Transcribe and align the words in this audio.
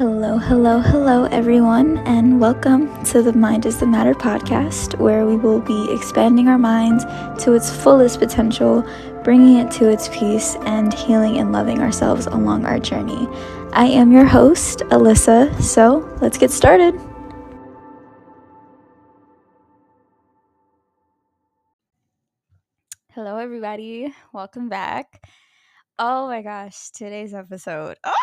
Hello, 0.00 0.38
hello, 0.38 0.78
hello, 0.78 1.24
everyone, 1.24 1.98
and 2.06 2.40
welcome 2.40 3.04
to 3.04 3.20
the 3.20 3.34
Mind 3.34 3.66
is 3.66 3.80
the 3.80 3.86
Matter 3.86 4.14
podcast, 4.14 4.98
where 4.98 5.26
we 5.26 5.36
will 5.36 5.60
be 5.60 5.92
expanding 5.92 6.48
our 6.48 6.56
minds 6.56 7.04
to 7.44 7.52
its 7.52 7.70
fullest 7.70 8.18
potential, 8.18 8.82
bringing 9.22 9.58
it 9.58 9.70
to 9.72 9.90
its 9.90 10.08
peace, 10.08 10.56
and 10.62 10.94
healing 10.94 11.36
and 11.36 11.52
loving 11.52 11.82
ourselves 11.82 12.24
along 12.24 12.64
our 12.64 12.78
journey. 12.78 13.28
I 13.74 13.88
am 13.88 14.10
your 14.10 14.24
host, 14.24 14.78
Alissa, 14.88 15.60
so 15.60 15.98
let's 16.22 16.38
get 16.38 16.50
started. 16.50 16.98
Hello, 23.12 23.36
everybody. 23.36 24.14
Welcome 24.32 24.70
back. 24.70 25.22
Oh 25.98 26.26
my 26.26 26.40
gosh, 26.40 26.88
today's 26.88 27.34
episode. 27.34 27.98
Ah! 28.02 28.16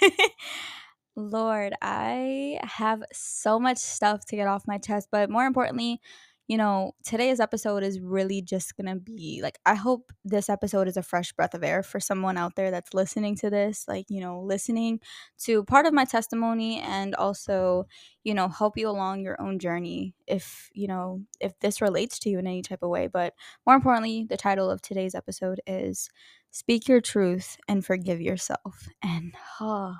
Lord, 1.18 1.74
I 1.82 2.60
have 2.62 3.02
so 3.12 3.58
much 3.58 3.78
stuff 3.78 4.24
to 4.26 4.36
get 4.36 4.46
off 4.46 4.68
my 4.68 4.78
chest, 4.78 5.08
but 5.10 5.28
more 5.28 5.46
importantly, 5.46 6.00
you 6.46 6.56
know, 6.56 6.92
today's 7.04 7.40
episode 7.40 7.82
is 7.82 8.00
really 8.00 8.40
just 8.40 8.76
gonna 8.76 8.94
be 8.96 9.40
like, 9.42 9.58
I 9.66 9.74
hope 9.74 10.12
this 10.24 10.48
episode 10.48 10.86
is 10.86 10.96
a 10.96 11.02
fresh 11.02 11.32
breath 11.32 11.54
of 11.54 11.64
air 11.64 11.82
for 11.82 11.98
someone 11.98 12.38
out 12.38 12.54
there 12.54 12.70
that's 12.70 12.94
listening 12.94 13.34
to 13.38 13.50
this, 13.50 13.84
like, 13.88 14.06
you 14.08 14.20
know, 14.20 14.40
listening 14.40 15.00
to 15.40 15.64
part 15.64 15.86
of 15.86 15.92
my 15.92 16.04
testimony 16.04 16.80
and 16.80 17.16
also, 17.16 17.86
you 18.22 18.32
know, 18.32 18.48
help 18.48 18.78
you 18.78 18.88
along 18.88 19.20
your 19.20 19.38
own 19.42 19.58
journey 19.58 20.14
if, 20.28 20.70
you 20.72 20.86
know, 20.86 21.20
if 21.40 21.58
this 21.58 21.82
relates 21.82 22.18
to 22.20 22.30
you 22.30 22.38
in 22.38 22.46
any 22.46 22.62
type 22.62 22.82
of 22.82 22.90
way. 22.90 23.08
But 23.08 23.34
more 23.66 23.74
importantly, 23.74 24.24
the 24.28 24.36
title 24.36 24.70
of 24.70 24.80
today's 24.80 25.16
episode 25.16 25.60
is 25.66 26.08
Speak 26.52 26.88
Your 26.88 27.00
Truth 27.00 27.58
and 27.68 27.84
Forgive 27.84 28.20
Yourself. 28.20 28.88
And, 29.02 29.34
oh, 29.60 29.96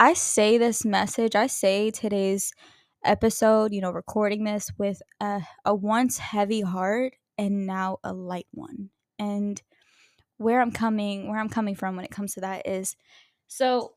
I 0.00 0.14
say 0.14 0.58
this 0.58 0.84
message, 0.84 1.34
I 1.34 1.48
say 1.48 1.90
today's 1.90 2.52
episode, 3.04 3.72
you 3.72 3.80
know, 3.80 3.90
recording 3.90 4.44
this 4.44 4.70
with 4.78 5.02
a, 5.20 5.42
a 5.64 5.74
once 5.74 6.18
heavy 6.18 6.60
heart 6.60 7.14
and 7.36 7.66
now 7.66 7.98
a 8.04 8.12
light 8.12 8.46
one. 8.52 8.90
And 9.18 9.60
where 10.36 10.60
I'm 10.60 10.70
coming, 10.70 11.28
where 11.28 11.40
I'm 11.40 11.48
coming 11.48 11.74
from 11.74 11.96
when 11.96 12.04
it 12.04 12.12
comes 12.12 12.34
to 12.34 12.40
that 12.42 12.66
is 12.66 12.96
so 13.48 13.94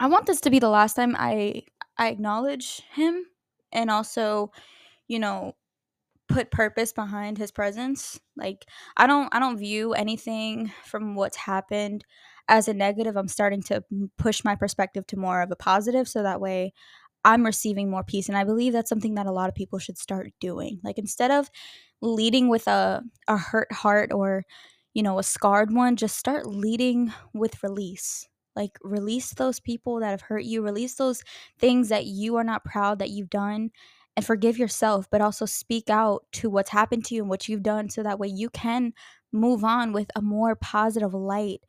I 0.00 0.08
want 0.08 0.26
this 0.26 0.42
to 0.42 0.50
be 0.50 0.58
the 0.58 0.68
last 0.68 0.94
time 0.94 1.16
I 1.18 1.62
I 1.96 2.08
acknowledge 2.08 2.82
him 2.92 3.24
and 3.72 3.90
also, 3.90 4.52
you 5.08 5.18
know, 5.18 5.54
put 6.28 6.50
purpose 6.50 6.92
behind 6.92 7.38
his 7.38 7.50
presence. 7.50 8.20
Like 8.36 8.66
I 8.96 9.06
don't 9.06 9.34
I 9.34 9.38
don't 9.38 9.58
view 9.58 9.94
anything 9.94 10.72
from 10.84 11.14
what's 11.14 11.36
happened 11.36 12.04
as 12.48 12.68
a 12.68 12.74
negative. 12.74 13.16
I'm 13.16 13.28
starting 13.28 13.62
to 13.64 13.84
push 14.18 14.44
my 14.44 14.54
perspective 14.54 15.06
to 15.08 15.16
more 15.18 15.42
of 15.42 15.50
a 15.50 15.56
positive 15.56 16.08
so 16.08 16.22
that 16.22 16.40
way 16.40 16.72
I'm 17.24 17.44
receiving 17.44 17.90
more 17.90 18.04
peace 18.04 18.28
and 18.28 18.38
I 18.38 18.44
believe 18.44 18.72
that's 18.72 18.88
something 18.88 19.14
that 19.16 19.26
a 19.26 19.32
lot 19.32 19.48
of 19.48 19.54
people 19.54 19.78
should 19.78 19.98
start 19.98 20.30
doing. 20.40 20.80
Like 20.84 20.98
instead 20.98 21.30
of 21.30 21.50
leading 22.00 22.48
with 22.48 22.66
a 22.68 23.02
a 23.28 23.36
hurt 23.36 23.72
heart 23.72 24.12
or 24.12 24.44
you 24.94 25.02
know, 25.02 25.18
a 25.18 25.22
scarred 25.22 25.74
one, 25.74 25.94
just 25.96 26.16
start 26.16 26.46
leading 26.46 27.12
with 27.34 27.62
release. 27.62 28.26
Like 28.54 28.78
release 28.82 29.34
those 29.34 29.60
people 29.60 30.00
that 30.00 30.10
have 30.10 30.22
hurt 30.22 30.44
you, 30.44 30.62
release 30.62 30.94
those 30.94 31.22
things 31.58 31.90
that 31.90 32.06
you 32.06 32.36
are 32.36 32.44
not 32.44 32.64
proud 32.64 32.98
that 33.00 33.10
you've 33.10 33.28
done 33.28 33.70
and 34.16 34.24
forgive 34.24 34.56
yourself, 34.58 35.06
but 35.10 35.20
also 35.20 35.44
speak 35.44 35.90
out 35.90 36.24
to 36.32 36.48
what's 36.48 36.70
happened 36.70 37.04
to 37.06 37.14
you 37.14 37.20
and 37.20 37.28
what 37.28 37.46
you've 37.48 37.62
done 37.62 37.90
so 37.90 38.02
that 38.02 38.18
way 38.18 38.28
you 38.28 38.48
can 38.48 38.94
move 39.32 39.62
on 39.62 39.92
with 39.92 40.10
a 40.16 40.22
more 40.22 40.56
positive 40.56 41.12
light, 41.12 41.60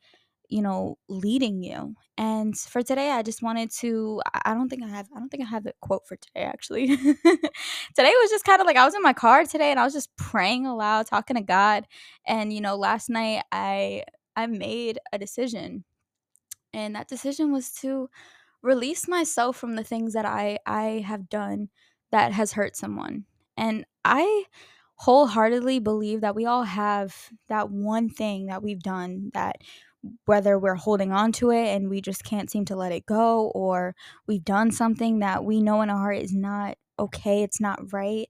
you 0.48 0.62
know, 0.62 0.98
leading 1.08 1.62
you. 1.62 1.94
And 2.16 2.56
for 2.58 2.82
today, 2.82 3.10
I 3.10 3.22
just 3.22 3.42
wanted 3.42 3.70
to 3.80 4.22
I 4.44 4.54
don't 4.54 4.68
think 4.68 4.82
I 4.82 4.88
have 4.88 5.08
I 5.14 5.18
don't 5.18 5.28
think 5.28 5.42
I 5.44 5.46
have 5.46 5.66
a 5.66 5.72
quote 5.80 6.06
for 6.06 6.16
today 6.16 6.42
actually. 6.44 6.86
today 6.96 7.48
was 7.96 8.30
just 8.30 8.44
kind 8.44 8.60
of 8.60 8.66
like 8.66 8.76
I 8.76 8.84
was 8.84 8.94
in 8.94 9.02
my 9.02 9.12
car 9.12 9.44
today 9.44 9.70
and 9.70 9.78
I 9.80 9.84
was 9.84 9.92
just 9.94 10.14
praying 10.16 10.66
aloud, 10.66 11.06
talking 11.06 11.36
to 11.36 11.42
God. 11.42 11.86
And 12.26 12.52
you 12.52 12.60
know, 12.60 12.76
last 12.76 13.08
night 13.10 13.44
I 13.52 14.04
I 14.36 14.46
made 14.46 14.98
a 15.12 15.18
decision. 15.18 15.84
And 16.72 16.94
that 16.94 17.08
decision 17.08 17.52
was 17.52 17.72
to 17.80 18.08
release 18.62 19.08
myself 19.08 19.56
from 19.56 19.76
the 19.76 19.84
things 19.84 20.14
that 20.14 20.26
I 20.26 20.58
I 20.66 21.04
have 21.06 21.28
done 21.30 21.70
that 22.12 22.32
has 22.32 22.52
hurt 22.52 22.76
someone. 22.76 23.26
And 23.56 23.86
I 24.04 24.44
wholeheartedly 24.98 25.78
believe 25.78 26.20
that 26.22 26.34
we 26.34 26.44
all 26.44 26.64
have 26.64 27.30
that 27.48 27.70
one 27.70 28.08
thing 28.10 28.46
that 28.46 28.62
we've 28.62 28.82
done 28.82 29.30
that 29.32 29.56
whether 30.26 30.58
we're 30.58 30.74
holding 30.74 31.12
on 31.12 31.32
to 31.32 31.50
it 31.50 31.66
and 31.68 31.90
we 31.90 32.00
just 32.00 32.24
can't 32.24 32.50
seem 32.50 32.64
to 32.64 32.76
let 32.76 32.92
it 32.92 33.06
go 33.06 33.48
or 33.54 33.94
we've 34.26 34.44
done 34.44 34.70
something 34.70 35.18
that 35.20 35.44
we 35.44 35.60
know 35.60 35.82
in 35.82 35.90
our 35.90 35.98
heart 35.98 36.18
is 36.18 36.34
not 36.34 36.76
okay, 36.98 37.44
it's 37.44 37.60
not 37.60 37.92
right, 37.92 38.28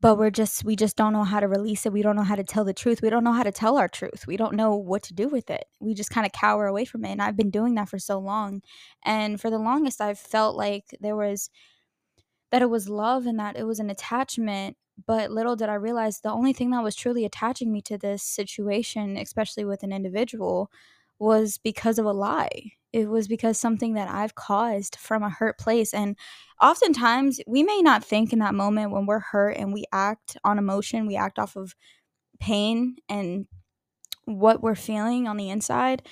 but 0.00 0.18
we're 0.18 0.30
just 0.30 0.64
we 0.64 0.76
just 0.76 0.96
don't 0.96 1.12
know 1.12 1.24
how 1.24 1.40
to 1.40 1.48
release 1.48 1.86
it. 1.86 1.92
We 1.92 2.02
don't 2.02 2.16
know 2.16 2.22
how 2.24 2.34
to 2.36 2.44
tell 2.44 2.64
the 2.64 2.74
truth. 2.74 3.02
We 3.02 3.10
don't 3.10 3.24
know 3.24 3.32
how 3.32 3.44
to 3.44 3.52
tell 3.52 3.78
our 3.78 3.88
truth. 3.88 4.26
We 4.26 4.36
don't 4.36 4.54
know 4.54 4.74
what 4.76 5.02
to 5.04 5.14
do 5.14 5.28
with 5.28 5.50
it. 5.50 5.64
We 5.80 5.94
just 5.94 6.10
kind 6.10 6.26
of 6.26 6.32
cower 6.32 6.66
away 6.66 6.84
from 6.84 7.04
it. 7.04 7.12
And 7.12 7.22
I've 7.22 7.36
been 7.36 7.50
doing 7.50 7.74
that 7.76 7.88
for 7.88 7.98
so 7.98 8.18
long. 8.18 8.62
And 9.04 9.40
for 9.40 9.50
the 9.50 9.58
longest 9.58 10.00
I've 10.00 10.18
felt 10.18 10.56
like 10.56 10.84
there 11.00 11.16
was 11.16 11.50
that 12.50 12.62
it 12.62 12.70
was 12.70 12.88
love 12.88 13.26
and 13.26 13.38
that 13.38 13.56
it 13.56 13.64
was 13.64 13.80
an 13.80 13.90
attachment. 13.90 14.76
But 15.06 15.30
little 15.30 15.56
did 15.56 15.68
I 15.68 15.74
realize 15.74 16.20
the 16.20 16.30
only 16.32 16.52
thing 16.52 16.70
that 16.70 16.82
was 16.82 16.94
truly 16.94 17.24
attaching 17.24 17.72
me 17.72 17.82
to 17.82 17.98
this 17.98 18.22
situation, 18.22 19.16
especially 19.16 19.64
with 19.64 19.82
an 19.82 19.92
individual, 19.92 20.70
was 21.18 21.58
because 21.58 21.98
of 21.98 22.06
a 22.06 22.12
lie. 22.12 22.72
It 22.92 23.08
was 23.08 23.26
because 23.26 23.58
something 23.58 23.94
that 23.94 24.08
I've 24.08 24.34
caused 24.34 24.96
from 24.96 25.22
a 25.22 25.30
hurt 25.30 25.58
place. 25.58 25.94
And 25.94 26.16
oftentimes, 26.60 27.40
we 27.46 27.62
may 27.62 27.80
not 27.80 28.04
think 28.04 28.32
in 28.32 28.40
that 28.40 28.54
moment 28.54 28.90
when 28.90 29.06
we're 29.06 29.20
hurt 29.20 29.56
and 29.56 29.72
we 29.72 29.84
act 29.92 30.36
on 30.44 30.58
emotion, 30.58 31.06
we 31.06 31.16
act 31.16 31.38
off 31.38 31.56
of 31.56 31.74
pain 32.40 32.96
and 33.08 33.46
what 34.24 34.62
we're 34.62 34.74
feeling 34.74 35.26
on 35.26 35.36
the 35.36 35.50
inside 35.50 36.02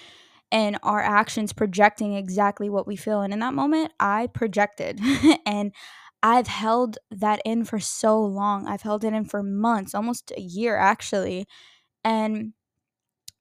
and 0.52 0.78
our 0.82 1.00
actions 1.00 1.52
projecting 1.52 2.14
exactly 2.14 2.68
what 2.68 2.86
we 2.86 2.96
feel. 2.96 3.20
And 3.20 3.32
in 3.32 3.38
that 3.40 3.54
moment, 3.54 3.92
I 4.00 4.26
projected 4.28 5.00
and 5.46 5.72
I've 6.22 6.46
held 6.48 6.98
that 7.10 7.40
in 7.44 7.64
for 7.64 7.80
so 7.80 8.20
long. 8.20 8.66
I've 8.68 8.82
held 8.82 9.04
it 9.04 9.12
in 9.14 9.24
for 9.24 9.42
months, 9.42 9.94
almost 9.94 10.32
a 10.36 10.40
year 10.40 10.76
actually. 10.76 11.46
And 12.04 12.54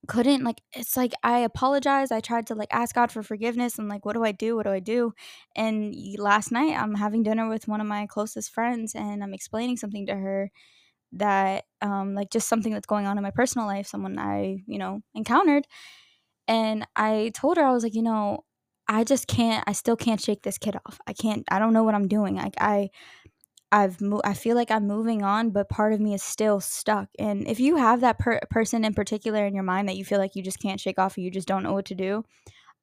couldn't 0.07 0.43
like 0.43 0.61
it's 0.73 0.97
like 0.97 1.13
I 1.23 1.39
apologize. 1.39 2.11
I 2.11 2.19
tried 2.21 2.47
to 2.47 2.55
like 2.55 2.69
ask 2.71 2.95
God 2.95 3.11
for 3.11 3.21
forgiveness 3.21 3.77
and 3.77 3.89
like 3.89 4.05
what 4.05 4.13
do 4.13 4.23
I 4.23 4.31
do? 4.31 4.55
What 4.55 4.63
do 4.63 4.71
I 4.71 4.79
do? 4.79 5.13
And 5.55 5.93
last 6.17 6.51
night 6.51 6.75
I'm 6.75 6.95
having 6.95 7.23
dinner 7.23 7.47
with 7.49 7.67
one 7.67 7.81
of 7.81 7.87
my 7.87 8.07
closest 8.07 8.51
friends 8.51 8.95
and 8.95 9.23
I'm 9.23 9.33
explaining 9.33 9.77
something 9.77 10.05
to 10.07 10.15
her 10.15 10.51
that 11.13 11.65
um 11.81 12.15
like 12.15 12.31
just 12.31 12.49
something 12.49 12.73
that's 12.73 12.87
going 12.87 13.07
on 13.07 13.17
in 13.17 13.23
my 13.23 13.31
personal 13.31 13.67
life, 13.67 13.87
someone 13.87 14.19
I, 14.19 14.63
you 14.67 14.79
know, 14.79 15.01
encountered. 15.15 15.65
And 16.47 16.87
I 16.95 17.31
told 17.35 17.57
her 17.57 17.63
I 17.63 17.71
was 17.73 17.83
like, 17.83 17.95
you 17.95 18.03
know, 18.03 18.43
I 18.89 19.05
just 19.05 19.27
can't 19.27 19.63
I 19.67 19.73
still 19.73 19.95
can't 19.95 20.21
shake 20.21 20.43
this 20.43 20.57
kid 20.57 20.75
off. 20.85 20.99
I 21.07 21.13
can't 21.13 21.45
I 21.51 21.59
don't 21.59 21.73
know 21.73 21.83
what 21.83 21.95
I'm 21.95 22.09
doing. 22.09 22.35
Like 22.35 22.55
I 22.59 22.89
I've 23.71 24.01
mo- 24.01 24.21
I 24.25 24.33
feel 24.33 24.55
like 24.55 24.71
I'm 24.71 24.87
moving 24.87 25.23
on, 25.23 25.51
but 25.51 25.69
part 25.69 25.93
of 25.93 25.99
me 26.01 26.13
is 26.15 26.23
still 26.23 26.59
stuck. 26.61 27.09
And 27.19 27.47
if 27.47 27.59
you 27.59 27.77
have 27.77 28.01
that 28.01 28.19
per- 28.19 28.41
person 28.49 28.85
in 28.85 28.93
particular 28.95 29.45
in 29.45 29.55
your 29.55 29.63
mind 29.63 29.89
that 29.89 29.97
you 29.97 30.05
feel 30.05 30.19
like 30.19 30.35
you 30.35 30.43
just 30.43 30.59
can't 30.59 30.79
shake 30.81 30.99
off, 30.99 31.17
or 31.17 31.21
you 31.21 31.31
just 31.31 31.47
don't 31.47 31.63
know 31.63 31.73
what 31.73 31.85
to 31.87 31.95
do, 31.95 32.23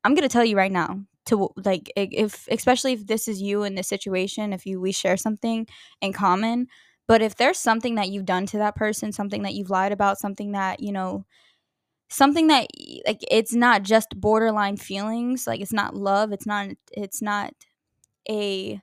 I'm 0.05 0.15
gonna 0.15 0.29
tell 0.29 0.45
you 0.45 0.57
right 0.57 0.73
now 0.73 1.01
to 1.27 1.51
like 1.57 1.93
if 1.97 2.47
especially 2.51 2.93
if 2.95 3.07
this 3.07 3.29
is 3.29 3.43
you 3.43 3.65
in 3.65 3.75
this 3.77 3.89
situation, 3.89 4.53
if 4.53 4.67
you 4.67 4.81
we 4.81 4.93
share 4.93 5.17
something 5.17 5.67
in 6.01 6.13
common. 6.13 6.69
But 7.09 7.23
if 7.23 7.37
there's 7.37 7.59
something 7.59 7.97
that 7.97 8.11
you've 8.11 8.27
done 8.27 8.47
to 8.47 8.59
that 8.59 8.77
person, 8.77 9.13
something 9.13 9.43
that 9.45 9.55
you've 9.55 9.71
lied 9.71 9.93
about, 9.93 10.19
something 10.19 10.53
that 10.53 10.81
you 10.81 10.93
know 10.93 11.25
something 12.09 12.47
that 12.49 12.69
like 13.07 13.21
it's 13.31 13.55
not 13.55 13.83
just 13.83 14.21
borderline 14.21 14.77
feelings 14.77 15.47
like 15.47 15.61
it's 15.61 15.73
not 15.73 15.95
love 15.97 16.33
it's 16.33 16.47
not 16.47 16.69
it's 16.93 17.21
not 17.21 17.53
a 18.31 18.81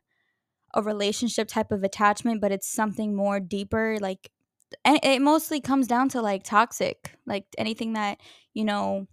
a 0.76 0.82
relationship 0.82 1.48
type 1.48 1.72
of 1.72 1.84
attachment 1.84 2.42
but 2.42 2.52
it's 2.52 2.68
something 2.68 3.16
more 3.16 3.40
deeper 3.40 3.98
like 4.02 4.32
and 4.86 5.00
it 5.04 5.22
mostly 5.22 5.62
comes 5.62 5.88
down 5.88 6.10
to 6.10 6.22
like 6.22 6.44
toxic 6.44 7.12
like 7.26 7.46
anything 7.58 7.94
that 7.94 8.20
you 8.54 8.66
know 8.66 9.08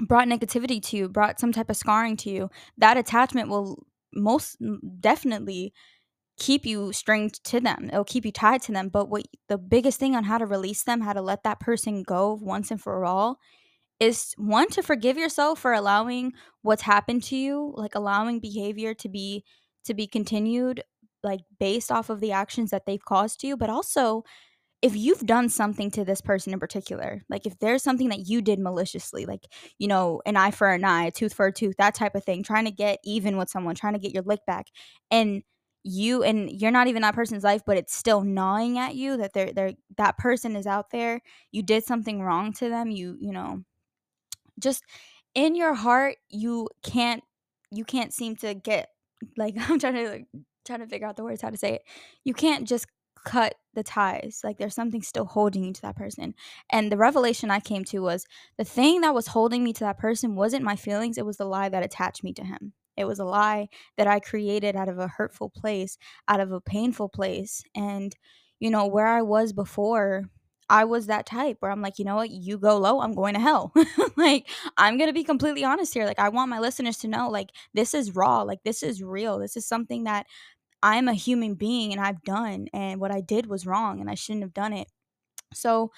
brought 0.00 0.28
negativity 0.28 0.82
to 0.82 0.96
you 0.96 1.08
brought 1.08 1.40
some 1.40 1.52
type 1.52 1.70
of 1.70 1.76
scarring 1.76 2.16
to 2.16 2.30
you 2.30 2.50
that 2.78 2.96
attachment 2.96 3.48
will 3.48 3.84
most 4.14 4.60
mm, 4.60 4.78
definitely 5.00 5.72
keep 6.36 6.66
you 6.66 6.92
stringed 6.92 7.42
to 7.44 7.60
them. 7.60 7.88
It'll 7.92 8.04
keep 8.04 8.24
you 8.24 8.32
tied 8.32 8.62
to 8.62 8.72
them. 8.72 8.88
But 8.88 9.08
what 9.08 9.26
the 9.48 9.58
biggest 9.58 10.00
thing 10.00 10.16
on 10.16 10.24
how 10.24 10.38
to 10.38 10.46
release 10.46 10.82
them, 10.82 11.00
how 11.00 11.12
to 11.12 11.22
let 11.22 11.44
that 11.44 11.60
person 11.60 12.02
go 12.02 12.38
once 12.40 12.70
and 12.70 12.80
for 12.80 13.04
all, 13.04 13.38
is 14.00 14.34
one 14.36 14.68
to 14.70 14.82
forgive 14.82 15.16
yourself 15.16 15.60
for 15.60 15.72
allowing 15.72 16.32
what's 16.62 16.82
happened 16.82 17.22
to 17.24 17.36
you, 17.36 17.72
like 17.76 17.94
allowing 17.94 18.40
behavior 18.40 18.94
to 18.94 19.08
be 19.08 19.44
to 19.84 19.94
be 19.94 20.06
continued 20.06 20.82
like 21.22 21.40
based 21.58 21.90
off 21.90 22.10
of 22.10 22.20
the 22.20 22.32
actions 22.32 22.70
that 22.70 22.86
they've 22.86 23.04
caused 23.04 23.42
you, 23.42 23.56
but 23.56 23.70
also 23.70 24.24
if 24.82 24.94
you've 24.94 25.24
done 25.24 25.48
something 25.48 25.90
to 25.90 26.04
this 26.04 26.20
person 26.20 26.52
in 26.52 26.60
particular, 26.60 27.22
like 27.30 27.46
if 27.46 27.58
there's 27.58 27.82
something 27.82 28.10
that 28.10 28.28
you 28.28 28.42
did 28.42 28.58
maliciously, 28.58 29.24
like, 29.24 29.46
you 29.78 29.88
know, 29.88 30.20
an 30.26 30.36
eye 30.36 30.50
for 30.50 30.68
an 30.68 30.84
eye, 30.84 31.06
a 31.06 31.10
tooth 31.10 31.32
for 31.32 31.46
a 31.46 31.52
tooth, 31.52 31.74
that 31.78 31.94
type 31.94 32.14
of 32.14 32.22
thing, 32.22 32.42
trying 32.42 32.66
to 32.66 32.70
get 32.70 32.98
even 33.02 33.38
with 33.38 33.48
someone, 33.48 33.74
trying 33.74 33.94
to 33.94 33.98
get 33.98 34.12
your 34.12 34.24
lick 34.24 34.40
back, 34.46 34.66
and 35.10 35.42
you 35.84 36.22
and 36.22 36.50
you're 36.50 36.70
not 36.70 36.86
even 36.88 37.02
that 37.02 37.14
person's 37.14 37.44
life, 37.44 37.62
but 37.64 37.76
it's 37.76 37.94
still 37.94 38.22
gnawing 38.22 38.78
at 38.78 38.94
you 38.94 39.18
that 39.18 39.34
they're 39.34 39.52
they're 39.52 39.74
that 39.98 40.18
person 40.18 40.56
is 40.56 40.66
out 40.66 40.90
there, 40.90 41.20
you 41.52 41.62
did 41.62 41.84
something 41.84 42.22
wrong 42.22 42.52
to 42.54 42.68
them, 42.68 42.90
you, 42.90 43.16
you 43.20 43.32
know, 43.32 43.62
just 44.58 44.82
in 45.34 45.54
your 45.54 45.74
heart, 45.74 46.16
you 46.30 46.68
can't 46.82 47.22
you 47.70 47.84
can't 47.84 48.12
seem 48.12 48.36
to 48.36 48.54
get 48.54 48.88
like 49.36 49.54
I'm 49.70 49.78
trying 49.78 49.94
to 49.94 50.08
like 50.08 50.26
trying 50.64 50.80
to 50.80 50.86
figure 50.86 51.06
out 51.06 51.16
the 51.16 51.24
words 51.24 51.42
how 51.42 51.50
to 51.50 51.56
say 51.56 51.74
it. 51.74 51.82
You 52.24 52.34
can't 52.34 52.66
just 52.66 52.86
cut 53.24 53.54
the 53.74 53.82
ties. 53.82 54.40
Like 54.44 54.58
there's 54.58 54.74
something 54.74 55.02
still 55.02 55.24
holding 55.26 55.64
you 55.64 55.72
to 55.72 55.82
that 55.82 55.96
person. 55.96 56.34
And 56.70 56.90
the 56.90 56.96
revelation 56.96 57.50
I 57.50 57.60
came 57.60 57.84
to 57.86 58.00
was 58.00 58.26
the 58.56 58.64
thing 58.64 59.00
that 59.02 59.14
was 59.14 59.28
holding 59.28 59.64
me 59.64 59.72
to 59.74 59.84
that 59.84 59.98
person 59.98 60.36
wasn't 60.36 60.64
my 60.64 60.76
feelings, 60.76 61.18
it 61.18 61.26
was 61.26 61.36
the 61.36 61.44
lie 61.44 61.68
that 61.68 61.84
attached 61.84 62.24
me 62.24 62.32
to 62.34 62.44
him. 62.44 62.72
It 62.96 63.04
was 63.06 63.18
a 63.18 63.24
lie 63.24 63.68
that 63.96 64.06
I 64.06 64.20
created 64.20 64.76
out 64.76 64.88
of 64.88 64.98
a 64.98 65.08
hurtful 65.08 65.50
place, 65.50 65.98
out 66.28 66.40
of 66.40 66.52
a 66.52 66.60
painful 66.60 67.08
place. 67.08 67.62
And, 67.74 68.14
you 68.60 68.70
know, 68.70 68.86
where 68.86 69.06
I 69.06 69.22
was 69.22 69.52
before, 69.52 70.24
I 70.70 70.84
was 70.84 71.06
that 71.06 71.26
type 71.26 71.58
where 71.60 71.70
I'm 71.70 71.82
like, 71.82 71.98
you 71.98 72.04
know 72.04 72.16
what, 72.16 72.30
you 72.30 72.58
go 72.58 72.78
low, 72.78 73.00
I'm 73.00 73.14
going 73.14 73.34
to 73.34 73.40
hell. 73.40 73.72
like, 74.16 74.48
I'm 74.76 74.96
going 74.96 75.08
to 75.08 75.14
be 75.14 75.24
completely 75.24 75.64
honest 75.64 75.92
here. 75.92 76.06
Like, 76.06 76.18
I 76.18 76.30
want 76.30 76.50
my 76.50 76.58
listeners 76.58 76.98
to 76.98 77.08
know, 77.08 77.28
like, 77.28 77.50
this 77.74 77.94
is 77.94 78.14
raw. 78.14 78.42
Like, 78.42 78.62
this 78.64 78.82
is 78.82 79.02
real. 79.02 79.38
This 79.38 79.56
is 79.56 79.66
something 79.66 80.04
that 80.04 80.26
I'm 80.82 81.08
a 81.08 81.14
human 81.14 81.54
being 81.54 81.92
and 81.92 82.00
I've 82.00 82.22
done. 82.22 82.68
And 82.72 83.00
what 83.00 83.10
I 83.10 83.20
did 83.20 83.46
was 83.46 83.66
wrong 83.66 84.00
and 84.00 84.10
I 84.10 84.14
shouldn't 84.14 84.44
have 84.44 84.54
done 84.54 84.72
it. 84.72 84.88
So, 85.52 85.90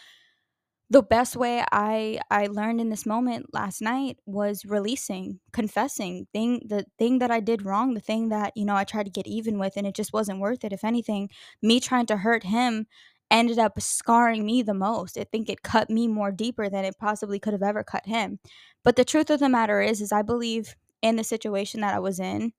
the 0.89 1.03
best 1.03 1.37
way 1.37 1.65
I 1.73 2.21
I 2.31 2.47
learned 2.47 2.81
in 2.81 2.91
this 2.91 3.07
moment 3.07 3.53
last 3.53 3.83
night 3.83 4.19
was 4.25 4.65
releasing, 4.65 5.41
confessing 5.53 6.27
thing 6.33 6.63
the 6.67 6.87
thing 6.99 7.19
that 7.19 7.31
I 7.31 7.41
did 7.41 7.65
wrong, 7.65 7.95
the 7.95 8.01
thing 8.01 8.29
that 8.29 8.53
you 8.57 8.65
know 8.65 8.77
I 8.77 8.85
tried 8.85 9.05
to 9.05 9.11
get 9.11 9.27
even 9.27 9.59
with, 9.59 9.77
and 9.77 9.87
it 9.87 9.95
just 9.95 10.13
wasn't 10.13 10.41
worth 10.41 10.65
it. 10.65 10.73
If 10.73 10.85
anything, 10.85 11.29
me 11.63 11.81
trying 11.81 12.07
to 12.07 12.19
hurt 12.19 12.45
him 12.45 12.87
ended 13.31 13.59
up 13.59 13.81
scarring 13.81 14.47
me 14.47 14.63
the 14.63 14.75
most. 14.75 15.19
I 15.19 15.25
think 15.25 15.49
it 15.49 15.63
cut 15.63 15.91
me 15.91 16.07
more 16.07 16.31
deeper 16.31 16.69
than 16.69 16.85
it 16.85 16.99
possibly 16.99 17.41
could 17.41 17.53
have 17.53 17.63
ever 17.63 17.83
cut 17.83 18.07
him. 18.07 18.39
But 18.85 18.95
the 18.95 19.05
truth 19.05 19.31
of 19.31 19.41
the 19.41 19.49
matter 19.49 19.81
is, 19.81 20.01
is 20.01 20.13
I 20.13 20.23
believe 20.23 20.77
in 21.03 21.17
the 21.17 21.25
situation 21.25 21.81
that 21.81 21.95
I 21.95 21.99
was 21.99 22.21
in. 22.21 22.53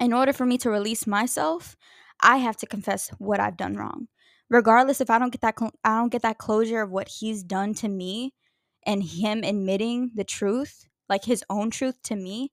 In 0.00 0.12
order 0.14 0.32
for 0.32 0.46
me 0.46 0.56
to 0.58 0.70
release 0.70 1.06
myself, 1.06 1.76
I 2.20 2.38
have 2.38 2.56
to 2.58 2.66
confess 2.66 3.10
what 3.18 3.40
I've 3.40 3.58
done 3.58 3.76
wrong 3.76 4.08
regardless 4.50 5.00
if 5.00 5.10
I 5.10 5.18
don't 5.18 5.30
get 5.32 5.40
that 5.42 5.58
cl- 5.58 5.72
I 5.84 5.98
don't 5.98 6.12
get 6.12 6.22
that 6.22 6.38
closure 6.38 6.82
of 6.82 6.90
what 6.90 7.08
he's 7.08 7.42
done 7.42 7.74
to 7.74 7.88
me 7.88 8.34
and 8.86 9.02
him 9.02 9.42
admitting 9.44 10.12
the 10.14 10.24
truth, 10.24 10.86
like 11.08 11.24
his 11.24 11.44
own 11.50 11.70
truth 11.70 12.02
to 12.04 12.16
me, 12.16 12.52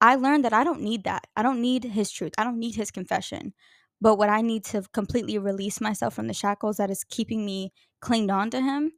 I 0.00 0.16
learned 0.16 0.44
that 0.44 0.52
I 0.52 0.64
don't 0.64 0.82
need 0.82 1.04
that. 1.04 1.26
I 1.36 1.42
don't 1.42 1.60
need 1.60 1.84
his 1.84 2.10
truth. 2.10 2.34
I 2.38 2.44
don't 2.44 2.58
need 2.60 2.76
his 2.76 2.90
confession. 2.90 3.54
But 4.00 4.16
what 4.18 4.28
I 4.28 4.42
need 4.42 4.64
to 4.66 4.82
completely 4.92 5.38
release 5.38 5.80
myself 5.80 6.14
from 6.14 6.26
the 6.28 6.34
shackles 6.34 6.76
that 6.78 6.90
is 6.90 7.04
keeping 7.04 7.44
me 7.46 7.72
clinged 8.00 8.30
on 8.30 8.50
to 8.50 8.60
him 8.60 8.92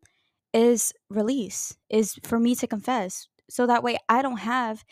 is 0.53 0.93
release, 1.11 1.77
is 1.91 2.19
for 2.25 2.38
me 2.41 2.55
to 2.56 2.67
confess. 2.67 3.29
So 3.50 3.67
that 3.67 3.83
way 3.85 3.99
I 4.09 4.23
don't 4.23 4.38
have 4.38 4.85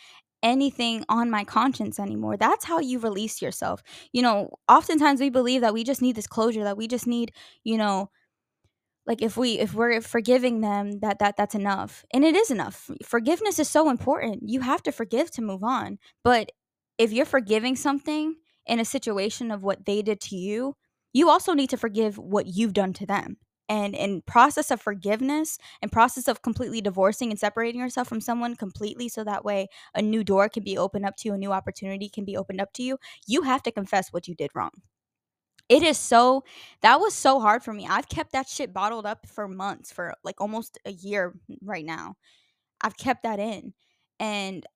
anything 0.45 1.05
on 1.09 1.31
my 1.31 1.43
conscience 1.43 1.99
anymore. 1.99 2.37
That's 2.37 2.65
how 2.65 2.79
you 2.79 3.01
release 3.01 3.43
yourself. 3.43 3.83
You 4.13 4.23
know, 4.23 4.51
oftentimes 4.69 5.21
we 5.21 5.31
believe 5.31 5.63
that 5.63 5.75
we 5.75 5.83
just 5.83 6.03
need 6.03 6.15
this 6.15 6.27
closure, 6.27 6.63
that 6.63 6.77
we 6.77 6.87
just 6.87 7.07
need, 7.07 7.33
you 7.65 7.79
know, 7.79 8.11
like 9.07 9.23
if 9.23 9.37
we 9.37 9.59
if 9.59 9.75
we're 9.75 10.01
forgiving 10.01 10.61
them 10.61 11.01
that 11.01 11.19
that 11.19 11.37
that's 11.37 11.55
enough. 11.55 12.05
And 12.13 12.25
it 12.25 12.37
is 12.37 12.51
enough. 12.51 12.91
Forgiveness 13.05 13.59
is 13.59 13.69
so 13.69 13.91
important. 13.91 14.49
You 14.49 14.61
have 14.61 14.83
to 14.85 14.93
forgive 14.93 15.31
to 15.33 15.43
move 15.43 15.65
on. 15.65 15.99
But 16.23 16.53
if 16.99 17.13
you're 17.13 17.27
forgiving 17.27 17.75
something 17.75 18.37
in 18.67 18.81
a 18.81 18.85
situation 18.85 19.51
of 19.51 19.63
what 19.63 19.85
they 19.85 20.03
did 20.03 20.21
to 20.23 20.37
you, 20.37 20.77
you 21.13 21.29
also 21.29 21.55
need 21.55 21.71
to 21.71 21.77
forgive 21.77 22.19
what 22.19 22.47
you've 22.47 22.73
done 22.73 22.93
to 22.95 23.07
them 23.07 23.39
and 23.69 23.95
in 23.95 24.23
process 24.23 24.71
of 24.71 24.81
forgiveness 24.81 25.59
and 25.83 25.91
process 25.93 26.29
of 26.29 26.43
completely 26.43 26.81
divorcing 26.81 27.31
and 27.31 27.39
separating 27.41 27.81
yourself 27.81 28.09
from 28.09 28.21
someone 28.21 28.55
completely 28.57 29.09
so 29.09 29.25
that 29.25 29.45
way 29.45 29.69
a 29.95 30.03
new 30.03 30.23
door 30.25 30.49
can 30.49 30.63
be 30.63 30.77
opened 30.77 31.07
up 31.07 31.17
to 31.17 31.29
you 31.29 31.35
a 31.35 31.39
new 31.39 31.53
opportunity 31.53 32.09
can 32.09 32.25
be 32.25 32.37
opened 32.37 32.61
up 32.61 32.73
to 32.73 32.83
you 32.83 32.99
you 33.27 33.43
have 33.43 33.63
to 33.63 33.73
confess 33.73 34.13
what 34.13 34.29
you 34.29 34.35
did 34.35 34.51
wrong. 34.55 34.71
It 35.69 35.83
is 35.83 35.97
so 35.99 36.45
that 36.83 37.01
was 37.01 37.15
so 37.15 37.41
hard 37.41 37.65
for 37.65 37.73
me. 37.73 37.87
I've 37.89 38.09
kept 38.09 38.33
that 38.33 38.49
shit 38.49 38.75
bottled 38.75 39.07
up 39.07 39.27
for 39.27 39.49
months 39.49 39.91
for 39.93 40.15
like 40.23 40.41
almost 40.41 40.79
a 40.85 40.93
year 40.93 41.35
right 41.63 41.85
now. 41.87 42.17
I've 42.83 42.97
kept 42.97 43.23
that 43.25 43.41
in 43.41 43.75
and 44.21 44.67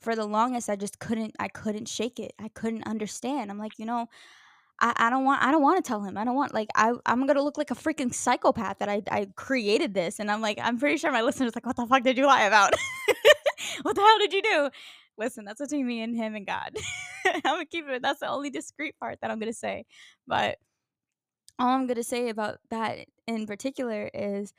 for 0.00 0.14
the 0.16 0.26
longest 0.26 0.68
i 0.68 0.76
just 0.76 0.98
couldn't 0.98 1.34
i 1.38 1.48
couldn't 1.48 1.88
shake 1.88 2.20
it. 2.20 2.32
I 2.38 2.48
couldn't 2.48 2.86
understand. 2.86 3.50
I'm 3.50 3.58
like 3.58 3.78
you 3.78 3.86
know 3.86 4.08
I, 4.80 4.92
I 4.96 5.10
don't 5.10 5.24
want 5.24 5.42
I 5.42 5.50
don't 5.50 5.62
want 5.62 5.82
to 5.82 5.88
tell 5.88 6.02
him. 6.02 6.16
I 6.16 6.24
don't 6.24 6.34
want 6.34 6.52
like 6.52 6.68
I 6.74 6.92
I'm 7.06 7.26
gonna 7.26 7.42
look 7.42 7.58
like 7.58 7.70
a 7.70 7.74
freaking 7.74 8.12
psychopath 8.12 8.78
that 8.78 8.88
I 8.88 9.02
I 9.10 9.28
created 9.36 9.94
this 9.94 10.18
and 10.18 10.30
I'm 10.30 10.40
like 10.40 10.58
I'm 10.60 10.78
pretty 10.78 10.96
sure 10.96 11.12
my 11.12 11.22
listeners 11.22 11.54
like 11.54 11.66
what 11.66 11.76
the 11.76 11.86
fuck 11.86 12.02
did 12.02 12.18
you 12.18 12.26
lie 12.26 12.42
about? 12.42 12.74
what 13.82 13.94
the 13.94 14.00
hell 14.00 14.18
did 14.18 14.32
you 14.32 14.42
do? 14.42 14.70
Listen, 15.16 15.44
that's 15.44 15.60
between 15.60 15.86
me 15.86 16.02
and 16.02 16.16
him 16.16 16.34
and 16.34 16.46
God. 16.46 16.76
I'm 17.26 17.40
gonna 17.42 17.66
keep 17.66 17.88
it. 17.88 18.02
That's 18.02 18.20
the 18.20 18.28
only 18.28 18.50
discreet 18.50 18.98
part 18.98 19.18
that 19.20 19.30
I'm 19.30 19.38
gonna 19.38 19.52
say. 19.52 19.86
But 20.26 20.58
all 21.58 21.68
I'm 21.68 21.86
gonna 21.86 22.02
say 22.02 22.28
about 22.28 22.58
that 22.70 23.06
in 23.26 23.46
particular 23.46 24.10
is 24.12 24.52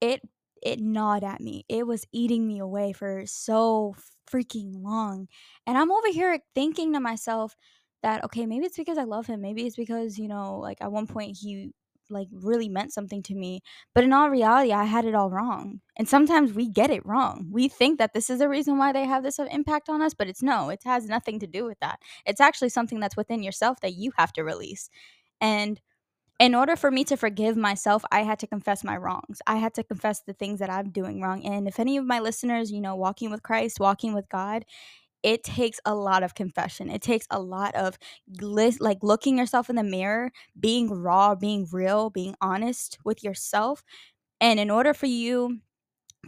it 0.00 0.22
it 0.62 0.80
gnawed 0.80 1.24
at 1.24 1.40
me. 1.40 1.64
It 1.68 1.86
was 1.86 2.06
eating 2.12 2.46
me 2.46 2.60
away 2.60 2.92
for 2.92 3.24
so 3.26 3.96
freaking 4.30 4.82
long. 4.82 5.28
And 5.66 5.76
I'm 5.76 5.90
over 5.90 6.08
here 6.08 6.38
thinking 6.54 6.92
to 6.92 7.00
myself, 7.00 7.56
that 8.02 8.24
okay 8.24 8.46
maybe 8.46 8.64
it's 8.66 8.76
because 8.76 8.98
i 8.98 9.04
love 9.04 9.26
him 9.26 9.40
maybe 9.40 9.66
it's 9.66 9.76
because 9.76 10.18
you 10.18 10.28
know 10.28 10.58
like 10.58 10.78
at 10.80 10.92
one 10.92 11.06
point 11.06 11.36
he 11.40 11.70
like 12.10 12.28
really 12.32 12.68
meant 12.68 12.92
something 12.92 13.22
to 13.22 13.34
me 13.34 13.60
but 13.94 14.04
in 14.04 14.12
all 14.12 14.28
reality 14.28 14.72
i 14.72 14.84
had 14.84 15.04
it 15.04 15.14
all 15.14 15.30
wrong 15.30 15.80
and 15.96 16.08
sometimes 16.08 16.52
we 16.52 16.68
get 16.68 16.90
it 16.90 17.04
wrong 17.06 17.48
we 17.50 17.68
think 17.68 17.98
that 17.98 18.12
this 18.12 18.28
is 18.28 18.40
the 18.40 18.48
reason 18.48 18.76
why 18.76 18.92
they 18.92 19.06
have 19.06 19.22
this 19.22 19.38
uh, 19.38 19.46
impact 19.50 19.88
on 19.88 20.02
us 20.02 20.12
but 20.12 20.28
it's 20.28 20.42
no 20.42 20.68
it 20.68 20.80
has 20.84 21.06
nothing 21.06 21.38
to 21.38 21.46
do 21.46 21.64
with 21.64 21.78
that 21.80 22.00
it's 22.26 22.40
actually 22.40 22.68
something 22.68 23.00
that's 23.00 23.16
within 23.16 23.42
yourself 23.42 23.80
that 23.80 23.94
you 23.94 24.12
have 24.18 24.32
to 24.32 24.42
release 24.44 24.90
and 25.40 25.80
in 26.40 26.54
order 26.56 26.74
for 26.74 26.90
me 26.90 27.04
to 27.04 27.16
forgive 27.16 27.56
myself, 27.56 28.04
I 28.10 28.22
had 28.22 28.40
to 28.40 28.48
confess 28.48 28.82
my 28.82 28.96
wrongs. 28.96 29.40
I 29.46 29.56
had 29.56 29.74
to 29.74 29.84
confess 29.84 30.22
the 30.22 30.32
things 30.32 30.58
that 30.58 30.70
I'm 30.70 30.90
doing 30.90 31.20
wrong. 31.20 31.44
And 31.44 31.68
if 31.68 31.78
any 31.78 31.96
of 31.96 32.04
my 32.04 32.18
listeners, 32.18 32.72
you 32.72 32.80
know, 32.80 32.96
walking 32.96 33.30
with 33.30 33.44
Christ, 33.44 33.78
walking 33.78 34.12
with 34.12 34.28
God, 34.28 34.64
it 35.22 35.44
takes 35.44 35.80
a 35.84 35.94
lot 35.94 36.22
of 36.22 36.34
confession. 36.34 36.90
It 36.90 37.02
takes 37.02 37.26
a 37.30 37.40
lot 37.40 37.74
of 37.74 37.98
like 38.80 38.98
looking 39.02 39.38
yourself 39.38 39.70
in 39.70 39.76
the 39.76 39.84
mirror, 39.84 40.32
being 40.58 40.90
raw, 40.90 41.34
being 41.34 41.66
real, 41.70 42.10
being 42.10 42.34
honest 42.40 42.98
with 43.04 43.22
yourself. 43.22 43.82
And 44.40 44.58
in 44.58 44.70
order 44.70 44.94
for 44.94 45.06
you 45.06 45.60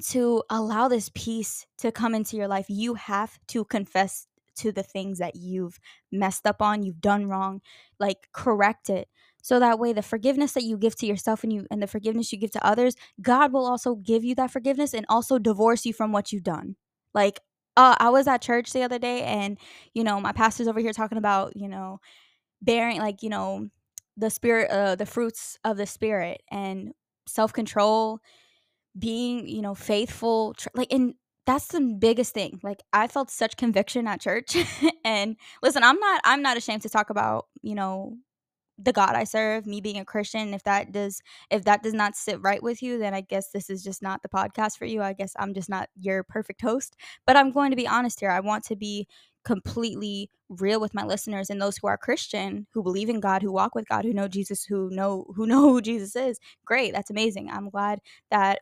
to 0.06 0.42
allow 0.50 0.88
this 0.88 1.10
peace 1.14 1.66
to 1.78 1.92
come 1.92 2.14
into 2.14 2.36
your 2.36 2.48
life, 2.48 2.66
you 2.68 2.94
have 2.94 3.38
to 3.48 3.64
confess 3.64 4.26
to 4.56 4.70
the 4.70 4.82
things 4.84 5.18
that 5.18 5.34
you've 5.34 5.80
messed 6.12 6.46
up 6.46 6.62
on, 6.62 6.82
you've 6.84 7.00
done 7.00 7.26
wrong, 7.26 7.60
like 7.98 8.28
correct 8.32 8.88
it. 8.88 9.08
So 9.42 9.58
that 9.58 9.78
way 9.78 9.92
the 9.92 10.02
forgiveness 10.02 10.52
that 10.52 10.62
you 10.62 10.78
give 10.78 10.96
to 10.96 11.06
yourself 11.06 11.42
and 11.42 11.52
you 11.52 11.66
and 11.70 11.82
the 11.82 11.86
forgiveness 11.86 12.32
you 12.32 12.38
give 12.38 12.52
to 12.52 12.64
others, 12.64 12.94
God 13.20 13.52
will 13.52 13.66
also 13.66 13.96
give 13.96 14.24
you 14.24 14.34
that 14.36 14.50
forgiveness 14.50 14.94
and 14.94 15.04
also 15.08 15.38
divorce 15.38 15.84
you 15.84 15.92
from 15.92 16.12
what 16.12 16.32
you've 16.32 16.44
done. 16.44 16.76
Like 17.12 17.40
uh, 17.76 17.96
I 17.98 18.10
was 18.10 18.26
at 18.28 18.42
church 18.42 18.72
the 18.72 18.82
other 18.82 18.98
day, 18.98 19.22
and 19.22 19.58
you 19.94 20.04
know, 20.04 20.20
my 20.20 20.32
pastor's 20.32 20.68
over 20.68 20.80
here 20.80 20.92
talking 20.92 21.18
about 21.18 21.56
you 21.56 21.68
know, 21.68 22.00
bearing 22.62 22.98
like 22.98 23.22
you 23.22 23.30
know, 23.30 23.68
the 24.16 24.30
spirit, 24.30 24.70
uh, 24.70 24.96
the 24.96 25.06
fruits 25.06 25.58
of 25.64 25.76
the 25.76 25.86
spirit, 25.86 26.42
and 26.50 26.92
self 27.26 27.52
control, 27.52 28.20
being 28.98 29.48
you 29.48 29.62
know 29.62 29.74
faithful, 29.74 30.54
tr- 30.54 30.68
like 30.74 30.92
and 30.92 31.14
that's 31.46 31.68
the 31.68 31.80
biggest 31.80 32.34
thing. 32.34 32.60
Like 32.62 32.80
I 32.92 33.08
felt 33.08 33.30
such 33.30 33.56
conviction 33.56 34.06
at 34.08 34.20
church, 34.20 34.56
and 35.04 35.36
listen, 35.62 35.84
I'm 35.84 35.98
not 35.98 36.20
I'm 36.24 36.42
not 36.42 36.56
ashamed 36.56 36.82
to 36.82 36.88
talk 36.90 37.10
about 37.10 37.46
you 37.62 37.74
know 37.74 38.16
the 38.78 38.92
God 38.92 39.14
I 39.14 39.24
serve, 39.24 39.66
me 39.66 39.80
being 39.80 39.98
a 39.98 40.04
Christian, 40.04 40.54
if 40.54 40.62
that 40.64 40.92
does 40.92 41.20
if 41.50 41.64
that 41.64 41.82
does 41.82 41.94
not 41.94 42.16
sit 42.16 42.40
right 42.42 42.62
with 42.62 42.82
you, 42.82 42.98
then 42.98 43.14
I 43.14 43.20
guess 43.20 43.50
this 43.50 43.70
is 43.70 43.82
just 43.82 44.02
not 44.02 44.22
the 44.22 44.28
podcast 44.28 44.78
for 44.78 44.84
you. 44.86 45.02
I 45.02 45.12
guess 45.12 45.32
I'm 45.38 45.54
just 45.54 45.68
not 45.68 45.88
your 46.00 46.22
perfect 46.24 46.60
host. 46.60 46.96
But 47.26 47.36
I'm 47.36 47.52
going 47.52 47.70
to 47.70 47.76
be 47.76 47.86
honest 47.88 48.20
here. 48.20 48.30
I 48.30 48.40
want 48.40 48.64
to 48.64 48.76
be 48.76 49.06
completely 49.44 50.30
real 50.48 50.80
with 50.80 50.94
my 50.94 51.04
listeners 51.04 51.50
and 51.50 51.60
those 51.60 51.76
who 51.76 51.86
are 51.86 51.98
Christian, 51.98 52.66
who 52.72 52.82
believe 52.82 53.08
in 53.08 53.20
God, 53.20 53.42
who 53.42 53.52
walk 53.52 53.74
with 53.74 53.88
God, 53.88 54.04
who 54.04 54.12
know 54.12 54.28
Jesus, 54.28 54.64
who 54.64 54.90
know 54.90 55.26
who 55.36 55.46
know 55.48 55.62
who 55.62 55.80
Jesus 55.80 56.16
is. 56.16 56.38
Great, 56.64 56.92
that's 56.92 57.10
amazing. 57.10 57.50
I'm 57.50 57.70
glad 57.70 58.00
that 58.30 58.60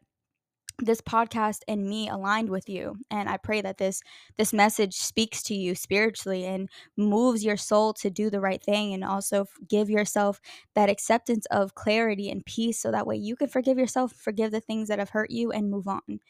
this 0.79 1.01
podcast 1.01 1.61
and 1.69 1.89
me 1.89 2.09
aligned 2.09 2.49
with 2.49 2.69
you 2.69 2.97
and 3.11 3.29
i 3.29 3.37
pray 3.37 3.61
that 3.61 3.79
this 3.79 4.01
this 4.37 4.53
message 4.53 4.95
speaks 4.95 5.43
to 5.43 5.55
you 5.55 5.75
spiritually 5.75 6.45
and 6.45 6.69
moves 6.97 7.45
your 7.45 7.57
soul 7.57 7.93
to 7.93 8.11
do 8.11 8.31
the 8.31 8.41
right 8.41 8.63
thing 8.63 8.93
and 8.95 9.05
also 9.05 9.47
give 9.69 9.91
yourself 9.91 10.41
that 10.75 10.91
acceptance 10.91 11.47
of 11.47 11.75
clarity 11.75 12.31
and 12.31 12.45
peace 12.47 12.79
so 12.79 12.91
that 12.91 13.07
way 13.07 13.17
you 13.17 13.37
can 13.37 13.49
forgive 13.49 13.79
yourself 13.79 14.13
forgive 14.13 14.51
the 14.51 14.61
things 14.61 14.89
that 14.89 14.99
have 14.99 15.11
hurt 15.11 15.31
you 15.31 15.51
and 15.53 15.71
move 15.71 15.89
on. 15.89 16.21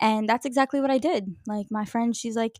And 0.00 0.28
that's 0.28 0.46
exactly 0.46 0.80
what 0.80 0.90
i 0.90 0.98
did. 0.98 1.36
Like 1.46 1.66
my 1.70 1.84
friend 1.84 2.14
she's 2.16 2.36
like 2.36 2.58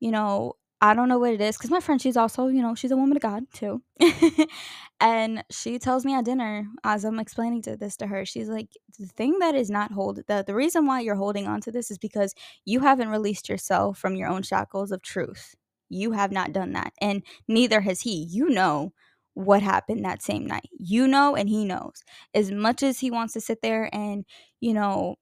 you 0.00 0.10
know 0.10 0.54
I 0.80 0.92
don't 0.94 1.08
know 1.08 1.18
what 1.18 1.32
it 1.32 1.40
is 1.40 1.56
because 1.56 1.70
my 1.70 1.80
friend, 1.80 2.00
she's 2.00 2.18
also, 2.18 2.48
you 2.48 2.60
know, 2.60 2.74
she's 2.74 2.90
a 2.90 2.96
woman 2.96 3.16
of 3.16 3.22
God 3.22 3.44
too. 3.54 3.82
and 5.00 5.42
she 5.50 5.78
tells 5.78 6.04
me 6.04 6.14
at 6.14 6.26
dinner, 6.26 6.66
as 6.84 7.04
I'm 7.04 7.18
explaining 7.18 7.62
to 7.62 7.76
this 7.78 7.96
to 7.96 8.06
her, 8.06 8.26
she's 8.26 8.48
like, 8.48 8.68
the 8.98 9.06
thing 9.06 9.38
that 9.38 9.54
is 9.54 9.70
not 9.70 9.92
hold 9.92 10.20
the, 10.28 10.44
the 10.46 10.54
reason 10.54 10.84
why 10.86 11.00
you're 11.00 11.14
holding 11.16 11.46
on 11.46 11.62
to 11.62 11.72
this 11.72 11.90
is 11.90 11.96
because 11.98 12.34
you 12.66 12.80
haven't 12.80 13.08
released 13.08 13.48
yourself 13.48 13.98
from 13.98 14.16
your 14.16 14.28
own 14.28 14.42
shackles 14.42 14.92
of 14.92 15.00
truth. 15.02 15.54
You 15.88 16.12
have 16.12 16.30
not 16.30 16.52
done 16.52 16.72
that. 16.74 16.92
And 17.00 17.22
neither 17.48 17.80
has 17.80 18.02
he. 18.02 18.26
You 18.30 18.50
know 18.50 18.92
what 19.34 19.62
happened 19.62 20.04
that 20.04 20.22
same 20.22 20.44
night. 20.46 20.68
You 20.78 21.08
know, 21.08 21.34
and 21.36 21.48
he 21.48 21.64
knows. 21.64 22.02
As 22.34 22.50
much 22.50 22.82
as 22.82 22.98
he 23.00 23.10
wants 23.10 23.32
to 23.34 23.40
sit 23.40 23.62
there 23.62 23.88
and, 23.94 24.26
you 24.60 24.74
know, 24.74 25.16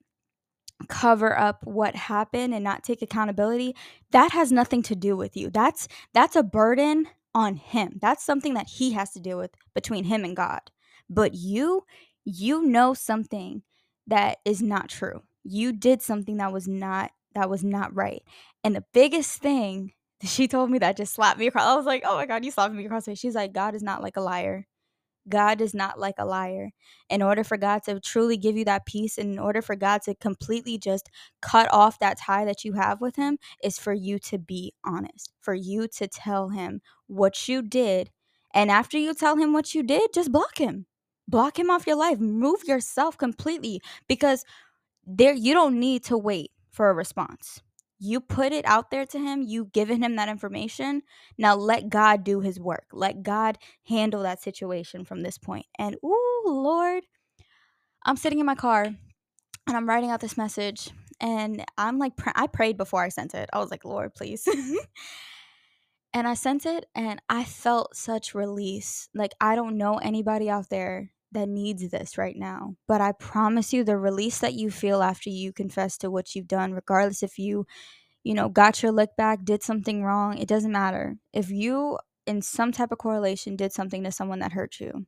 cover 0.88 1.38
up 1.38 1.60
what 1.64 1.94
happened 1.94 2.54
and 2.54 2.64
not 2.64 2.84
take 2.84 3.02
accountability 3.02 3.74
that 4.10 4.32
has 4.32 4.52
nothing 4.52 4.82
to 4.82 4.94
do 4.94 5.16
with 5.16 5.36
you. 5.36 5.50
That's 5.50 5.88
that's 6.12 6.36
a 6.36 6.42
burden 6.42 7.06
on 7.34 7.56
him. 7.56 7.98
That's 8.00 8.24
something 8.24 8.54
that 8.54 8.68
he 8.68 8.92
has 8.92 9.12
to 9.12 9.20
deal 9.20 9.38
with 9.38 9.50
between 9.74 10.04
him 10.04 10.24
and 10.24 10.36
god. 10.36 10.60
But 11.08 11.34
you 11.34 11.84
you 12.24 12.62
know 12.62 12.94
something 12.94 13.62
that 14.06 14.38
is 14.44 14.62
not 14.62 14.88
true. 14.88 15.22
You 15.42 15.72
did 15.72 16.02
something 16.02 16.38
that 16.38 16.52
was 16.52 16.68
not 16.68 17.10
that 17.34 17.50
was 17.50 17.64
not 17.64 17.94
right. 17.94 18.22
And 18.62 18.76
the 18.76 18.84
biggest 18.92 19.40
thing 19.40 19.92
she 20.22 20.48
told 20.48 20.70
me 20.70 20.78
that 20.78 20.96
just 20.96 21.14
slapped 21.14 21.38
me 21.38 21.46
across. 21.46 21.66
I 21.66 21.76
was 21.76 21.86
like 21.86 22.02
oh 22.06 22.16
my 22.16 22.26
god 22.26 22.44
you 22.44 22.50
slapped 22.50 22.74
me 22.74 22.84
across 22.84 23.04
the 23.04 23.12
face. 23.12 23.18
She's 23.18 23.34
like 23.34 23.52
god 23.52 23.74
is 23.74 23.82
not 23.82 24.02
like 24.02 24.16
a 24.16 24.22
liar 24.22 24.66
God 25.28 25.60
is 25.60 25.74
not 25.74 25.98
like 25.98 26.16
a 26.18 26.24
liar. 26.24 26.70
In 27.08 27.22
order 27.22 27.44
for 27.44 27.56
God 27.56 27.82
to 27.84 28.00
truly 28.00 28.36
give 28.36 28.56
you 28.56 28.64
that 28.66 28.86
peace, 28.86 29.18
and 29.18 29.32
in 29.32 29.38
order 29.38 29.62
for 29.62 29.76
God 29.76 30.02
to 30.02 30.14
completely 30.14 30.78
just 30.78 31.10
cut 31.40 31.68
off 31.72 31.98
that 31.98 32.18
tie 32.18 32.44
that 32.44 32.64
you 32.64 32.74
have 32.74 33.00
with 33.00 33.16
Him, 33.16 33.38
is 33.62 33.78
for 33.78 33.92
you 33.92 34.18
to 34.20 34.38
be 34.38 34.72
honest, 34.84 35.32
for 35.40 35.54
you 35.54 35.88
to 35.88 36.06
tell 36.08 36.50
Him 36.50 36.80
what 37.06 37.48
you 37.48 37.62
did. 37.62 38.10
And 38.54 38.70
after 38.70 38.98
you 38.98 39.14
tell 39.14 39.36
Him 39.36 39.52
what 39.52 39.74
you 39.74 39.82
did, 39.82 40.12
just 40.14 40.32
block 40.32 40.58
Him. 40.58 40.86
Block 41.26 41.58
Him 41.58 41.70
off 41.70 41.86
your 41.86 41.96
life. 41.96 42.20
Move 42.20 42.64
yourself 42.64 43.18
completely 43.18 43.80
because 44.08 44.44
there 45.06 45.34
you 45.34 45.54
don't 45.54 45.80
need 45.80 46.04
to 46.04 46.18
wait 46.18 46.52
for 46.70 46.90
a 46.90 46.94
response 46.94 47.62
you 48.04 48.20
put 48.20 48.52
it 48.52 48.64
out 48.66 48.90
there 48.90 49.06
to 49.06 49.18
him 49.18 49.42
you've 49.42 49.72
given 49.72 50.02
him 50.02 50.16
that 50.16 50.28
information 50.28 51.02
now 51.38 51.54
let 51.54 51.88
god 51.88 52.22
do 52.24 52.40
his 52.40 52.60
work. 52.60 52.86
Let 52.92 53.22
god 53.22 53.58
handle 53.88 54.22
that 54.22 54.42
situation 54.42 55.04
from 55.04 55.22
this 55.22 55.38
point. 55.38 55.66
And 55.78 55.96
ooh 56.04 56.42
lord 56.46 57.04
i'm 58.04 58.16
sitting 58.16 58.38
in 58.38 58.46
my 58.46 58.54
car 58.54 58.84
and 58.84 59.76
i'm 59.76 59.88
writing 59.88 60.10
out 60.10 60.20
this 60.20 60.36
message 60.36 60.90
and 61.20 61.64
i'm 61.78 61.98
like 61.98 62.16
pr- 62.16 62.30
i 62.34 62.46
prayed 62.46 62.76
before 62.76 63.02
i 63.02 63.08
sent 63.08 63.34
it. 63.34 63.48
I 63.52 63.58
was 63.58 63.70
like 63.70 63.84
lord 63.84 64.14
please. 64.14 64.46
And 66.16 66.28
i 66.28 66.34
sent 66.34 66.64
it 66.64 66.86
and 66.94 67.20
i 67.28 67.42
felt 67.42 67.96
such 67.96 68.34
release. 68.36 69.08
Like 69.14 69.32
i 69.40 69.56
don't 69.56 69.76
know 69.76 69.96
anybody 69.96 70.48
out 70.48 70.68
there 70.68 71.10
that 71.34 71.48
needs 71.48 71.88
this 71.90 72.18
right 72.18 72.36
now. 72.36 72.76
But 72.88 73.00
I 73.00 73.12
promise 73.12 73.72
you, 73.72 73.84
the 73.84 73.98
release 73.98 74.38
that 74.40 74.54
you 74.54 74.70
feel 74.70 75.02
after 75.02 75.30
you 75.30 75.52
confess 75.52 75.98
to 75.98 76.10
what 76.10 76.34
you've 76.34 76.48
done, 76.48 76.72
regardless 76.74 77.22
if 77.22 77.38
you, 77.38 77.66
you 78.24 78.34
know, 78.34 78.48
got 78.48 78.82
your 78.82 78.92
lick 78.92 79.16
back, 79.16 79.44
did 79.44 79.62
something 79.62 80.04
wrong, 80.04 80.38
it 80.38 80.48
doesn't 80.48 80.72
matter. 80.72 81.16
If 81.32 81.50
you, 81.50 81.98
in 82.26 82.42
some 82.42 82.72
type 82.72 82.92
of 82.92 82.98
correlation, 82.98 83.56
did 83.56 83.72
something 83.72 84.04
to 84.04 84.12
someone 84.12 84.40
that 84.40 84.52
hurt 84.52 84.80
you 84.80 85.06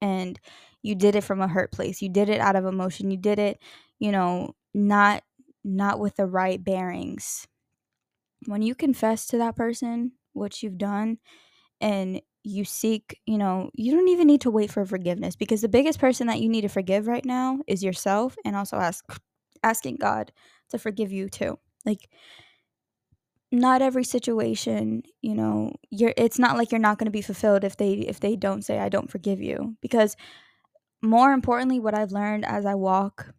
and 0.00 0.40
you 0.82 0.94
did 0.94 1.16
it 1.16 1.24
from 1.24 1.40
a 1.40 1.48
hurt 1.48 1.72
place, 1.72 2.02
you 2.02 2.10
did 2.10 2.28
it 2.28 2.40
out 2.40 2.56
of 2.56 2.66
emotion, 2.66 3.10
you 3.10 3.16
did 3.16 3.38
it, 3.38 3.58
you 3.98 4.12
know, 4.12 4.54
not 4.74 5.24
not 5.64 5.98
with 5.98 6.16
the 6.16 6.26
right 6.26 6.62
bearings. 6.62 7.48
When 8.46 8.62
you 8.62 8.74
confess 8.74 9.26
to 9.28 9.38
that 9.38 9.56
person 9.56 10.12
what 10.32 10.62
you've 10.62 10.78
done 10.78 11.18
and 11.80 12.22
you 12.44 12.64
seek, 12.64 13.18
you 13.26 13.38
know, 13.38 13.70
you 13.74 13.92
don't 13.92 14.08
even 14.08 14.26
need 14.26 14.42
to 14.42 14.50
wait 14.50 14.70
for 14.70 14.84
forgiveness 14.84 15.34
because 15.34 15.62
the 15.62 15.68
biggest 15.68 15.98
person 15.98 16.26
that 16.26 16.40
you 16.40 16.48
need 16.48 16.60
to 16.60 16.68
forgive 16.68 17.06
right 17.06 17.24
now 17.24 17.58
is 17.66 17.82
yourself 17.82 18.36
and 18.44 18.54
also 18.54 18.76
ask 18.76 19.04
asking 19.62 19.96
God 19.96 20.30
to 20.68 20.78
forgive 20.78 21.10
you 21.10 21.30
too. 21.30 21.58
Like 21.86 22.10
not 23.50 23.80
every 23.80 24.04
situation, 24.04 25.02
you 25.22 25.34
know, 25.34 25.72
you're 25.90 26.12
it's 26.18 26.38
not 26.38 26.58
like 26.58 26.70
you're 26.70 26.78
not 26.78 26.98
going 26.98 27.06
to 27.06 27.10
be 27.10 27.22
fulfilled 27.22 27.64
if 27.64 27.78
they 27.78 27.92
if 27.94 28.20
they 28.20 28.36
don't 28.36 28.62
say 28.62 28.78
I 28.78 28.90
don't 28.90 29.10
forgive 29.10 29.40
you 29.40 29.76
because 29.80 30.14
more 31.02 31.32
importantly 31.32 31.80
what 31.80 31.94
I've 31.94 32.12
learned 32.12 32.44
as 32.44 32.66
I 32.66 32.74
walk 32.74 33.32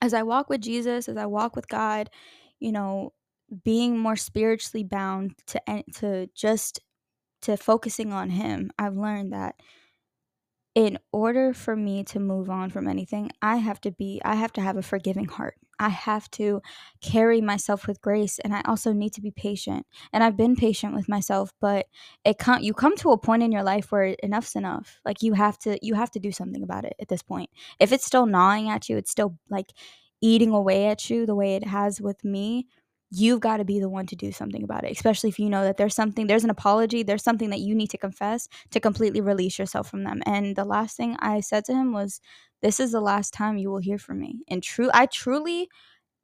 as 0.00 0.14
I 0.14 0.22
walk 0.22 0.48
with 0.48 0.60
Jesus, 0.60 1.08
as 1.08 1.16
I 1.16 1.26
walk 1.26 1.54
with 1.54 1.68
God, 1.68 2.10
you 2.58 2.72
know, 2.72 3.12
being 3.64 3.98
more 3.98 4.16
spiritually 4.16 4.84
bound 4.84 5.34
to 5.48 5.60
to 5.94 6.28
just 6.34 6.80
to 7.42 7.56
focusing 7.56 8.12
on 8.12 8.30
him, 8.30 8.70
I've 8.78 8.96
learned 8.96 9.32
that 9.32 9.56
in 10.74 10.98
order 11.12 11.52
for 11.52 11.76
me 11.76 12.02
to 12.04 12.18
move 12.18 12.48
on 12.48 12.70
from 12.70 12.88
anything, 12.88 13.30
I 13.42 13.56
have 13.56 13.80
to 13.82 13.90
be 13.90 14.20
I 14.24 14.36
have 14.36 14.52
to 14.54 14.62
have 14.62 14.76
a 14.76 14.82
forgiving 14.82 15.26
heart. 15.26 15.56
I 15.78 15.88
have 15.88 16.30
to 16.32 16.62
carry 17.02 17.40
myself 17.40 17.86
with 17.86 18.00
grace 18.00 18.38
and 18.38 18.54
I 18.54 18.62
also 18.66 18.92
need 18.92 19.12
to 19.14 19.20
be 19.20 19.32
patient. 19.32 19.84
And 20.12 20.22
I've 20.22 20.36
been 20.36 20.54
patient 20.54 20.94
with 20.94 21.08
myself, 21.08 21.52
but 21.60 21.86
it 22.24 22.38
can't 22.38 22.62
you 22.62 22.72
come 22.72 22.96
to 22.98 23.10
a 23.10 23.18
point 23.18 23.42
in 23.42 23.52
your 23.52 23.64
life 23.64 23.92
where 23.92 24.16
enough's 24.22 24.54
enough. 24.54 25.00
Like 25.04 25.22
you 25.22 25.34
have 25.34 25.58
to 25.60 25.78
you 25.82 25.94
have 25.94 26.10
to 26.12 26.20
do 26.20 26.32
something 26.32 26.62
about 26.62 26.84
it 26.84 26.94
at 27.00 27.08
this 27.08 27.22
point. 27.22 27.50
If 27.78 27.92
it's 27.92 28.06
still 28.06 28.26
gnawing 28.26 28.70
at 28.70 28.88
you, 28.88 28.96
it's 28.96 29.10
still 29.10 29.36
like 29.50 29.72
eating 30.22 30.52
away 30.52 30.86
at 30.86 31.10
you 31.10 31.26
the 31.26 31.34
way 31.34 31.56
it 31.56 31.66
has 31.66 32.00
with 32.00 32.24
me, 32.24 32.68
you've 33.14 33.40
got 33.40 33.58
to 33.58 33.64
be 33.64 33.78
the 33.78 33.90
one 33.90 34.06
to 34.06 34.16
do 34.16 34.32
something 34.32 34.62
about 34.62 34.84
it 34.84 34.90
especially 34.90 35.28
if 35.28 35.38
you 35.38 35.50
know 35.50 35.62
that 35.62 35.76
there's 35.76 35.94
something 35.94 36.26
there's 36.26 36.44
an 36.44 36.50
apology 36.50 37.02
there's 37.02 37.22
something 37.22 37.50
that 37.50 37.60
you 37.60 37.74
need 37.74 37.90
to 37.90 37.98
confess 37.98 38.48
to 38.70 38.80
completely 38.80 39.20
release 39.20 39.58
yourself 39.58 39.88
from 39.88 40.04
them. 40.04 40.22
And 40.24 40.56
the 40.56 40.64
last 40.64 40.96
thing 40.96 41.16
i 41.20 41.40
said 41.40 41.64
to 41.66 41.74
him 41.74 41.92
was 41.92 42.20
this 42.62 42.80
is 42.80 42.92
the 42.92 43.00
last 43.00 43.34
time 43.34 43.58
you 43.58 43.70
will 43.70 43.80
hear 43.80 43.98
from 43.98 44.20
me. 44.20 44.40
And 44.48 44.62
true 44.62 44.90
i 44.94 45.06
truly 45.06 45.68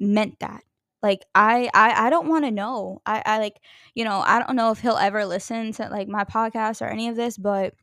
meant 0.00 0.38
that. 0.40 0.62
Like 1.02 1.24
i 1.34 1.70
i, 1.74 2.06
I 2.06 2.10
don't 2.10 2.28
want 2.28 2.44
to 2.46 2.50
know. 2.50 3.02
I, 3.04 3.22
I 3.24 3.38
like 3.38 3.60
you 3.94 4.04
know 4.04 4.22
i 4.26 4.42
don't 4.42 4.56
know 4.56 4.70
if 4.70 4.80
he'll 4.80 4.96
ever 4.96 5.26
listen 5.26 5.72
to 5.74 5.88
like 5.90 6.08
my 6.08 6.24
podcast 6.24 6.80
or 6.80 6.86
any 6.86 7.08
of 7.08 7.16
this 7.16 7.36
but 7.36 7.74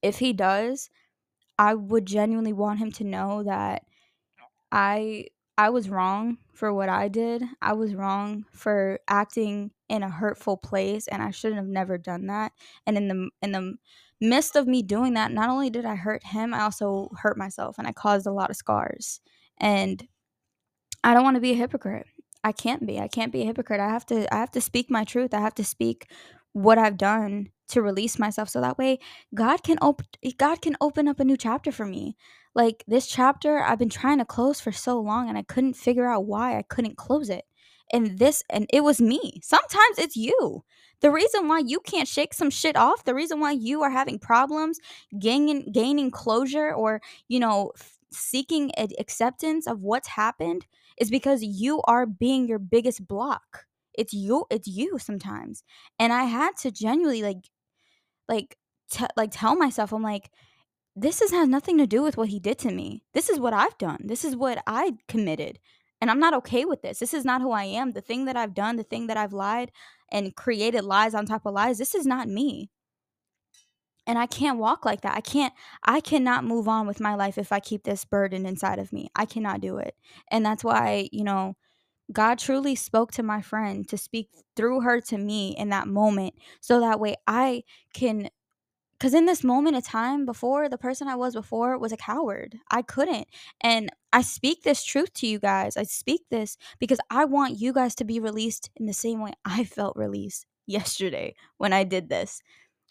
if 0.00 0.18
he 0.18 0.32
does 0.32 0.90
i 1.58 1.74
would 1.74 2.06
genuinely 2.06 2.52
want 2.52 2.78
him 2.78 2.90
to 2.92 3.04
know 3.04 3.42
that 3.44 3.82
i 4.72 5.26
I 5.58 5.70
was 5.70 5.88
wrong 5.90 6.38
for 6.54 6.72
what 6.72 6.88
I 6.88 7.08
did. 7.08 7.44
I 7.60 7.74
was 7.74 7.94
wrong 7.94 8.44
for 8.52 8.98
acting 9.08 9.70
in 9.88 10.02
a 10.02 10.08
hurtful 10.10 10.56
place 10.56 11.06
and 11.08 11.22
I 11.22 11.30
shouldn't 11.30 11.58
have 11.58 11.68
never 11.68 11.98
done 11.98 12.26
that. 12.26 12.52
And 12.86 12.96
in 12.96 13.08
the 13.08 13.30
in 13.42 13.52
the 13.52 13.74
midst 14.20 14.56
of 14.56 14.66
me 14.66 14.82
doing 14.82 15.14
that, 15.14 15.32
not 15.32 15.50
only 15.50 15.68
did 15.68 15.84
I 15.84 15.96
hurt 15.96 16.24
him, 16.24 16.54
I 16.54 16.62
also 16.62 17.10
hurt 17.18 17.36
myself 17.36 17.78
and 17.78 17.86
I 17.86 17.92
caused 17.92 18.26
a 18.26 18.32
lot 18.32 18.50
of 18.50 18.56
scars. 18.56 19.20
And 19.58 20.06
I 21.04 21.14
don't 21.14 21.24
want 21.24 21.36
to 21.36 21.40
be 21.40 21.52
a 21.52 21.56
hypocrite. 21.56 22.06
I 22.44 22.52
can't 22.52 22.86
be. 22.86 22.98
I 22.98 23.08
can't 23.08 23.32
be 23.32 23.42
a 23.42 23.46
hypocrite. 23.46 23.80
I 23.80 23.88
have 23.88 24.06
to 24.06 24.32
I 24.34 24.38
have 24.38 24.50
to 24.52 24.60
speak 24.60 24.90
my 24.90 25.04
truth. 25.04 25.34
I 25.34 25.40
have 25.40 25.54
to 25.56 25.64
speak 25.64 26.10
what 26.52 26.78
I've 26.78 26.96
done 26.96 27.48
to 27.68 27.82
release 27.82 28.18
myself 28.18 28.48
so 28.50 28.60
that 28.60 28.78
way 28.78 28.98
God 29.34 29.62
can 29.62 29.78
open 29.80 30.06
God 30.36 30.60
can 30.60 30.76
open 30.80 31.08
up 31.08 31.20
a 31.20 31.24
new 31.24 31.36
chapter 31.36 31.72
for 31.72 31.86
me. 31.86 32.16
Like 32.54 32.84
this 32.86 33.06
chapter 33.06 33.62
I've 33.62 33.78
been 33.78 33.88
trying 33.88 34.18
to 34.18 34.24
close 34.24 34.60
for 34.60 34.72
so 34.72 35.00
long 35.00 35.28
and 35.28 35.38
I 35.38 35.42
couldn't 35.42 35.74
figure 35.74 36.06
out 36.06 36.26
why 36.26 36.58
I 36.58 36.62
couldn't 36.62 36.96
close 36.96 37.30
it. 37.30 37.44
And 37.92 38.18
this 38.18 38.42
and 38.50 38.66
it 38.72 38.82
was 38.84 39.00
me. 39.00 39.40
Sometimes 39.42 39.98
it's 39.98 40.16
you. 40.16 40.64
The 41.00 41.10
reason 41.10 41.48
why 41.48 41.60
you 41.60 41.80
can't 41.80 42.08
shake 42.08 42.32
some 42.34 42.50
shit 42.50 42.76
off, 42.76 43.04
the 43.04 43.14
reason 43.14 43.40
why 43.40 43.52
you 43.52 43.82
are 43.82 43.90
having 43.90 44.18
problems 44.18 44.78
gaining 45.18 45.72
gaining 45.72 46.10
closure 46.10 46.72
or, 46.72 47.00
you 47.28 47.40
know, 47.40 47.72
seeking 48.12 48.70
acceptance 48.78 49.66
of 49.66 49.80
what's 49.80 50.08
happened 50.08 50.66
is 50.98 51.10
because 51.10 51.42
you 51.42 51.82
are 51.84 52.06
being 52.06 52.46
your 52.46 52.58
biggest 52.58 53.06
block. 53.06 53.66
It's 53.94 54.12
you 54.12 54.46
it's 54.50 54.68
you 54.68 54.98
sometimes. 54.98 55.64
And 55.98 56.12
I 56.12 56.24
had 56.24 56.56
to 56.62 56.70
genuinely 56.70 57.22
like 57.22 57.48
like 58.28 58.56
t- 58.90 59.06
like 59.16 59.30
tell 59.32 59.56
myself 59.56 59.92
I'm 59.92 60.02
like 60.02 60.30
this 60.96 61.22
is, 61.22 61.30
has 61.32 61.48
nothing 61.48 61.78
to 61.78 61.86
do 61.86 62.02
with 62.02 62.16
what 62.18 62.28
he 62.28 62.40
did 62.40 62.58
to 62.60 62.72
me. 62.72 63.04
This 63.14 63.30
is 63.30 63.40
what 63.40 63.54
I've 63.54 63.78
done. 63.78 64.00
This 64.04 64.24
is 64.24 64.36
what 64.36 64.62
I 64.66 64.92
committed. 65.08 65.58
And 66.00 66.10
I'm 66.10 66.20
not 66.20 66.34
okay 66.34 66.64
with 66.66 66.82
this. 66.82 66.98
This 67.00 67.14
is 67.14 67.24
not 67.24 67.42
who 67.42 67.52
I 67.52 67.64
am. 67.64 67.92
The 67.92 68.00
thing 68.02 68.26
that 68.26 68.36
I've 68.36 68.54
done, 68.54 68.76
the 68.76 68.82
thing 68.84 69.06
that 69.08 69.16
I've 69.16 69.32
lied 69.32 69.72
and 70.12 70.36
created 70.36 70.84
lies 70.84 71.14
on 71.14 71.26
top 71.26 71.46
of 71.46 71.54
lies, 71.54 71.78
this 71.78 71.94
is 71.94 72.06
not 72.06 72.28
me. 72.28 72.70
and 74.06 74.18
I 74.18 74.26
can't 74.26 74.58
walk 74.58 74.84
like 74.84 75.02
that. 75.02 75.16
I 75.16 75.20
can't 75.20 75.52
I 75.84 76.00
cannot 76.00 76.44
move 76.44 76.68
on 76.68 76.86
with 76.86 77.00
my 77.00 77.14
life 77.14 77.38
if 77.38 77.52
I 77.52 77.60
keep 77.60 77.84
this 77.84 78.04
burden 78.04 78.46
inside 78.46 78.78
of 78.78 78.92
me. 78.92 79.08
I 79.14 79.26
cannot 79.26 79.60
do 79.60 79.78
it. 79.78 79.94
And 80.30 80.44
that's 80.44 80.64
why, 80.64 81.08
you 81.12 81.24
know, 81.24 81.54
God 82.12 82.38
truly 82.38 82.74
spoke 82.74 83.12
to 83.12 83.22
my 83.22 83.40
friend 83.42 83.88
to 83.88 83.98
speak 83.98 84.28
through 84.56 84.80
her 84.82 85.00
to 85.02 85.18
me 85.18 85.54
in 85.56 85.70
that 85.70 85.88
moment 85.88 86.34
so 86.60 86.80
that 86.80 87.00
way 87.00 87.16
I 87.26 87.64
can 87.94 88.28
because 88.98 89.14
in 89.14 89.26
this 89.26 89.42
moment 89.42 89.76
of 89.76 89.84
time 89.84 90.24
before 90.24 90.68
the 90.68 90.78
person 90.78 91.08
i 91.08 91.16
was 91.16 91.34
before 91.34 91.76
was 91.78 91.92
a 91.92 91.96
coward. 91.96 92.56
I 92.70 92.82
couldn't. 92.82 93.28
And 93.60 93.90
i 94.12 94.22
speak 94.22 94.62
this 94.62 94.84
truth 94.84 95.12
to 95.14 95.26
you 95.26 95.38
guys. 95.38 95.76
I 95.76 95.84
speak 95.84 96.22
this 96.30 96.56
because 96.78 96.98
i 97.10 97.24
want 97.24 97.58
you 97.60 97.72
guys 97.72 97.94
to 97.96 98.04
be 98.04 98.20
released 98.20 98.70
in 98.76 98.86
the 98.86 98.92
same 98.94 99.20
way 99.22 99.32
i 99.44 99.64
felt 99.64 99.96
released 99.96 100.46
yesterday 100.66 101.34
when 101.58 101.72
i 101.72 101.84
did 101.84 102.08
this. 102.08 102.42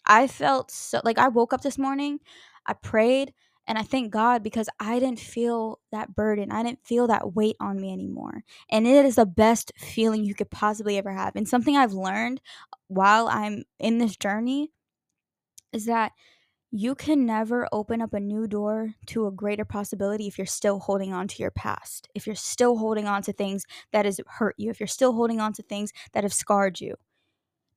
I 0.06 0.26
felt 0.26 0.70
so 0.70 1.00
like 1.04 1.18
i 1.18 1.28
woke 1.28 1.52
up 1.52 1.62
this 1.62 1.78
morning 1.78 2.20
i 2.66 2.74
prayed 2.74 3.32
and 3.66 3.78
i 3.78 3.82
thank 3.82 4.10
god 4.10 4.42
because 4.42 4.68
i 4.80 4.98
didn't 4.98 5.20
feel 5.20 5.78
that 5.90 6.14
burden 6.14 6.50
i 6.50 6.62
didn't 6.62 6.84
feel 6.84 7.06
that 7.06 7.34
weight 7.34 7.56
on 7.60 7.80
me 7.80 7.92
anymore 7.92 8.42
and 8.70 8.86
it 8.86 9.04
is 9.04 9.16
the 9.16 9.26
best 9.26 9.72
feeling 9.76 10.24
you 10.24 10.34
could 10.34 10.50
possibly 10.50 10.98
ever 10.98 11.12
have 11.12 11.36
and 11.36 11.48
something 11.48 11.76
i've 11.76 11.92
learned 11.92 12.40
while 12.88 13.28
i'm 13.28 13.64
in 13.78 13.98
this 13.98 14.16
journey 14.16 14.70
is 15.72 15.86
that 15.86 16.12
you 16.74 16.94
can 16.94 17.26
never 17.26 17.68
open 17.70 18.00
up 18.00 18.14
a 18.14 18.20
new 18.20 18.46
door 18.46 18.94
to 19.04 19.26
a 19.26 19.30
greater 19.30 19.64
possibility 19.64 20.26
if 20.26 20.38
you're 20.38 20.46
still 20.46 20.80
holding 20.80 21.12
on 21.12 21.28
to 21.28 21.42
your 21.42 21.50
past. 21.50 22.08
If 22.14 22.26
you're 22.26 22.34
still 22.34 22.78
holding 22.78 23.06
on 23.06 23.20
to 23.22 23.32
things 23.32 23.66
that 23.92 24.06
has 24.06 24.18
hurt 24.26 24.54
you, 24.56 24.70
if 24.70 24.80
you're 24.80 24.86
still 24.86 25.12
holding 25.12 25.38
on 25.38 25.52
to 25.54 25.62
things 25.62 25.92
that 26.14 26.24
have 26.24 26.32
scarred 26.32 26.80
you. 26.80 26.94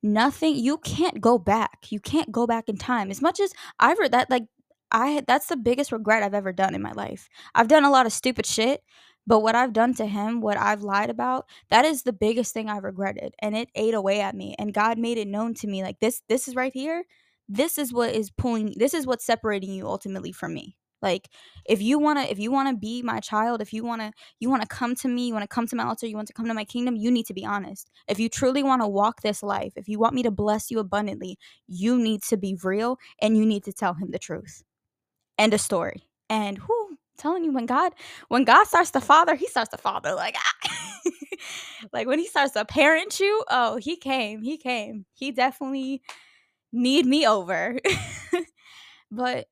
Nothing 0.01 0.55
you 0.55 0.77
can't 0.77 1.19
go 1.19 1.37
back. 1.37 1.91
You 1.91 1.99
can't 1.99 2.31
go 2.31 2.47
back 2.47 2.69
in 2.69 2.77
time. 2.77 3.11
As 3.11 3.21
much 3.21 3.39
as 3.41 3.51
I've 3.79 3.97
heard 3.97 4.11
that 4.11 4.29
like 4.29 4.45
I 4.91 5.23
that's 5.27 5.47
the 5.47 5.57
biggest 5.57 5.91
regret 5.91 6.23
I've 6.23 6.33
ever 6.33 6.53
done 6.53 6.75
in 6.75 6.81
my 6.81 6.91
life. 6.93 7.29
I've 7.53 7.67
done 7.67 7.85
a 7.85 7.91
lot 7.91 8.05
of 8.05 8.13
stupid 8.13 8.45
shit, 8.45 8.83
but 9.27 9.41
what 9.41 9.55
I've 9.55 9.73
done 9.73 9.93
to 9.95 10.05
him, 10.05 10.41
what 10.41 10.57
I've 10.57 10.83
lied 10.83 11.09
about, 11.09 11.45
that 11.69 11.85
is 11.85 12.03
the 12.03 12.13
biggest 12.13 12.53
thing 12.53 12.69
I've 12.69 12.83
regretted. 12.83 13.33
And 13.39 13.55
it 13.55 13.69
ate 13.75 13.93
away 13.93 14.21
at 14.21 14.35
me. 14.35 14.55
And 14.59 14.73
God 14.73 14.97
made 14.97 15.17
it 15.17 15.27
known 15.27 15.53
to 15.55 15.67
me 15.67 15.83
like 15.83 15.99
this 15.99 16.21
this 16.29 16.47
is 16.47 16.55
right 16.55 16.73
here 16.73 17.03
this 17.47 17.77
is 17.77 17.93
what 17.93 18.13
is 18.13 18.31
pulling 18.31 18.73
this 18.77 18.93
is 18.93 19.05
what's 19.05 19.25
separating 19.25 19.71
you 19.71 19.85
ultimately 19.85 20.31
from 20.31 20.53
me 20.53 20.75
like 21.01 21.29
if 21.65 21.81
you 21.81 21.99
want 21.99 22.17
to 22.17 22.31
if 22.31 22.39
you 22.39 22.51
want 22.51 22.67
to 22.67 22.75
be 22.75 23.01
my 23.01 23.19
child 23.19 23.61
if 23.61 23.71
you 23.71 23.83
want 23.83 24.01
to 24.01 24.11
you 24.39 24.49
want 24.49 24.61
to 24.61 24.67
come 24.67 24.95
to 24.95 25.07
me 25.07 25.27
you 25.27 25.33
want 25.33 25.43
to 25.43 25.47
come 25.47 25.67
to 25.67 25.75
my 25.75 25.83
altar 25.83 26.07
you 26.07 26.15
want 26.15 26.27
to 26.27 26.33
come 26.33 26.47
to 26.47 26.53
my 26.53 26.65
kingdom 26.65 26.95
you 26.95 27.11
need 27.11 27.25
to 27.25 27.33
be 27.33 27.45
honest 27.45 27.91
if 28.07 28.19
you 28.19 28.29
truly 28.29 28.63
want 28.63 28.81
to 28.81 28.87
walk 28.87 29.21
this 29.21 29.43
life 29.43 29.73
if 29.75 29.87
you 29.87 29.99
want 29.99 30.15
me 30.15 30.23
to 30.23 30.31
bless 30.31 30.71
you 30.71 30.79
abundantly 30.79 31.37
you 31.67 31.97
need 31.99 32.23
to 32.23 32.37
be 32.37 32.57
real 32.63 32.97
and 33.21 33.37
you 33.37 33.45
need 33.45 33.63
to 33.63 33.73
tell 33.73 33.93
him 33.93 34.09
the 34.11 34.19
truth 34.19 34.63
end 35.37 35.53
of 35.53 35.61
story 35.61 36.03
and 36.29 36.57
who 36.57 36.97
telling 37.17 37.45
you 37.45 37.53
when 37.53 37.65
god 37.65 37.93
when 38.27 38.43
god 38.43 38.65
starts 38.67 38.91
to 38.91 38.99
father 38.99 39.35
he 39.35 39.47
starts 39.47 39.69
to 39.69 39.77
father 39.77 40.13
like 40.13 40.35
ah, 40.37 40.69
like 41.93 42.07
when 42.07 42.19
he 42.19 42.27
starts 42.27 42.53
to 42.53 42.65
parent 42.65 43.19
you 43.19 43.43
oh 43.49 43.77
he 43.77 43.95
came 43.95 44.41
he 44.41 44.57
came 44.57 45.05
he 45.13 45.31
definitely 45.31 46.01
need 46.75 47.05
me 47.05 47.25
over. 47.25 47.79
but 49.11 49.47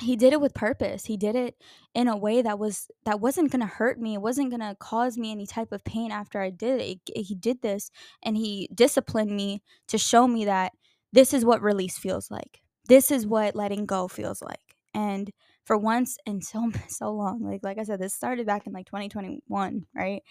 he 0.00 0.16
did 0.16 0.32
it 0.32 0.40
with 0.40 0.54
purpose. 0.54 1.04
He 1.04 1.18
did 1.18 1.36
it 1.36 1.56
in 1.94 2.08
a 2.08 2.16
way 2.16 2.40
that 2.40 2.58
was 2.58 2.88
that 3.04 3.20
wasn't 3.20 3.50
going 3.50 3.60
to 3.60 3.66
hurt 3.66 4.00
me. 4.00 4.14
It 4.14 4.22
wasn't 4.22 4.50
going 4.50 4.60
to 4.60 4.76
cause 4.78 5.18
me 5.18 5.30
any 5.30 5.46
type 5.46 5.72
of 5.72 5.84
pain 5.84 6.10
after 6.10 6.40
I 6.40 6.50
did 6.50 6.80
it. 6.80 7.00
it. 7.14 7.22
He 7.22 7.34
did 7.34 7.60
this 7.60 7.90
and 8.22 8.36
he 8.36 8.70
disciplined 8.74 9.36
me 9.36 9.62
to 9.88 9.98
show 9.98 10.26
me 10.26 10.46
that 10.46 10.72
this 11.12 11.34
is 11.34 11.44
what 11.44 11.60
release 11.60 11.98
feels 11.98 12.30
like. 12.30 12.62
This 12.88 13.10
is 13.10 13.26
what 13.26 13.54
letting 13.54 13.84
go 13.84 14.08
feels 14.08 14.40
like. 14.40 14.69
And 14.94 15.30
for 15.64 15.76
once 15.78 16.18
in 16.26 16.42
so 16.42 16.70
so 16.88 17.12
long, 17.12 17.42
like 17.42 17.60
like 17.62 17.78
I 17.78 17.84
said, 17.84 18.00
this 18.00 18.14
started 18.14 18.46
back 18.46 18.66
in 18.66 18.72
like 18.72 18.86
2021, 18.86 19.86
right? 19.94 20.22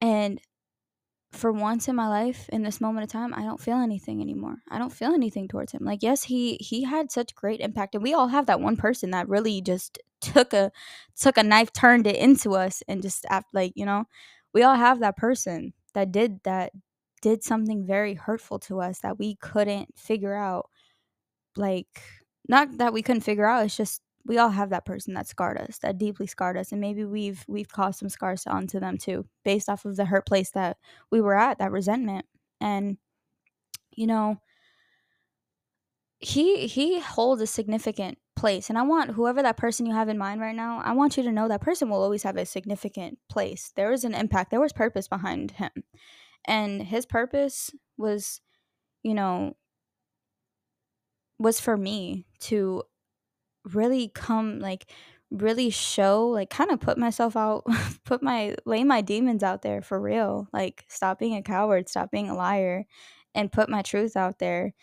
And 0.00 0.40
for 1.34 1.50
once 1.52 1.88
in 1.88 1.96
my 1.96 2.08
life 2.08 2.48
in 2.50 2.62
this 2.62 2.80
moment 2.80 3.04
of 3.04 3.10
time 3.10 3.34
i 3.34 3.42
don't 3.42 3.60
feel 3.60 3.78
anything 3.78 4.20
anymore 4.22 4.56
i 4.70 4.78
don't 4.78 4.92
feel 4.92 5.12
anything 5.12 5.48
towards 5.48 5.72
him 5.72 5.84
like 5.84 6.02
yes 6.02 6.22
he 6.22 6.56
he 6.60 6.84
had 6.84 7.10
such 7.10 7.34
great 7.34 7.60
impact 7.60 7.94
and 7.94 8.04
we 8.04 8.14
all 8.14 8.28
have 8.28 8.46
that 8.46 8.60
one 8.60 8.76
person 8.76 9.10
that 9.10 9.28
really 9.28 9.60
just 9.60 9.98
took 10.20 10.52
a 10.52 10.70
took 11.16 11.36
a 11.36 11.42
knife 11.42 11.72
turned 11.72 12.06
it 12.06 12.16
into 12.16 12.54
us 12.54 12.82
and 12.88 13.02
just 13.02 13.26
after 13.28 13.48
like 13.52 13.72
you 13.74 13.84
know 13.84 14.04
we 14.52 14.62
all 14.62 14.76
have 14.76 15.00
that 15.00 15.16
person 15.16 15.72
that 15.92 16.12
did 16.12 16.40
that 16.44 16.72
did 17.20 17.42
something 17.42 17.84
very 17.84 18.14
hurtful 18.14 18.58
to 18.58 18.80
us 18.80 19.00
that 19.00 19.18
we 19.18 19.34
couldn't 19.36 19.88
figure 19.96 20.34
out 20.34 20.70
like 21.56 22.00
not 22.48 22.78
that 22.78 22.92
we 22.92 23.02
couldn't 23.02 23.22
figure 23.22 23.46
out 23.46 23.64
it's 23.64 23.76
just 23.76 24.02
we 24.26 24.38
all 24.38 24.50
have 24.50 24.70
that 24.70 24.86
person 24.86 25.14
that 25.14 25.26
scarred 25.28 25.58
us, 25.58 25.78
that 25.78 25.98
deeply 25.98 26.26
scarred 26.26 26.56
us, 26.56 26.72
and 26.72 26.80
maybe 26.80 27.04
we've 27.04 27.44
we've 27.48 27.68
caused 27.68 27.98
some 27.98 28.08
scars 28.08 28.46
onto 28.46 28.80
them 28.80 28.98
too, 28.98 29.26
based 29.44 29.68
off 29.68 29.84
of 29.84 29.96
the 29.96 30.06
hurt 30.06 30.26
place 30.26 30.50
that 30.50 30.78
we 31.10 31.20
were 31.20 31.34
at, 31.34 31.58
that 31.58 31.72
resentment. 31.72 32.26
And 32.60 32.98
you 33.96 34.06
know, 34.06 34.38
he 36.20 36.66
he 36.66 37.00
holds 37.00 37.42
a 37.42 37.46
significant 37.46 38.18
place, 38.36 38.68
and 38.70 38.78
I 38.78 38.82
want 38.82 39.10
whoever 39.12 39.42
that 39.42 39.56
person 39.56 39.86
you 39.86 39.94
have 39.94 40.08
in 40.08 40.18
mind 40.18 40.40
right 40.40 40.56
now, 40.56 40.80
I 40.84 40.92
want 40.92 41.16
you 41.16 41.22
to 41.24 41.32
know 41.32 41.48
that 41.48 41.60
person 41.60 41.88
will 41.90 42.02
always 42.02 42.22
have 42.22 42.36
a 42.36 42.46
significant 42.46 43.18
place. 43.28 43.72
There 43.76 43.90
was 43.90 44.04
an 44.04 44.14
impact, 44.14 44.50
there 44.50 44.60
was 44.60 44.72
purpose 44.72 45.08
behind 45.08 45.52
him, 45.52 45.70
and 46.46 46.82
his 46.82 47.06
purpose 47.06 47.70
was, 47.98 48.40
you 49.02 49.14
know, 49.14 49.54
was 51.38 51.60
for 51.60 51.76
me 51.76 52.26
to 52.40 52.82
really 53.64 54.08
come 54.08 54.58
like 54.60 54.90
really 55.30 55.70
show 55.70 56.28
like 56.28 56.50
kind 56.50 56.70
of 56.70 56.80
put 56.80 56.98
myself 56.98 57.36
out 57.36 57.64
put 58.04 58.22
my 58.22 58.54
lay 58.66 58.84
my 58.84 59.00
demons 59.00 59.42
out 59.42 59.62
there 59.62 59.82
for 59.82 60.00
real. 60.00 60.48
Like 60.52 60.84
stop 60.88 61.18
being 61.18 61.36
a 61.36 61.42
coward 61.42 61.88
stop 61.88 62.10
being 62.10 62.28
a 62.30 62.34
liar 62.36 62.84
and 63.34 63.52
put 63.52 63.68
my 63.68 63.82
truth 63.82 64.16
out 64.16 64.38
there 64.38 64.74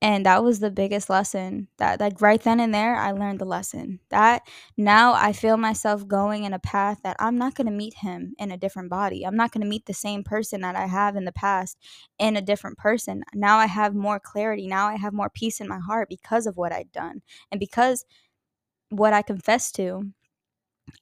and 0.00 0.26
that 0.26 0.44
was 0.44 0.60
the 0.60 0.70
biggest 0.70 1.10
lesson 1.10 1.66
that 1.78 1.98
like 1.98 2.20
right 2.20 2.42
then 2.42 2.60
and 2.60 2.72
there 2.72 2.94
i 2.96 3.10
learned 3.10 3.40
the 3.40 3.44
lesson. 3.44 3.98
That 4.10 4.42
now 4.76 5.14
i 5.14 5.32
feel 5.32 5.56
myself 5.56 6.06
going 6.06 6.44
in 6.44 6.52
a 6.52 6.58
path 6.58 7.00
that 7.02 7.16
i'm 7.18 7.36
not 7.36 7.54
going 7.54 7.66
to 7.66 7.72
meet 7.72 7.94
him 7.94 8.34
in 8.38 8.52
a 8.52 8.56
different 8.56 8.90
body. 8.90 9.24
I'm 9.26 9.36
not 9.36 9.52
going 9.52 9.62
to 9.62 9.68
meet 9.68 9.86
the 9.86 9.94
same 9.94 10.22
person 10.22 10.60
that 10.60 10.76
i 10.76 10.86
have 10.86 11.16
in 11.16 11.24
the 11.24 11.32
past 11.32 11.78
in 12.18 12.36
a 12.36 12.42
different 12.42 12.78
person. 12.78 13.22
Now 13.34 13.58
i 13.58 13.66
have 13.66 13.94
more 13.94 14.20
clarity. 14.20 14.68
Now 14.68 14.86
i 14.88 14.96
have 14.96 15.12
more 15.12 15.30
peace 15.30 15.60
in 15.60 15.68
my 15.68 15.78
heart 15.80 16.08
because 16.08 16.46
of 16.46 16.56
what 16.56 16.72
i've 16.72 16.92
done. 16.92 17.22
And 17.50 17.58
because 17.58 18.04
what 18.90 19.12
i 19.12 19.22
confessed 19.22 19.74
to 19.76 20.12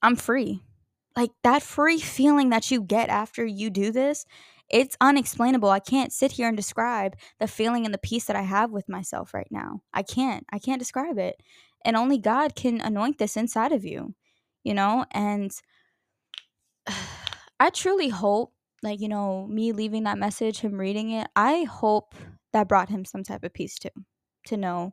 i'm 0.03 0.17
free. 0.17 0.63
Like 1.17 1.31
that 1.45 1.63
free 1.63 1.99
feeling 1.99 2.51
that 2.51 2.71
you 2.71 2.83
get 2.83 3.09
after 3.09 3.45
you 3.45 3.71
do 3.71 3.91
this 3.91 4.27
it's 4.69 4.97
unexplainable. 5.01 5.71
I 5.71 5.79
can't 5.79 6.13
sit 6.13 6.33
here 6.33 6.49
and 6.49 6.57
describe 6.57 7.17
the 7.39 7.47
feeling 7.47 7.85
and 7.85 7.95
the 7.95 7.99
peace 7.99 8.25
that 8.27 8.37
I 8.37 8.43
have 8.43 8.71
with 8.71 8.89
myself 8.89 9.33
right 9.33 9.49
now. 9.51 9.83
I 9.93 10.03
can't. 10.03 10.45
I 10.53 10.59
can't 10.59 10.79
describe 10.79 11.19
it. 11.19 11.37
And 11.85 11.97
only 11.97 12.19
God 12.19 12.57
can 12.57 12.81
anoint 12.81 13.19
this 13.19 13.37
inside 13.37 13.73
of 13.73 13.85
you, 13.85 14.15
you 14.65 14.75
know? 14.75 15.05
And 15.13 15.53
I 17.61 17.71
truly 17.71 18.09
hope, 18.09 18.53
like, 18.83 19.01
you 19.01 19.09
know, 19.09 19.47
me 19.47 19.73
leaving 19.73 20.05
that 20.05 20.19
message, 20.19 20.61
him 20.61 20.79
reading 20.79 21.11
it, 21.11 21.29
I 21.37 21.65
hope 21.65 22.15
that 22.53 22.69
brought 22.69 22.89
him 22.89 23.05
some 23.05 23.23
type 23.23 23.45
of 23.45 23.55
peace 23.55 23.79
too, 23.79 23.89
to 24.47 24.57
know 24.57 24.93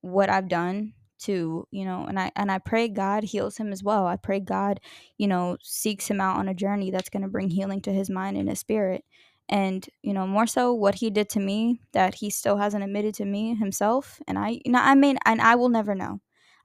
what 0.00 0.28
I've 0.30 0.48
done 0.48 0.94
to 1.22 1.66
you 1.70 1.84
know 1.84 2.04
and 2.08 2.18
i 2.18 2.30
and 2.36 2.50
i 2.50 2.58
pray 2.58 2.88
god 2.88 3.24
heals 3.24 3.56
him 3.56 3.72
as 3.72 3.82
well. 3.82 4.06
I 4.06 4.16
pray 4.16 4.40
god 4.40 4.80
you 5.18 5.28
know 5.28 5.56
seeks 5.62 6.08
him 6.08 6.20
out 6.20 6.36
on 6.36 6.48
a 6.48 6.54
journey 6.54 6.90
that's 6.90 7.08
going 7.08 7.22
to 7.22 7.28
bring 7.28 7.50
healing 7.50 7.80
to 7.82 7.92
his 7.92 8.10
mind 8.10 8.36
and 8.36 8.48
his 8.48 8.60
spirit. 8.60 9.04
And 9.48 9.86
you 10.02 10.12
know 10.14 10.26
more 10.26 10.46
so 10.46 10.72
what 10.72 10.96
he 10.96 11.10
did 11.10 11.28
to 11.30 11.40
me 11.40 11.80
that 11.92 12.14
he 12.16 12.30
still 12.30 12.56
hasn't 12.56 12.84
admitted 12.84 13.14
to 13.16 13.24
me 13.24 13.54
himself 13.54 14.20
and 14.26 14.38
i 14.38 14.60
you 14.64 14.72
know 14.72 14.80
i 14.80 14.94
mean 14.94 15.18
and 15.26 15.40
i 15.40 15.54
will 15.54 15.68
never 15.68 15.94
know. 15.94 16.20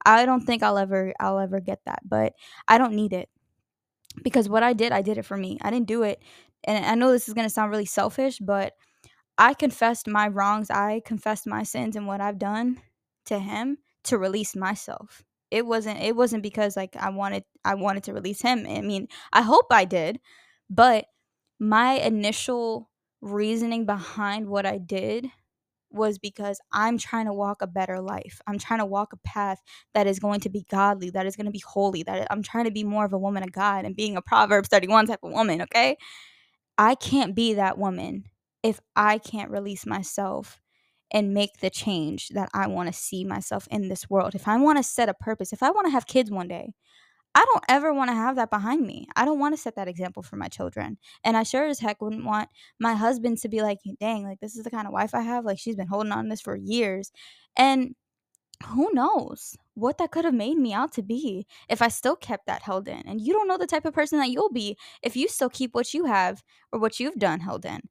I 0.05 0.25
don't 0.25 0.41
think 0.45 0.63
i'll 0.63 0.77
ever 0.77 1.13
i'll 1.19 1.39
ever 1.39 1.59
get 1.59 1.79
that 1.85 1.99
but 2.07 2.33
i 2.67 2.77
don't 2.77 2.93
need 2.93 3.13
it. 3.13 3.29
Because 4.23 4.49
what 4.49 4.63
i 4.63 4.73
did 4.73 4.91
i 4.91 5.01
did 5.01 5.17
it 5.17 5.25
for 5.25 5.37
me. 5.37 5.57
I 5.61 5.71
didn't 5.71 5.87
do 5.87 6.03
it 6.03 6.21
and 6.63 6.85
i 6.85 6.95
know 6.95 7.11
this 7.11 7.27
is 7.27 7.33
going 7.33 7.47
to 7.47 7.53
sound 7.53 7.71
really 7.71 7.85
selfish 7.85 8.39
but 8.39 8.73
i 9.37 9.53
confessed 9.53 10.07
my 10.07 10.27
wrongs 10.27 10.69
i 10.69 11.01
confessed 11.05 11.47
my 11.47 11.63
sins 11.63 11.95
and 11.95 12.07
what 12.07 12.21
i've 12.21 12.39
done 12.39 12.79
to 13.25 13.39
him 13.39 13.77
to 14.07 14.17
release 14.17 14.55
myself. 14.55 15.23
It 15.51 15.65
wasn't 15.65 16.01
it 16.01 16.15
wasn't 16.15 16.43
because 16.43 16.75
like 16.75 16.95
I 16.97 17.09
wanted 17.09 17.43
I 17.63 17.75
wanted 17.75 18.03
to 18.03 18.13
release 18.13 18.41
him. 18.41 18.65
I 18.67 18.81
mean, 18.81 19.07
I 19.31 19.41
hope 19.41 19.67
I 19.71 19.85
did, 19.85 20.19
but 20.69 21.05
my 21.59 21.93
initial 21.93 22.89
reasoning 23.21 23.85
behind 23.85 24.47
what 24.47 24.65
I 24.65 24.77
did 24.77 25.27
was 25.89 26.19
because 26.19 26.59
I'm 26.71 26.97
trying 26.97 27.25
to 27.25 27.33
walk 27.33 27.61
a 27.61 27.67
better 27.67 28.01
life. 28.01 28.41
I'm 28.45 28.59
trying 28.59 28.79
to 28.79 28.85
walk 28.85 29.13
a 29.13 29.17
path 29.17 29.61
that 29.93 30.05
is 30.05 30.19
going 30.19 30.41
to 30.41 30.49
be 30.49 30.65
godly, 30.69 31.09
that 31.11 31.25
is 31.25 31.35
going 31.35 31.45
to 31.45 31.51
be 31.51 31.63
holy, 31.65 32.03
that 32.03 32.27
I'm 32.29 32.43
trying 32.43 32.65
to 32.65 32.71
be 32.71 32.83
more 32.83 33.05
of 33.05 33.13
a 33.13 33.17
woman 33.17 33.43
of 33.43 33.51
God 33.51 33.85
and 33.85 33.95
being 33.95 34.17
a 34.17 34.21
Proverbs 34.21 34.67
31 34.69 35.07
type 35.07 35.19
of 35.23 35.31
woman, 35.31 35.61
okay? 35.63 35.97
I 36.77 36.95
can't 36.95 37.35
be 37.35 37.55
that 37.55 37.77
woman 37.77 38.25
if 38.63 38.79
I 38.95 39.17
can't 39.17 39.49
release 39.49 39.85
myself 39.85 40.59
and 41.11 41.33
make 41.33 41.57
the 41.59 41.69
change 41.69 42.29
that 42.29 42.49
I 42.53 42.67
want 42.67 42.87
to 42.87 42.93
see 42.93 43.23
myself 43.23 43.67
in 43.71 43.87
this 43.87 44.09
world. 44.09 44.35
If 44.35 44.47
I 44.47 44.57
want 44.57 44.77
to 44.77 44.83
set 44.83 45.09
a 45.09 45.13
purpose, 45.13 45.53
if 45.53 45.63
I 45.63 45.71
want 45.71 45.87
to 45.87 45.91
have 45.91 46.07
kids 46.07 46.29
one 46.29 46.47
day, 46.47 46.73
I 47.35 47.45
don't 47.45 47.63
ever 47.69 47.93
want 47.93 48.09
to 48.09 48.15
have 48.15 48.35
that 48.37 48.49
behind 48.49 48.85
me. 48.85 49.07
I 49.15 49.23
don't 49.23 49.39
want 49.39 49.55
to 49.55 49.61
set 49.61 49.75
that 49.75 49.87
example 49.87 50.23
for 50.23 50.37
my 50.37 50.47
children. 50.47 50.97
And 51.23 51.37
I 51.37 51.43
sure 51.43 51.67
as 51.67 51.79
heck 51.79 52.01
wouldn't 52.01 52.25
want 52.25 52.49
my 52.79 52.95
husband 52.95 53.37
to 53.39 53.49
be 53.49 53.61
like, 53.61 53.77
dang, 53.99 54.23
like 54.23 54.39
this 54.39 54.57
is 54.57 54.63
the 54.63 54.71
kind 54.71 54.87
of 54.87 54.93
wife 54.93 55.13
I 55.13 55.21
have. 55.21 55.45
Like 55.45 55.59
she's 55.59 55.75
been 55.75 55.87
holding 55.87 56.11
on 56.11 56.23
to 56.23 56.29
this 56.31 56.41
for 56.41 56.55
years. 56.55 57.11
And 57.55 57.93
who 58.65 58.89
knows 58.93 59.55
what 59.75 59.99
that 59.99 60.11
could 60.11 60.25
have 60.25 60.33
made 60.33 60.57
me 60.57 60.73
out 60.73 60.91
to 60.93 61.03
be 61.03 61.45
if 61.69 61.81
I 61.81 61.89
still 61.89 62.15
kept 62.15 62.47
that 62.47 62.63
held 62.63 62.87
in. 62.87 63.03
And 63.05 63.21
you 63.21 63.33
don't 63.33 63.47
know 63.47 63.57
the 63.57 63.67
type 63.67 63.85
of 63.85 63.93
person 63.93 64.17
that 64.19 64.31
you'll 64.31 64.51
be 64.51 64.75
if 65.03 65.15
you 65.15 65.27
still 65.27 65.49
keep 65.49 65.75
what 65.75 65.93
you 65.93 66.05
have 66.05 66.41
or 66.71 66.79
what 66.79 66.99
you've 66.99 67.19
done 67.19 67.39
held 67.39 67.65
in. 67.65 67.81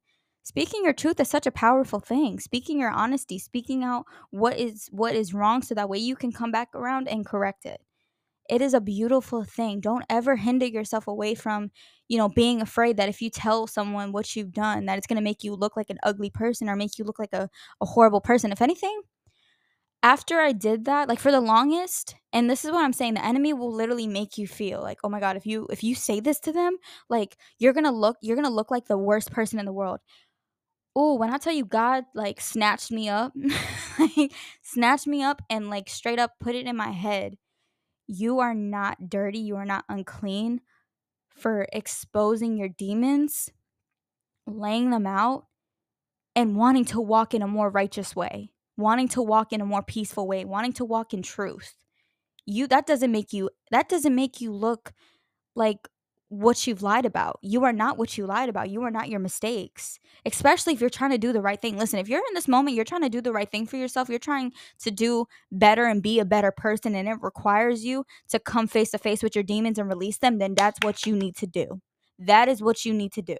Speaking 0.47 0.85
your 0.85 0.93
truth 0.93 1.19
is 1.19 1.27
such 1.29 1.45
a 1.45 1.51
powerful 1.51 1.99
thing. 1.99 2.39
Speaking 2.39 2.79
your 2.79 2.89
honesty, 2.89 3.37
speaking 3.37 3.83
out 3.83 4.05
what 4.29 4.57
is 4.57 4.87
what 4.93 5.13
is 5.13 5.33
wrong 5.33 5.61
so 5.61 5.75
that 5.75 5.89
way 5.89 5.97
you 5.97 6.15
can 6.15 6.31
come 6.31 6.51
back 6.53 6.69
around 6.73 7.09
and 7.09 7.25
correct 7.25 7.65
it. 7.65 7.81
It 8.49 8.61
is 8.61 8.73
a 8.73 8.79
beautiful 8.79 9.43
thing. 9.43 9.81
Don't 9.81 10.05
ever 10.09 10.37
hinder 10.37 10.65
yourself 10.65 11.07
away 11.07 11.35
from, 11.35 11.71
you 12.07 12.17
know, 12.17 12.29
being 12.29 12.61
afraid 12.61 12.95
that 12.95 13.09
if 13.09 13.21
you 13.21 13.29
tell 13.29 13.67
someone 13.67 14.13
what 14.13 14.37
you've 14.37 14.53
done 14.53 14.85
that 14.85 14.97
it's 14.97 15.07
going 15.07 15.17
to 15.17 15.23
make 15.23 15.43
you 15.43 15.53
look 15.53 15.75
like 15.75 15.89
an 15.89 15.99
ugly 16.03 16.29
person 16.29 16.69
or 16.69 16.77
make 16.77 16.97
you 16.97 17.03
look 17.03 17.19
like 17.19 17.33
a, 17.33 17.49
a 17.81 17.85
horrible 17.85 18.21
person. 18.21 18.53
If 18.53 18.61
anything, 18.61 19.01
after 20.03 20.39
I 20.39 20.51
did 20.51 20.85
that, 20.85 21.09
like 21.09 21.19
for 21.19 21.31
the 21.31 21.41
longest, 21.41 22.15
and 22.31 22.49
this 22.49 22.63
is 22.63 22.71
what 22.71 22.83
I'm 22.83 22.93
saying, 22.93 23.15
the 23.15 23.25
enemy 23.25 23.51
will 23.53 23.73
literally 23.73 24.07
make 24.07 24.37
you 24.37 24.47
feel 24.47 24.81
like, 24.81 24.99
oh 25.03 25.09
my 25.09 25.19
god, 25.19 25.35
if 25.37 25.45
you 25.45 25.67
if 25.71 25.83
you 25.83 25.95
say 25.95 26.19
this 26.19 26.39
to 26.41 26.51
them, 26.53 26.77
like 27.09 27.35
you're 27.59 27.73
gonna 27.73 27.91
look 27.91 28.17
you're 28.21 28.35
gonna 28.35 28.49
look 28.49 28.71
like 28.71 28.85
the 28.85 28.97
worst 28.97 29.31
person 29.31 29.59
in 29.59 29.65
the 29.65 29.73
world. 29.73 29.99
Oh, 30.97 31.15
when 31.15 31.31
I 31.31 31.37
tell 31.37 31.53
you 31.53 31.65
God 31.65 32.05
like 32.15 32.41
snatched 32.41 32.91
me 32.91 33.07
up, 33.07 33.33
like 33.99 34.33
snatched 34.63 35.07
me 35.07 35.23
up 35.23 35.41
and 35.49 35.69
like 35.69 35.89
straight 35.89 36.19
up 36.19 36.33
put 36.39 36.55
it 36.55 36.65
in 36.65 36.75
my 36.75 36.89
head. 36.89 37.37
You 38.07 38.39
are 38.39 38.55
not 38.55 39.09
dirty, 39.09 39.39
you 39.39 39.57
are 39.57 39.65
not 39.65 39.85
unclean 39.89 40.61
for 41.29 41.67
exposing 41.71 42.57
your 42.57 42.69
demons, 42.69 43.51
laying 44.47 44.89
them 44.89 45.05
out, 45.05 45.45
and 46.35 46.57
wanting 46.57 46.85
to 46.85 47.01
walk 47.01 47.35
in 47.35 47.43
a 47.43 47.47
more 47.47 47.69
righteous 47.69 48.15
way 48.15 48.51
wanting 48.77 49.07
to 49.09 49.21
walk 49.21 49.51
in 49.51 49.59
a 49.59 49.65
more 49.65 49.81
peaceful 49.81 50.27
way, 50.27 50.45
wanting 50.45 50.73
to 50.73 50.85
walk 50.85 51.13
in 51.13 51.21
truth. 51.21 51.75
You 52.45 52.67
that 52.67 52.85
doesn't 52.85 53.11
make 53.11 53.33
you 53.33 53.49
that 53.71 53.89
doesn't 53.89 54.15
make 54.15 54.39
you 54.39 54.53
look 54.53 54.93
like 55.55 55.89
what 56.29 56.67
you've 56.67 56.81
lied 56.81 57.05
about. 57.05 57.39
You 57.41 57.63
are 57.63 57.73
not 57.73 57.97
what 57.97 58.17
you 58.17 58.25
lied 58.25 58.49
about. 58.49 58.69
You 58.69 58.83
are 58.83 58.91
not 58.91 59.09
your 59.09 59.19
mistakes. 59.19 59.99
Especially 60.25 60.73
if 60.73 60.81
you're 60.81 60.89
trying 60.89 61.11
to 61.11 61.17
do 61.17 61.31
the 61.31 61.41
right 61.41 61.61
thing. 61.61 61.77
Listen, 61.77 61.99
if 61.99 62.09
you're 62.09 62.19
in 62.19 62.33
this 62.33 62.47
moment, 62.47 62.75
you're 62.75 62.85
trying 62.85 63.03
to 63.03 63.09
do 63.09 63.21
the 63.21 63.31
right 63.31 63.49
thing 63.49 63.65
for 63.65 63.77
yourself, 63.77 64.09
you're 64.09 64.19
trying 64.19 64.51
to 64.79 64.91
do 64.91 65.25
better 65.51 65.85
and 65.85 66.03
be 66.03 66.19
a 66.19 66.25
better 66.25 66.51
person, 66.51 66.95
and 66.95 67.07
it 67.07 67.17
requires 67.21 67.85
you 67.85 68.05
to 68.29 68.39
come 68.39 68.67
face 68.67 68.91
to 68.91 68.97
face 68.97 69.23
with 69.23 69.35
your 69.35 69.43
demons 69.43 69.77
and 69.77 69.89
release 69.89 70.17
them, 70.17 70.37
then 70.39 70.53
that's 70.55 70.79
what 70.83 71.05
you 71.05 71.15
need 71.15 71.35
to 71.37 71.47
do. 71.47 71.81
That 72.19 72.49
is 72.49 72.61
what 72.61 72.83
you 72.85 72.93
need 72.93 73.13
to 73.13 73.21
do 73.21 73.37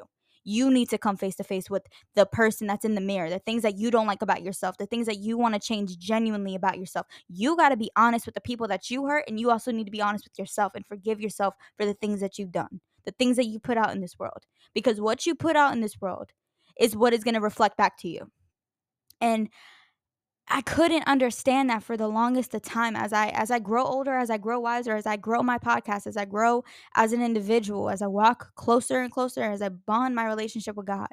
you 0.47 0.71
need 0.71 0.89
to 0.89 0.97
come 0.97 1.17
face 1.17 1.35
to 1.35 1.43
face 1.43 1.69
with 1.69 1.83
the 2.15 2.25
person 2.25 2.67
that's 2.67 2.85
in 2.85 2.95
the 2.95 3.01
mirror, 3.01 3.29
the 3.29 3.39
things 3.39 3.63
that 3.63 3.77
you 3.77 3.91
don't 3.91 4.07
like 4.07 4.21
about 4.21 4.41
yourself, 4.41 4.77
the 4.77 4.85
things 4.85 5.05
that 5.05 5.17
you 5.17 5.37
want 5.37 5.53
to 5.53 5.59
change 5.59 5.97
genuinely 5.97 6.55
about 6.55 6.79
yourself. 6.79 7.05
You 7.27 7.57
got 7.57 7.69
to 7.69 7.77
be 7.77 7.91
honest 7.97 8.25
with 8.25 8.35
the 8.35 8.41
people 8.41 8.67
that 8.69 8.89
you 8.89 9.05
hurt, 9.07 9.25
and 9.27 9.39
you 9.39 9.51
also 9.51 9.71
need 9.71 9.83
to 9.85 9.91
be 9.91 10.01
honest 10.01 10.25
with 10.25 10.39
yourself 10.39 10.73
and 10.73 10.85
forgive 10.85 11.19
yourself 11.19 11.53
for 11.77 11.85
the 11.85 11.93
things 11.93 12.21
that 12.21 12.39
you've 12.39 12.53
done, 12.53 12.79
the 13.05 13.11
things 13.11 13.35
that 13.35 13.47
you 13.47 13.59
put 13.59 13.77
out 13.77 13.93
in 13.93 13.99
this 13.99 14.17
world. 14.17 14.43
Because 14.73 15.01
what 15.01 15.25
you 15.25 15.35
put 15.35 15.57
out 15.57 15.73
in 15.73 15.81
this 15.81 15.99
world 15.99 16.29
is 16.79 16.95
what 16.95 17.13
is 17.13 17.25
going 17.25 17.35
to 17.35 17.41
reflect 17.41 17.75
back 17.75 17.97
to 17.99 18.07
you. 18.07 18.31
And 19.19 19.49
I 20.49 20.61
couldn't 20.61 21.07
understand 21.07 21.69
that 21.69 21.83
for 21.83 21.97
the 21.97 22.07
longest 22.07 22.53
of 22.53 22.61
time 22.61 22.95
as 22.95 23.11
I 23.11 23.27
as 23.29 23.51
I 23.51 23.59
grow 23.59 23.83
older, 23.83 24.15
as 24.17 24.29
I 24.29 24.37
grow 24.37 24.59
wiser, 24.59 24.95
as 24.95 25.05
I 25.05 25.17
grow 25.17 25.43
my 25.43 25.57
podcast, 25.57 26.07
as 26.07 26.15
I 26.15 26.25
grow 26.25 26.63
as 26.95 27.11
an 27.11 27.21
individual, 27.21 27.89
as 27.89 28.01
I 28.01 28.07
walk 28.07 28.55
closer 28.55 28.99
and 29.01 29.11
closer, 29.11 29.43
as 29.43 29.61
I 29.61 29.69
bond 29.69 30.15
my 30.15 30.25
relationship 30.25 30.75
with 30.75 30.85
God. 30.85 31.09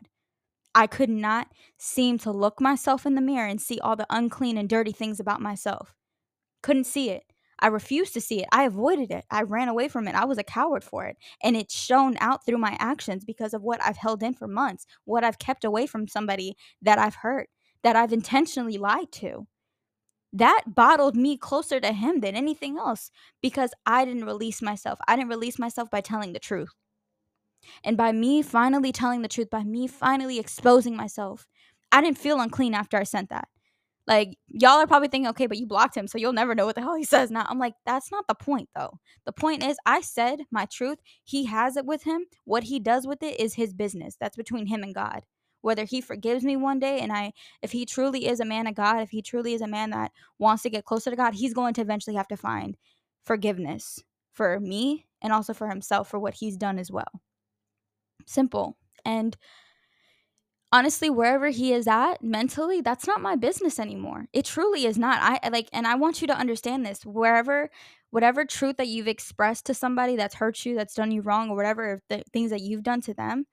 I 0.75 0.87
could 0.87 1.11
not 1.11 1.49
seem 1.79 2.18
to 2.18 2.33
look 2.33 2.61
myself 2.61 3.07
in 3.07 3.14
the 3.14 3.20
mirror 3.20 3.47
and 3.47 3.61
see 3.61 3.79
all 3.81 3.97
the 3.97 4.07
unclean 4.11 4.59
and 4.59 4.68
dirty 4.68 4.92
things 4.92 5.20
about 5.20 5.40
myself. 5.40 5.94
Couldn't 6.62 6.85
see 6.85 7.11
it. 7.11 7.25
I 7.61 7.68
refused 7.68 8.14
to 8.14 8.20
see 8.20 8.40
it. 8.42 8.49
I 8.53 8.64
avoided 8.64 9.11
it. 9.12 9.25
I 9.31 9.42
ran 9.42 9.68
away 9.68 9.88
from 9.88 10.09
it. 10.09 10.16
I 10.16 10.25
was 10.25 10.38
a 10.38 10.44
coward 10.44 10.85
for 10.85 11.07
it. 11.07 11.16
And 11.42 11.57
it 11.57 11.70
shone 11.70 12.16
out 12.20 12.44
through 12.44 12.59
my 12.59 12.77
actions 12.81 13.25
because 13.25 13.55
of 13.55 13.62
what 13.62 13.81
I've 13.83 13.97
held 13.97 14.23
in 14.23 14.35
for 14.35 14.49
months, 14.49 14.87
what 15.05 15.25
I've 15.25 15.38
kept 15.38 15.64
away 15.64 15.87
from 15.87 16.09
somebody 16.09 16.57
that 16.83 16.99
I've 16.99 17.14
hurt 17.16 17.49
that 17.85 17.94
I've 17.94 18.12
intentionally 18.12 18.79
lied 18.79 19.12
to. 19.12 19.47
That 20.33 20.62
bottled 20.66 21.14
me 21.14 21.37
closer 21.37 21.79
to 21.79 21.92
him 21.92 22.20
than 22.20 22.35
anything 22.35 22.77
else 22.77 23.12
because 23.40 23.70
I 23.87 24.05
didn't 24.05 24.25
release 24.25 24.61
myself. 24.61 24.99
I 25.07 25.14
didn't 25.14 25.29
release 25.31 25.61
myself 25.61 25.90
by 25.90 26.01
telling 26.01 26.33
the 26.33 26.40
truth. 26.40 26.70
And 27.85 27.97
by 27.97 28.11
me 28.11 28.42
finally 28.42 28.90
telling 28.90 29.23
the 29.23 29.29
truth, 29.29 29.49
by 29.49 29.62
me 29.62 29.87
finally 29.87 30.40
exposing 30.40 30.97
myself, 30.97 31.47
I 31.92 32.01
didn't 32.01 32.18
feel 32.18 32.40
unclean 32.40 32.75
after 32.75 32.97
I 32.97 33.05
sent 33.05 33.31
that. 33.31 33.49
Like, 34.07 34.37
y'all 34.49 34.81
are 34.81 34.87
probably 34.87 35.09
thinking, 35.09 35.29
okay, 35.29 35.47
but 35.47 35.57
you 35.57 35.66
blocked 35.66 35.97
him, 35.97 36.09
so 36.09 36.18
you'll 36.18 36.35
never 36.35 36.55
know 36.55 36.66
what 36.66 36.75
the 36.75 36.81
hell 36.83 36.97
he 36.97 37.05
says 37.05 37.31
now. 37.31 37.47
I'm 37.49 37.59
like, 37.59 37.75
that's 37.87 38.11
not 38.11 38.27
the 38.29 38.35
point, 38.35 38.68
though. 38.75 38.99
The 39.25 39.33
point 39.33 39.64
is, 39.64 39.77
I 39.87 40.03
said 40.03 40.40
my 40.51 40.66
truth. 40.66 40.99
He 41.23 41.47
has 41.47 41.77
it 41.77 41.87
with 41.87 42.03
him. 42.03 42.27
What 42.44 42.64
he 42.64 42.81
does 42.81 43.07
with 43.07 43.23
it 43.23 43.40
is 43.40 43.55
his 43.55 43.73
business. 43.73 44.16
That's 44.20 44.37
between 44.37 44.66
him 44.66 44.83
and 44.83 44.94
God 44.94 45.23
whether 45.64 45.85
he 45.85 46.00
forgives 46.00 46.44
me 46.44 46.57
one 46.57 46.79
day 46.79 47.00
and 47.00 47.11
I 47.11 47.33
if 47.62 47.72
he 47.72 47.87
truly 47.87 48.27
is 48.27 48.38
a 48.38 48.44
man 48.44 48.66
of 48.66 48.74
God, 48.74 49.00
if 49.00 49.11
he 49.11 49.22
truly 49.22 49.55
is 49.55 49.62
a 49.62 49.66
man 49.66 49.90
that 49.90 50.12
wants 50.38 50.62
to 50.64 50.70
get 50.70 50.85
closer 50.85 51.11
to 51.11 51.16
God, 51.16 51.35
he's 51.35 51.55
going 51.55 51.72
to 51.74 51.81
eventually 51.81 52.16
have 52.16 52.29
to 52.29 52.37
find 52.37 52.77
forgiveness 53.24 53.98
for 54.35 54.61
me 54.61 55.07
and 55.22 55.33
also 55.33 55.55
for 55.55 55.68
himself 55.68 56.09
for 56.11 56.18
what 56.18 56.35
he's 56.35 56.59
done 56.59 56.79
as 56.79 56.90
well. 56.90 57.20
Simple. 58.27 58.77
And 59.07 59.37
honestly 60.70 61.09
wherever 61.09 61.50
he 61.50 61.72
is 61.72 61.87
at 61.87 62.20
mentally 62.20 62.81
that's 62.81 63.07
not 63.07 63.20
my 63.20 63.37
business 63.37 63.79
anymore 63.79 64.27
it 64.33 64.44
truly 64.44 64.87
is 64.87 64.98
not 64.98 65.20
i 65.22 65.48
like 65.50 65.68
and 65.72 65.87
i 65.87 65.94
want 65.94 66.20
you 66.20 66.27
to 66.27 66.37
understand 66.37 66.85
this 66.85 67.07
wherever 67.07 67.70
whatever 68.11 68.44
truth 68.44 68.77
that 68.77 68.88
you've 68.88 69.07
expressed 69.07 69.64
to 69.66 69.72
somebody 69.72 70.16
that's 70.16 70.35
hurt 70.35 70.66
you 70.66 70.74
that's 70.74 70.94
done 70.94 71.12
you 71.12 71.22
wrong 71.22 71.48
or 71.48 71.55
whatever 71.55 72.00
the 72.09 72.24
things 72.33 72.50
that 72.50 72.61
you've 72.61 72.83
done 72.83 73.00
to 73.00 73.14
them 73.14 73.46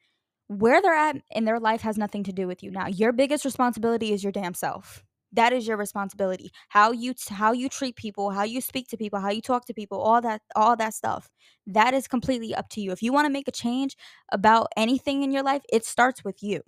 where 0.51 0.81
they're 0.81 0.93
at 0.93 1.15
in 1.31 1.45
their 1.45 1.59
life 1.59 1.81
has 1.81 1.97
nothing 1.97 2.23
to 2.25 2.33
do 2.33 2.45
with 2.45 2.61
you 2.61 2.71
now. 2.71 2.87
Your 2.87 3.13
biggest 3.13 3.45
responsibility 3.45 4.11
is 4.11 4.21
your 4.21 4.33
damn 4.33 4.53
self. 4.53 5.03
That 5.31 5.53
is 5.53 5.65
your 5.65 5.77
responsibility. 5.77 6.51
How 6.67 6.91
you 6.91 7.13
how 7.29 7.53
you 7.53 7.69
treat 7.69 7.95
people, 7.95 8.31
how 8.31 8.43
you 8.43 8.59
speak 8.59 8.89
to 8.89 8.97
people, 8.97 9.21
how 9.21 9.29
you 9.29 9.41
talk 9.41 9.63
to 9.65 9.73
people, 9.73 10.01
all 10.01 10.19
that 10.19 10.41
all 10.53 10.75
that 10.75 10.93
stuff. 10.93 11.29
That 11.65 11.93
is 11.93 12.05
completely 12.05 12.53
up 12.53 12.67
to 12.71 12.81
you. 12.81 12.91
If 12.91 13.01
you 13.01 13.13
want 13.13 13.27
to 13.27 13.31
make 13.31 13.47
a 13.47 13.51
change 13.51 13.95
about 14.33 14.67
anything 14.75 15.23
in 15.23 15.31
your 15.31 15.43
life, 15.43 15.61
it 15.71 15.85
starts 15.85 16.25
with 16.25 16.43
you. 16.43 16.61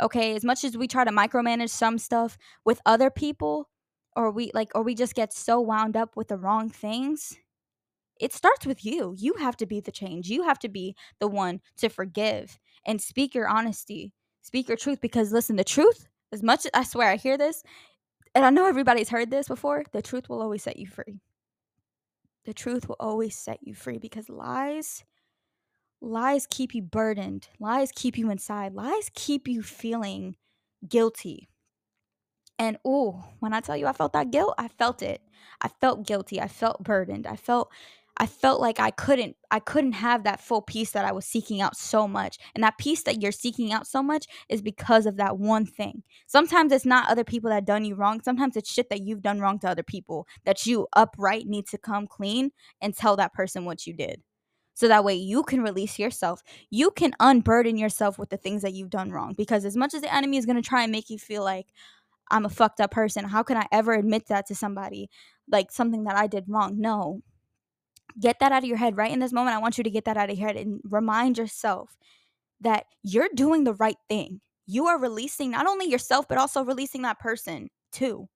Okay, 0.00 0.34
as 0.34 0.44
much 0.44 0.64
as 0.64 0.78
we 0.78 0.88
try 0.88 1.04
to 1.04 1.10
micromanage 1.10 1.70
some 1.70 1.98
stuff 1.98 2.38
with 2.64 2.80
other 2.86 3.10
people 3.10 3.68
or 4.16 4.30
we 4.30 4.50
like 4.54 4.70
or 4.74 4.82
we 4.82 4.94
just 4.94 5.14
get 5.14 5.34
so 5.34 5.60
wound 5.60 5.94
up 5.94 6.16
with 6.16 6.28
the 6.28 6.38
wrong 6.38 6.70
things, 6.70 7.36
it 8.18 8.32
starts 8.32 8.64
with 8.64 8.82
you. 8.82 9.14
You 9.18 9.34
have 9.34 9.58
to 9.58 9.66
be 9.66 9.80
the 9.80 9.92
change. 9.92 10.30
You 10.30 10.44
have 10.44 10.58
to 10.60 10.70
be 10.70 10.96
the 11.20 11.28
one 11.28 11.60
to 11.76 11.90
forgive 11.90 12.58
and 12.86 13.00
speak 13.00 13.34
your 13.34 13.48
honesty, 13.48 14.12
speak 14.42 14.68
your 14.68 14.76
truth. 14.76 15.00
Because 15.00 15.32
listen, 15.32 15.56
the 15.56 15.64
truth, 15.64 16.06
as 16.32 16.42
much 16.42 16.66
as 16.66 16.70
I 16.74 16.84
swear 16.84 17.10
I 17.10 17.16
hear 17.16 17.38
this, 17.38 17.62
and 18.34 18.44
I 18.44 18.50
know 18.50 18.66
everybody's 18.66 19.08
heard 19.08 19.30
this 19.30 19.48
before, 19.48 19.84
the 19.92 20.02
truth 20.02 20.28
will 20.28 20.42
always 20.42 20.62
set 20.62 20.78
you 20.78 20.86
free. 20.86 21.20
The 22.44 22.54
truth 22.54 22.88
will 22.88 22.96
always 23.00 23.36
set 23.36 23.58
you 23.62 23.74
free 23.74 23.98
because 23.98 24.28
lies, 24.28 25.04
lies 26.00 26.46
keep 26.48 26.74
you 26.74 26.82
burdened, 26.82 27.48
lies 27.60 27.90
keep 27.94 28.16
you 28.16 28.30
inside, 28.30 28.74
lies 28.74 29.10
keep 29.14 29.48
you 29.48 29.62
feeling 29.62 30.36
guilty. 30.88 31.48
And 32.58 32.78
oh, 32.84 33.24
when 33.40 33.52
I 33.52 33.60
tell 33.60 33.76
you 33.76 33.86
I 33.86 33.92
felt 33.92 34.12
that 34.14 34.30
guilt, 34.30 34.54
I 34.58 34.68
felt 34.68 35.02
it. 35.02 35.20
I 35.60 35.68
felt 35.68 36.06
guilty. 36.06 36.40
I 36.40 36.48
felt 36.48 36.82
burdened. 36.82 37.26
I 37.26 37.36
felt 37.36 37.70
I 38.18 38.26
felt 38.26 38.60
like 38.60 38.80
I 38.80 38.90
couldn't 38.90 39.36
I 39.50 39.60
couldn't 39.60 39.92
have 39.92 40.24
that 40.24 40.40
full 40.40 40.60
peace 40.60 40.90
that 40.90 41.04
I 41.04 41.12
was 41.12 41.24
seeking 41.24 41.60
out 41.60 41.76
so 41.76 42.08
much. 42.08 42.38
And 42.54 42.64
that 42.64 42.78
peace 42.78 43.02
that 43.04 43.22
you're 43.22 43.32
seeking 43.32 43.72
out 43.72 43.86
so 43.86 44.02
much 44.02 44.26
is 44.48 44.60
because 44.60 45.06
of 45.06 45.16
that 45.16 45.38
one 45.38 45.64
thing. 45.64 46.02
Sometimes 46.26 46.72
it's 46.72 46.84
not 46.84 47.08
other 47.08 47.24
people 47.24 47.48
that 47.50 47.64
done 47.64 47.84
you 47.84 47.94
wrong. 47.94 48.20
Sometimes 48.22 48.56
it's 48.56 48.70
shit 48.70 48.90
that 48.90 49.02
you've 49.02 49.22
done 49.22 49.40
wrong 49.40 49.58
to 49.60 49.68
other 49.68 49.84
people 49.84 50.26
that 50.44 50.66
you 50.66 50.88
upright 50.94 51.46
need 51.46 51.66
to 51.68 51.78
come 51.78 52.06
clean 52.06 52.50
and 52.82 52.94
tell 52.94 53.16
that 53.16 53.32
person 53.32 53.64
what 53.64 53.86
you 53.86 53.94
did. 53.94 54.20
So 54.74 54.88
that 54.88 55.04
way 55.04 55.14
you 55.14 55.42
can 55.42 55.62
release 55.62 55.98
yourself. 55.98 56.42
You 56.70 56.90
can 56.90 57.12
unburden 57.20 57.78
yourself 57.78 58.18
with 58.18 58.30
the 58.30 58.36
things 58.36 58.62
that 58.62 58.74
you've 58.74 58.90
done 58.90 59.10
wrong 59.10 59.34
because 59.36 59.64
as 59.64 59.76
much 59.76 59.94
as 59.94 60.02
the 60.02 60.14
enemy 60.14 60.36
is 60.36 60.46
going 60.46 60.60
to 60.60 60.68
try 60.68 60.82
and 60.82 60.92
make 60.92 61.10
you 61.10 61.18
feel 61.18 61.42
like 61.42 61.66
I'm 62.30 62.44
a 62.44 62.50
fucked 62.50 62.80
up 62.80 62.90
person, 62.90 63.24
how 63.24 63.42
can 63.42 63.56
I 63.56 63.66
ever 63.72 63.94
admit 63.94 64.26
that 64.28 64.46
to 64.46 64.54
somebody? 64.54 65.08
Like 65.50 65.72
something 65.72 66.04
that 66.04 66.16
I 66.16 66.26
did 66.26 66.44
wrong. 66.46 66.80
No, 66.80 67.22
Get 68.20 68.40
that 68.40 68.52
out 68.52 68.62
of 68.62 68.68
your 68.68 68.78
head 68.78 68.96
right 68.96 69.12
in 69.12 69.18
this 69.20 69.32
moment. 69.32 69.56
I 69.56 69.60
want 69.60 69.78
you 69.78 69.84
to 69.84 69.90
get 69.90 70.04
that 70.04 70.16
out 70.16 70.30
of 70.30 70.38
your 70.38 70.48
head 70.48 70.56
and 70.56 70.80
remind 70.84 71.38
yourself 71.38 71.96
that 72.60 72.86
you're 73.02 73.28
doing 73.34 73.64
the 73.64 73.74
right 73.74 73.98
thing. 74.08 74.40
you 74.68 74.86
are 74.86 75.00
releasing 75.00 75.50
not 75.50 75.66
only 75.66 75.86
yourself, 75.90 76.28
but 76.28 76.38
also 76.38 76.62
releasing 76.62 77.02
that 77.02 77.18
person 77.18 77.70
too. 77.90 78.28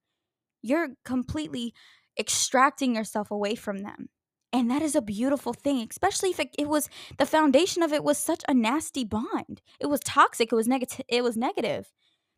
You're 0.62 0.88
completely 1.04 1.74
extracting 2.18 2.96
yourself 2.96 3.30
away 3.30 3.54
from 3.54 3.78
them. 3.78 4.08
And 4.50 4.70
that 4.70 4.82
is 4.82 4.96
a 4.96 5.02
beautiful 5.02 5.52
thing, 5.52 5.86
especially 5.90 6.30
if 6.30 6.40
it, 6.40 6.48
it 6.58 6.68
was 6.68 6.88
the 7.18 7.26
foundation 7.26 7.82
of 7.82 7.92
it 7.92 8.02
was 8.02 8.18
such 8.18 8.42
a 8.48 8.54
nasty 8.54 9.04
bond. 9.04 9.60
It 9.78 9.86
was 9.86 10.00
toxic. 10.00 10.52
It 10.52 10.56
was 10.56 10.68
negative. 10.68 11.04
It 11.08 11.22
was 11.22 11.36
negative. 11.36 11.92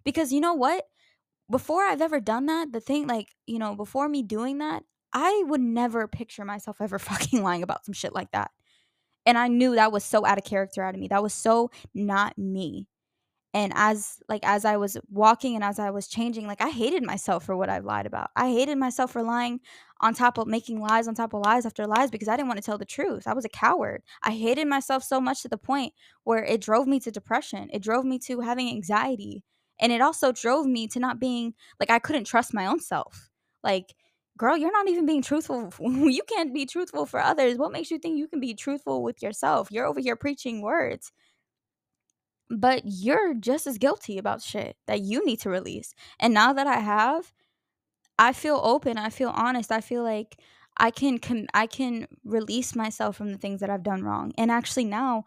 Because 0.04 0.32
you 0.32 0.40
know 0.40 0.54
what? 0.54 0.86
Before 1.50 1.84
I've 1.84 2.02
ever 2.02 2.20
done 2.20 2.46
that, 2.46 2.72
the 2.72 2.80
thing 2.80 3.06
like, 3.06 3.28
you 3.46 3.58
know, 3.58 3.74
before 3.76 4.08
me 4.08 4.22
doing 4.22 4.58
that, 4.58 4.82
I 5.14 5.44
would 5.46 5.60
never 5.60 6.08
picture 6.08 6.44
myself 6.44 6.80
ever 6.80 6.98
fucking 6.98 7.42
lying 7.42 7.62
about 7.62 7.86
some 7.86 7.94
shit 7.94 8.14
like 8.14 8.32
that. 8.32 8.50
And 9.24 9.38
I 9.38 9.48
knew 9.48 9.74
that 9.74 9.92
was 9.92 10.04
so 10.04 10.26
out 10.26 10.36
of 10.38 10.44
character 10.44 10.82
out 10.82 10.94
of 10.94 11.00
me. 11.00 11.08
That 11.08 11.22
was 11.22 11.32
so 11.32 11.70
not 11.94 12.36
me. 12.36 12.88
And 13.54 13.72
as 13.76 14.18
like 14.28 14.44
as 14.44 14.64
i 14.64 14.76
was 14.76 14.98
walking 15.10 15.54
and 15.54 15.62
as 15.62 15.78
i 15.78 15.90
was 15.90 16.08
changing 16.08 16.48
like 16.48 16.60
i 16.60 16.70
hated 16.70 17.04
myself 17.04 17.44
for 17.44 17.56
what 17.56 17.70
i 17.70 17.78
lied 17.78 18.04
about. 18.04 18.30
I 18.34 18.50
hated 18.50 18.76
myself 18.78 19.12
for 19.12 19.22
lying 19.22 19.60
on 20.00 20.12
top 20.12 20.38
of 20.38 20.48
making 20.48 20.80
lies 20.80 21.06
on 21.06 21.14
top 21.14 21.34
of 21.34 21.42
lies 21.46 21.64
after 21.64 21.86
lies 21.86 22.10
because 22.10 22.26
i 22.26 22.36
didn't 22.36 22.48
want 22.48 22.58
to 22.58 22.66
tell 22.66 22.78
the 22.78 22.84
truth. 22.84 23.28
I 23.28 23.32
was 23.32 23.44
a 23.44 23.48
coward. 23.50 24.02
I 24.24 24.32
hated 24.32 24.66
myself 24.66 25.04
so 25.04 25.20
much 25.20 25.42
to 25.42 25.48
the 25.48 25.56
point 25.56 25.92
where 26.24 26.44
it 26.44 26.60
drove 26.60 26.88
me 26.88 26.98
to 27.00 27.12
depression. 27.12 27.70
It 27.72 27.82
drove 27.82 28.04
me 28.04 28.18
to 28.20 28.40
having 28.40 28.68
anxiety. 28.68 29.44
And 29.80 29.92
it 29.92 30.00
also 30.00 30.32
drove 30.32 30.66
me 30.66 30.88
to 30.88 30.98
not 30.98 31.20
being 31.20 31.54
like 31.78 31.90
i 31.90 32.00
couldn't 32.00 32.24
trust 32.24 32.54
my 32.54 32.66
own 32.66 32.80
self. 32.80 33.30
Like 33.62 33.94
girl 34.38 34.56
you're 34.56 34.72
not 34.72 34.88
even 34.88 35.06
being 35.06 35.22
truthful 35.22 35.72
you 35.80 36.22
can't 36.28 36.54
be 36.54 36.66
truthful 36.66 37.06
for 37.06 37.20
others 37.20 37.56
what 37.58 37.72
makes 37.72 37.90
you 37.90 37.98
think 37.98 38.18
you 38.18 38.28
can 38.28 38.40
be 38.40 38.54
truthful 38.54 39.02
with 39.02 39.22
yourself 39.22 39.68
you're 39.70 39.86
over 39.86 40.00
here 40.00 40.16
preaching 40.16 40.60
words 40.62 41.12
but 42.50 42.82
you're 42.84 43.34
just 43.34 43.66
as 43.66 43.78
guilty 43.78 44.18
about 44.18 44.42
shit 44.42 44.76
that 44.86 45.00
you 45.00 45.24
need 45.24 45.40
to 45.40 45.50
release. 45.50 45.94
And 46.20 46.34
now 46.34 46.52
that 46.52 46.66
I 46.66 46.78
have, 46.78 47.32
I 48.18 48.32
feel 48.32 48.60
open, 48.62 48.98
I 48.98 49.10
feel 49.10 49.30
honest, 49.30 49.72
I 49.72 49.80
feel 49.80 50.02
like 50.04 50.38
I 50.78 50.90
can 50.90 51.18
com- 51.18 51.48
I 51.54 51.66
can 51.66 52.08
release 52.24 52.76
myself 52.76 53.16
from 53.16 53.32
the 53.32 53.38
things 53.38 53.60
that 53.60 53.70
I've 53.70 53.84
done 53.84 54.04
wrong 54.04 54.32
and 54.38 54.50
actually 54.50 54.86
now 54.86 55.24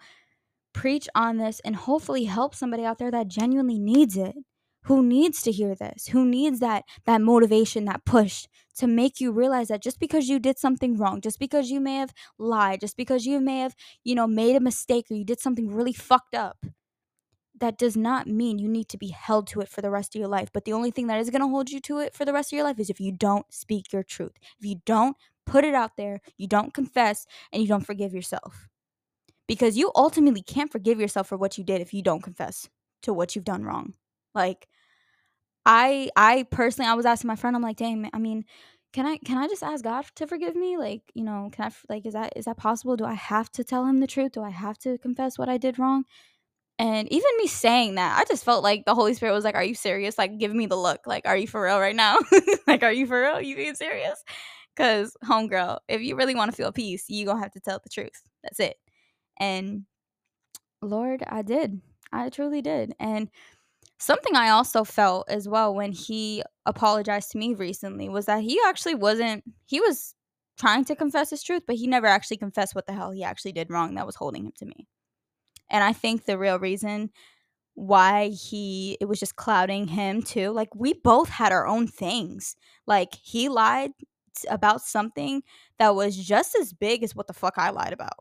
preach 0.73 1.09
on 1.15 1.37
this 1.37 1.61
and 1.61 1.75
hopefully 1.75 2.25
help 2.25 2.55
somebody 2.55 2.85
out 2.85 2.99
there 2.99 3.11
that 3.11 3.29
genuinely 3.29 3.79
needs 3.79 4.17
it. 4.17 4.35
Who 4.87 5.03
needs 5.03 5.41
to 5.43 5.51
hear 5.51 5.75
this? 5.75 6.07
Who 6.07 6.25
needs 6.25 6.59
that 6.61 6.85
that 7.05 7.21
motivation, 7.21 7.85
that 7.85 8.05
push 8.05 8.47
to 8.77 8.87
make 8.87 9.19
you 9.19 9.31
realize 9.31 9.67
that 9.67 9.83
just 9.83 9.99
because 9.99 10.29
you 10.29 10.39
did 10.39 10.57
something 10.57 10.97
wrong, 10.97 11.19
just 11.19 11.39
because 11.39 11.69
you 11.69 11.81
may 11.81 11.95
have 11.97 12.13
lied, 12.37 12.79
just 12.79 12.95
because 12.95 13.25
you 13.25 13.41
may 13.41 13.59
have, 13.59 13.75
you 14.05 14.15
know, 14.15 14.27
made 14.27 14.55
a 14.55 14.61
mistake 14.61 15.07
or 15.11 15.15
you 15.15 15.25
did 15.25 15.41
something 15.41 15.73
really 15.73 15.91
fucked 15.91 16.35
up, 16.35 16.65
that 17.59 17.77
does 17.77 17.97
not 17.97 18.27
mean 18.27 18.59
you 18.59 18.69
need 18.69 18.87
to 18.87 18.97
be 18.97 19.09
held 19.09 19.47
to 19.47 19.59
it 19.59 19.67
for 19.67 19.81
the 19.81 19.91
rest 19.91 20.15
of 20.15 20.19
your 20.19 20.29
life. 20.29 20.49
But 20.53 20.63
the 20.63 20.73
only 20.73 20.91
thing 20.91 21.07
that 21.07 21.19
is 21.19 21.31
going 21.31 21.41
to 21.41 21.47
hold 21.49 21.69
you 21.69 21.81
to 21.81 21.99
it 21.99 22.13
for 22.13 22.23
the 22.23 22.33
rest 22.33 22.53
of 22.53 22.57
your 22.57 22.65
life 22.65 22.79
is 22.79 22.89
if 22.89 23.01
you 23.01 23.11
don't 23.11 23.51
speak 23.51 23.91
your 23.91 24.03
truth. 24.03 24.37
If 24.59 24.65
you 24.65 24.77
don't 24.85 25.17
put 25.45 25.65
it 25.65 25.73
out 25.73 25.97
there, 25.97 26.21
you 26.37 26.47
don't 26.47 26.73
confess, 26.73 27.25
and 27.51 27.61
you 27.61 27.67
don't 27.67 27.85
forgive 27.85 28.13
yourself. 28.13 28.69
Because 29.47 29.77
you 29.77 29.91
ultimately 29.95 30.43
can't 30.43 30.71
forgive 30.71 30.99
yourself 30.99 31.27
for 31.27 31.37
what 31.37 31.57
you 31.57 31.63
did 31.63 31.81
if 31.81 31.93
you 31.93 32.01
don't 32.01 32.23
confess 32.23 32.69
to 33.01 33.13
what 33.13 33.35
you've 33.35 33.45
done 33.45 33.63
wrong. 33.63 33.95
Like 34.35 34.67
I 35.67 36.11
I 36.17 36.45
personally 36.51 36.89
I 36.91 36.95
was 36.95 37.07
asking 37.07 37.29
my 37.29 37.37
friend 37.37 37.57
I'm 37.57 37.63
like, 37.63 37.77
"Dang, 37.77 38.09
I 38.13 38.19
mean, 38.19 38.45
can 38.93 39.07
I 39.07 39.19
can 39.19 39.37
I 39.39 39.47
just 39.49 39.63
ask 39.63 39.83
God 39.85 40.05
to 40.17 40.27
forgive 40.27 40.55
me? 40.57 40.77
Like, 40.77 41.03
you 41.15 41.25
know, 41.25 41.49
can 41.53 41.65
I 41.67 41.71
like 41.89 42.07
is 42.07 42.15
that 42.15 42.33
is 42.37 42.45
that 42.47 42.57
possible? 42.57 42.97
Do 42.97 43.05
I 43.05 43.15
have 43.15 43.51
to 43.53 43.65
tell 43.65 43.85
him 43.87 44.01
the 44.01 44.07
truth? 44.07 44.33
Do 44.33 44.43
I 44.43 44.51
have 44.51 44.79
to 44.81 44.99
confess 44.99 45.39
what 45.39 45.49
I 45.49 45.59
did 45.59 45.79
wrong?" 45.79 46.05
And 46.79 47.11
even 47.11 47.29
me 47.39 47.47
saying 47.47 47.95
that, 47.95 48.19
I 48.19 48.25
just 48.29 48.45
felt 48.45 48.63
like 48.63 48.85
the 48.85 48.95
Holy 48.95 49.13
Spirit 49.15 49.33
was 49.33 49.43
like, 49.45 49.55
Are 49.55 49.63
you 49.63 49.75
serious? 49.75 50.17
Like, 50.17 50.37
give 50.39 50.53
me 50.53 50.65
the 50.67 50.75
look. 50.75 51.07
Like, 51.07 51.25
are 51.27 51.37
you 51.37 51.47
for 51.47 51.63
real 51.63 51.79
right 51.79 51.95
now? 51.95 52.17
like, 52.67 52.83
are 52.83 52.91
you 52.93 53.07
for 53.07 53.21
real? 53.21 53.41
You 53.41 53.55
being 53.55 53.75
serious? 53.75 54.23
Because, 54.75 55.17
homegirl, 55.25 55.79
if 55.87 56.01
you 56.01 56.15
really 56.15 56.35
want 56.35 56.51
to 56.51 56.57
feel 56.57 56.71
peace, 56.71 57.05
you 57.09 57.25
going 57.25 57.37
to 57.37 57.43
have 57.43 57.53
to 57.53 57.59
tell 57.61 57.79
the 57.83 57.89
truth. 57.89 58.21
That's 58.43 58.59
it. 58.59 58.75
And 59.39 59.85
Lord, 60.81 61.23
I 61.27 61.41
did. 61.41 61.81
I 62.11 62.29
truly 62.29 62.61
did. 62.61 62.95
And 62.99 63.29
something 63.97 64.35
I 64.35 64.49
also 64.49 64.83
felt 64.83 65.29
as 65.29 65.47
well 65.47 65.73
when 65.73 65.91
he 65.91 66.43
apologized 66.65 67.31
to 67.31 67.37
me 67.37 67.53
recently 67.53 68.09
was 68.09 68.25
that 68.25 68.41
he 68.41 68.59
actually 68.65 68.95
wasn't, 68.95 69.43
he 69.65 69.79
was 69.79 70.13
trying 70.57 70.85
to 70.85 70.95
confess 70.95 71.29
his 71.29 71.43
truth, 71.43 71.63
but 71.65 71.75
he 71.75 71.87
never 71.87 72.07
actually 72.07 72.37
confessed 72.37 72.75
what 72.75 72.87
the 72.87 72.93
hell 72.93 73.11
he 73.11 73.23
actually 73.23 73.51
did 73.51 73.69
wrong 73.69 73.95
that 73.95 74.05
was 74.05 74.15
holding 74.15 74.45
him 74.45 74.53
to 74.57 74.65
me. 74.65 74.87
And 75.69 75.83
I 75.83 75.93
think 75.93 76.25
the 76.25 76.37
real 76.37 76.59
reason 76.59 77.11
why 77.77 78.29
he 78.29 78.97
it 78.99 79.05
was 79.05 79.19
just 79.19 79.35
clouding 79.35 79.87
him 79.87 80.23
too. 80.23 80.49
Like 80.49 80.73
we 80.73 80.93
both 80.93 81.29
had 81.29 81.51
our 81.51 81.67
own 81.67 81.87
things. 81.87 82.55
Like 82.87 83.13
he 83.21 83.49
lied 83.49 83.91
about 84.49 84.81
something 84.81 85.43
that 85.77 85.95
was 85.95 86.15
just 86.15 86.55
as 86.55 86.73
big 86.73 87.03
as 87.03 87.15
what 87.15 87.27
the 87.27 87.33
fuck 87.33 87.53
I 87.57 87.69
lied 87.69 87.93
about. 87.93 88.17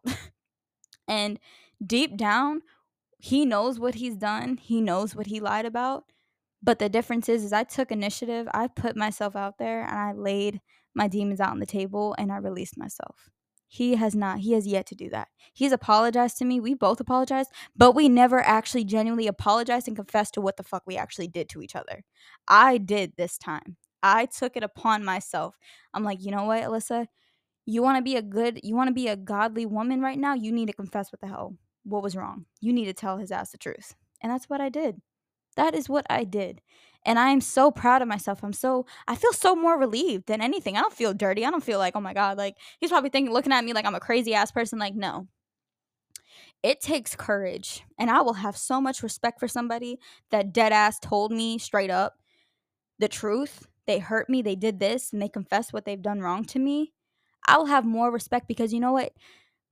and 1.09 1.39
deep 1.85 2.17
down, 2.17 2.61
he 3.27 3.45
knows 3.47 3.81
what 3.81 3.97
he's 3.97 4.17
done. 4.17 4.59
He 4.59 4.81
knows 4.81 5.17
what 5.17 5.27
he 5.27 5.41
lied 5.41 5.67
about. 5.67 6.05
But 6.63 6.79
the 6.79 6.89
difference 6.89 7.29
is 7.29 7.45
is 7.45 7.53
I 7.53 7.65
took 7.65 7.91
initiative. 7.91 8.49
I 8.55 8.69
put 8.69 8.97
myself 8.97 9.37
out 9.37 9.59
there 9.59 9.83
and 9.83 9.99
I 9.99 10.13
laid 10.13 10.61
my 10.95 11.09
demons 11.09 11.41
out 11.41 11.51
on 11.51 11.61
the 11.61 11.67
table 11.67 12.15
and 12.19 12.33
I 12.33 12.37
released 12.39 12.79
myself. 12.79 13.31
He 13.69 13.97
has 13.97 14.15
not. 14.15 14.39
He 14.41 14.53
has 14.53 14.67
yet 14.67 14.87
to 14.89 14.95
do 14.95 15.11
that. 15.11 15.29
He's 15.53 15.73
apologized 15.73 16.39
to 16.39 16.45
me. 16.45 16.61
We 16.61 16.75
both 16.75 17.01
apologized, 17.01 17.51
but 17.77 17.97
we 17.97 18.09
never 18.09 18.41
actually 18.41 18.85
genuinely 18.85 19.27
apologized 19.27 19.89
and 19.89 19.97
confessed 19.97 20.35
to 20.35 20.41
what 20.41 20.57
the 20.57 20.65
fuck 20.65 20.85
we 20.87 20.97
actually 20.97 21.29
did 21.29 21.49
to 21.51 21.63
each 21.63 21.77
other. 21.77 22.05
I 22.49 22.79
did 22.79 23.15
this 23.17 23.39
time. 23.39 23.77
I 24.05 24.27
took 24.27 24.57
it 24.57 24.65
upon 24.65 25.05
myself. 25.05 25.57
I'm 25.95 26.05
like, 26.05 26.25
you 26.25 26.33
know 26.33 26.45
what, 26.45 26.63
Alissa? 26.63 27.09
You 27.67 27.83
want 27.83 27.99
to 27.99 28.03
be 28.03 28.17
a 28.17 28.23
good, 28.23 28.61
you 28.65 28.77
want 28.77 28.89
to 28.89 28.95
be 28.95 29.09
a 29.09 29.17
godly 29.17 29.67
woman 29.67 30.01
right 30.01 30.19
now? 30.19 30.35
You 30.35 30.53
need 30.53 30.67
to 30.69 30.73
confess 30.73 31.13
what 31.13 31.21
the 31.21 31.29
hell, 31.29 31.57
what 31.87 32.03
was 32.03 32.17
wrong. 32.17 32.47
You 32.61 32.73
need 32.73 32.87
to 32.87 32.93
tell 32.93 33.19
his 33.19 33.31
ass 33.31 33.53
the 33.53 33.59
truth. 33.59 33.95
And 34.21 34.33
that's 34.33 34.51
what 34.51 34.61
I 34.61 34.69
did. 34.69 35.01
That 35.57 35.75
is 35.75 35.89
what 35.89 36.07
I 36.11 36.25
did. 36.25 36.61
And 37.05 37.19
I 37.19 37.31
am 37.31 37.41
so 37.41 37.71
proud 37.71 38.03
of 38.03 38.09
myself. 38.09 38.43
I'm 38.43 38.53
so 38.53 38.85
I 39.07 39.15
feel 39.15 39.33
so 39.33 39.55
more 39.55 39.79
relieved 39.79 40.27
than 40.27 40.43
anything. 40.43 40.77
I 40.77 40.81
don't 40.81 40.93
feel 40.93 41.15
dirty. 41.15 41.45
I 41.47 41.51
don't 41.51 41.63
feel 41.63 41.79
like, 41.79 41.95
oh 41.95 42.01
my 42.01 42.13
God, 42.13 42.37
like 42.37 42.57
he's 42.81 42.91
probably 42.91 43.11
thinking 43.11 43.33
looking 43.33 43.53
at 43.53 43.65
me 43.65 43.73
like 43.73 43.87
I'm 43.87 43.95
a 43.95 44.01
crazy 44.01 44.35
ass 44.35 44.51
person. 44.51 44.79
Like, 44.79 44.95
no. 44.95 45.29
It 46.63 46.81
takes 46.81 47.15
courage. 47.15 47.85
And 47.99 48.11
I 48.11 48.23
will 48.23 48.35
have 48.35 48.57
so 48.57 48.81
much 48.81 49.03
respect 49.03 49.39
for 49.39 49.47
somebody 49.47 49.99
that 50.31 50.53
dead 50.53 50.73
ass 50.73 50.99
told 50.99 51.31
me 51.31 51.59
straight 51.59 51.91
up 51.91 52.15
the 52.99 53.09
truth. 53.09 53.67
They 53.87 54.01
hurt 54.01 54.29
me, 54.29 54.43
they 54.43 54.57
did 54.57 54.81
this, 54.81 55.13
and 55.13 55.23
they 55.23 55.29
confess 55.29 55.73
what 55.73 55.85
they've 55.85 56.03
done 56.03 56.21
wrong 56.21 56.45
to 56.47 56.59
me. 56.59 56.93
I 57.47 57.57
will 57.57 57.67
have 57.67 57.85
more 57.85 58.11
respect 58.11 58.49
because 58.49 58.73
you 58.73 58.81
know 58.81 58.93
what? 58.93 59.13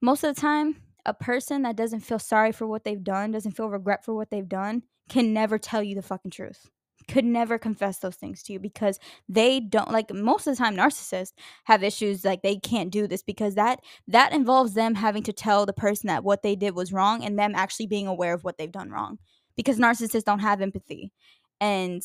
Most 0.01 0.23
of 0.23 0.35
the 0.35 0.41
time, 0.41 0.77
a 1.07 1.15
person 1.15 1.63
that 1.63 1.77
doesn't 1.77 2.01
feel 2.01 2.19
sorry 2.19 2.53
for 2.53 2.67
what 2.67 2.85
they've 2.85 3.03
done, 3.03 3.33
doesn't 3.33 3.53
feel 3.53 3.69
regret 3.69 4.05
for 4.05 4.15
what 4.15 4.31
they've 4.31 4.49
done, 4.49 4.83
can 5.09 5.33
never 5.33 5.59
tell 5.59 5.83
you 5.83 5.95
the 5.95 6.03
fucking 6.03 6.31
truth. 6.31 6.71
Could 7.07 7.27
never 7.27 7.59
confess 7.59 7.99
those 7.99 8.17
things 8.17 8.43
to 8.45 8.55
you 8.55 8.59
because 8.59 8.99
they 9.29 9.61
don't 9.61 9.91
like 9.91 10.13
most 10.15 10.47
of 10.47 10.57
the 10.57 10.59
time 10.63 10.75
narcissists 10.75 11.35
have 11.65 11.83
issues 11.83 12.25
like 12.25 12.41
they 12.41 12.57
can't 12.57 12.91
do 12.91 13.07
this 13.07 13.23
because 13.23 13.57
that 13.57 13.81
that 14.09 14.33
involves 14.33 14.73
them 14.73 14.95
having 14.95 15.23
to 15.25 15.33
tell 15.33 15.67
the 15.67 15.75
person 15.75 16.07
that 16.07 16.25
what 16.25 16.43
they 16.43 16.57
did 16.57 16.75
was 16.75 16.95
wrong 16.95 17.23
and 17.23 17.39
them 17.39 17.55
actually 17.55 17.87
being 17.87 18.07
aware 18.07 18.33
of 18.33 18.43
what 18.43 18.57
they've 18.57 18.73
done 18.73 18.91
wrong 18.91 19.19
because 19.55 19.79
narcissists 19.79 20.25
don't 20.25 20.39
have 20.39 20.63
empathy. 20.63 21.13
And 21.61 22.03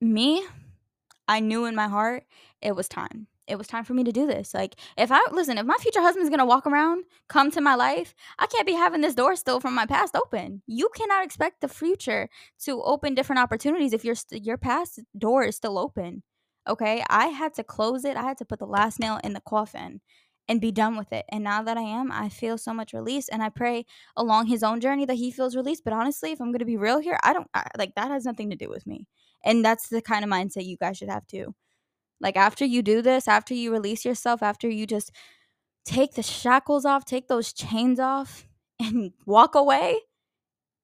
me 0.00 0.46
i 1.26 1.40
knew 1.40 1.64
in 1.64 1.74
my 1.74 1.88
heart 1.88 2.24
it 2.62 2.74
was 2.74 2.88
time 2.88 3.26
it 3.48 3.56
was 3.56 3.66
time 3.66 3.84
for 3.84 3.94
me 3.94 4.04
to 4.04 4.12
do 4.12 4.26
this. 4.26 4.54
Like, 4.54 4.76
if 4.96 5.10
I 5.12 5.20
listen, 5.32 5.58
if 5.58 5.66
my 5.66 5.76
future 5.80 6.00
husband's 6.00 6.30
gonna 6.30 6.46
walk 6.46 6.66
around, 6.66 7.04
come 7.28 7.50
to 7.52 7.60
my 7.60 7.74
life, 7.74 8.14
I 8.38 8.46
can't 8.46 8.66
be 8.66 8.74
having 8.74 9.00
this 9.00 9.14
door 9.14 9.36
still 9.36 9.60
from 9.60 9.74
my 9.74 9.86
past 9.86 10.14
open. 10.16 10.62
You 10.66 10.88
cannot 10.94 11.24
expect 11.24 11.60
the 11.60 11.68
future 11.68 12.28
to 12.64 12.82
open 12.82 13.14
different 13.14 13.40
opportunities 13.40 13.92
if 13.92 14.04
your 14.04 14.16
your 14.30 14.58
past 14.58 15.00
door 15.16 15.44
is 15.44 15.56
still 15.56 15.78
open. 15.78 16.22
Okay, 16.68 17.02
I 17.08 17.28
had 17.28 17.54
to 17.54 17.64
close 17.64 18.04
it. 18.04 18.16
I 18.16 18.22
had 18.22 18.38
to 18.38 18.44
put 18.44 18.58
the 18.58 18.66
last 18.66 19.00
nail 19.00 19.18
in 19.24 19.32
the 19.32 19.40
coffin 19.40 20.00
and 20.48 20.60
be 20.60 20.72
done 20.72 20.96
with 20.96 21.12
it. 21.12 21.26
And 21.30 21.44
now 21.44 21.62
that 21.62 21.76
I 21.76 21.82
am, 21.82 22.10
I 22.10 22.28
feel 22.28 22.58
so 22.58 22.72
much 22.72 22.92
release. 22.92 23.28
And 23.28 23.42
I 23.42 23.50
pray 23.50 23.86
along 24.16 24.46
his 24.46 24.62
own 24.62 24.80
journey 24.80 25.04
that 25.06 25.14
he 25.16 25.30
feels 25.30 25.56
released. 25.56 25.84
But 25.84 25.92
honestly, 25.92 26.32
if 26.32 26.40
I'm 26.40 26.52
gonna 26.52 26.64
be 26.64 26.76
real 26.76 26.98
here, 27.00 27.18
I 27.22 27.32
don't 27.32 27.48
I, 27.54 27.66
like 27.78 27.94
that 27.96 28.10
has 28.10 28.24
nothing 28.24 28.50
to 28.50 28.56
do 28.56 28.68
with 28.68 28.86
me. 28.86 29.06
And 29.44 29.64
that's 29.64 29.88
the 29.88 30.02
kind 30.02 30.24
of 30.24 30.30
mindset 30.30 30.66
you 30.66 30.76
guys 30.76 30.96
should 30.98 31.10
have 31.10 31.26
too. 31.26 31.54
Like 32.20 32.36
after 32.36 32.64
you 32.64 32.82
do 32.82 33.02
this, 33.02 33.28
after 33.28 33.54
you 33.54 33.72
release 33.72 34.04
yourself, 34.04 34.42
after 34.42 34.68
you 34.68 34.86
just 34.86 35.12
take 35.84 36.14
the 36.14 36.22
shackles 36.22 36.84
off, 36.84 37.04
take 37.04 37.28
those 37.28 37.52
chains 37.52 38.00
off 38.00 38.46
and 38.80 39.12
walk 39.26 39.54
away, 39.54 40.00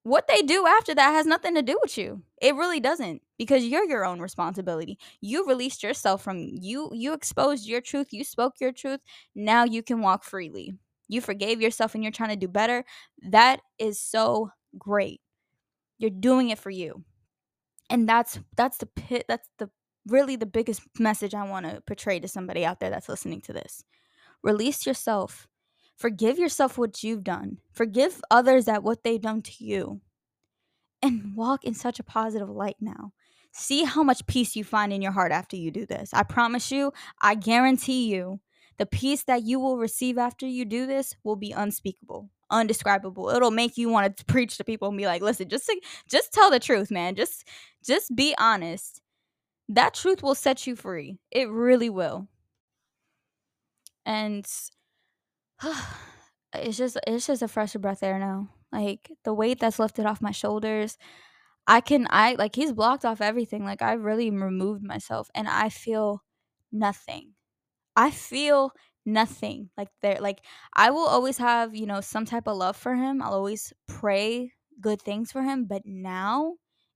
what 0.04 0.28
they 0.28 0.42
do 0.42 0.66
after 0.66 0.94
that 0.94 1.12
has 1.12 1.26
nothing 1.26 1.54
to 1.54 1.62
do 1.62 1.78
with 1.82 1.96
you. 1.96 2.22
It 2.40 2.54
really 2.54 2.78
doesn't 2.78 3.22
because 3.38 3.64
you're 3.64 3.88
your 3.88 4.04
own 4.04 4.20
responsibility. 4.20 4.98
You 5.20 5.46
released 5.46 5.82
yourself 5.82 6.22
from 6.22 6.38
you 6.38 6.90
you 6.92 7.14
exposed 7.14 7.66
your 7.66 7.80
truth, 7.80 8.08
you 8.12 8.22
spoke 8.22 8.54
your 8.60 8.72
truth. 8.72 9.00
Now 9.34 9.64
you 9.64 9.82
can 9.82 10.00
walk 10.02 10.22
freely. 10.24 10.74
You 11.08 11.20
forgave 11.20 11.60
yourself 11.60 11.94
and 11.94 12.02
you're 12.04 12.12
trying 12.12 12.30
to 12.30 12.36
do 12.36 12.48
better. 12.48 12.84
That 13.30 13.60
is 13.78 13.98
so 13.98 14.50
great. 14.78 15.20
You're 15.98 16.10
doing 16.10 16.50
it 16.50 16.58
for 16.58 16.70
you. 16.70 17.02
And 17.90 18.08
that's 18.08 18.38
that's 18.56 18.78
the 18.78 18.86
pit 18.86 19.24
that's 19.28 19.48
the 19.58 19.70
really 20.06 20.36
the 20.36 20.46
biggest 20.46 20.82
message 20.98 21.34
I 21.34 21.48
want 21.48 21.66
to 21.66 21.80
portray 21.82 22.20
to 22.20 22.28
somebody 22.28 22.64
out 22.64 22.80
there 22.80 22.90
that's 22.90 23.08
listening 23.08 23.40
to 23.42 23.52
this. 23.52 23.84
Release 24.42 24.86
yourself. 24.86 25.48
Forgive 25.96 26.38
yourself 26.38 26.76
what 26.76 27.02
you've 27.02 27.24
done. 27.24 27.58
Forgive 27.72 28.20
others 28.30 28.68
at 28.68 28.82
what 28.82 29.04
they've 29.04 29.20
done 29.20 29.42
to 29.42 29.64
you. 29.64 30.00
And 31.02 31.36
walk 31.36 31.64
in 31.64 31.74
such 31.74 31.98
a 31.98 32.04
positive 32.04 32.48
light 32.48 32.76
now. 32.80 33.12
See 33.52 33.84
how 33.84 34.02
much 34.02 34.26
peace 34.26 34.56
you 34.56 34.64
find 34.64 34.92
in 34.92 35.02
your 35.02 35.12
heart 35.12 35.30
after 35.30 35.56
you 35.56 35.70
do 35.70 35.86
this. 35.86 36.10
I 36.12 36.24
promise 36.24 36.72
you, 36.72 36.92
I 37.22 37.36
guarantee 37.36 38.12
you, 38.12 38.40
the 38.78 38.86
peace 38.86 39.22
that 39.24 39.44
you 39.44 39.60
will 39.60 39.78
receive 39.78 40.18
after 40.18 40.46
you 40.46 40.64
do 40.64 40.86
this 40.86 41.14
will 41.22 41.36
be 41.36 41.52
unspeakable, 41.52 42.30
undescribable. 42.50 43.28
It'll 43.30 43.52
make 43.52 43.76
you 43.76 43.88
want 43.88 44.16
to 44.16 44.24
preach 44.24 44.56
to 44.56 44.64
people 44.64 44.88
and 44.88 44.98
be 44.98 45.06
like, 45.06 45.22
"Listen, 45.22 45.48
just 45.48 45.70
just 46.08 46.32
tell 46.32 46.50
the 46.50 46.58
truth, 46.58 46.90
man. 46.90 47.14
Just 47.14 47.46
just 47.84 48.16
be 48.16 48.34
honest. 48.36 49.00
That 49.68 49.92
truth 49.92 50.22
will 50.22 50.34
set 50.34 50.66
you 50.66 50.74
free. 50.74 51.18
It 51.30 51.50
really 51.50 51.90
will." 51.90 52.28
And 54.06 54.46
it's 56.54 56.76
just 56.76 56.98
it's 57.06 57.26
just 57.26 57.42
a 57.42 57.48
fresher 57.48 57.78
breath 57.78 58.02
air 58.02 58.18
now. 58.18 58.48
Like 58.72 59.10
the 59.24 59.34
weight 59.34 59.60
that's 59.60 59.78
lifted 59.78 60.06
off 60.06 60.20
my 60.20 60.32
shoulders, 60.32 60.98
I 61.66 61.80
can 61.80 62.06
I 62.10 62.34
like 62.36 62.56
he's 62.56 62.72
blocked 62.72 63.04
off 63.04 63.20
everything. 63.20 63.64
Like 63.64 63.82
I 63.82 63.94
really 63.94 64.30
removed 64.30 64.84
myself 64.84 65.30
and 65.34 65.48
I 65.48 65.68
feel 65.70 66.22
nothing. 66.72 67.34
I 67.96 68.10
feel 68.10 68.72
nothing. 69.06 69.70
Like 69.78 69.88
there 70.02 70.18
like 70.20 70.42
I 70.74 70.90
will 70.90 71.06
always 71.08 71.38
have, 71.38 71.74
you 71.76 71.86
know, 71.86 72.00
some 72.02 72.26
type 72.26 72.48
of 72.48 72.56
love 72.58 72.76
for 72.76 72.94
him. 72.96 73.22
I'll 73.22 73.34
always 73.34 73.72
pray 73.88 74.52
good 74.80 75.02
things 75.02 75.32
for 75.32 75.42
him, 75.42 75.66
but 75.66 75.82
now 75.86 76.54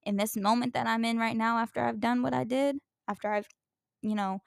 in 0.08 0.16
this 0.16 0.36
moment 0.36 0.74
that 0.74 0.86
I'm 0.88 1.04
in 1.04 1.18
right 1.18 1.36
now 1.36 1.58
after 1.58 1.80
I've 1.82 2.00
done 2.00 2.22
what 2.22 2.34
I 2.34 2.44
did, 2.44 2.78
after 3.08 3.28
I've, 3.30 3.48
you 4.02 4.14
know, 4.14 4.40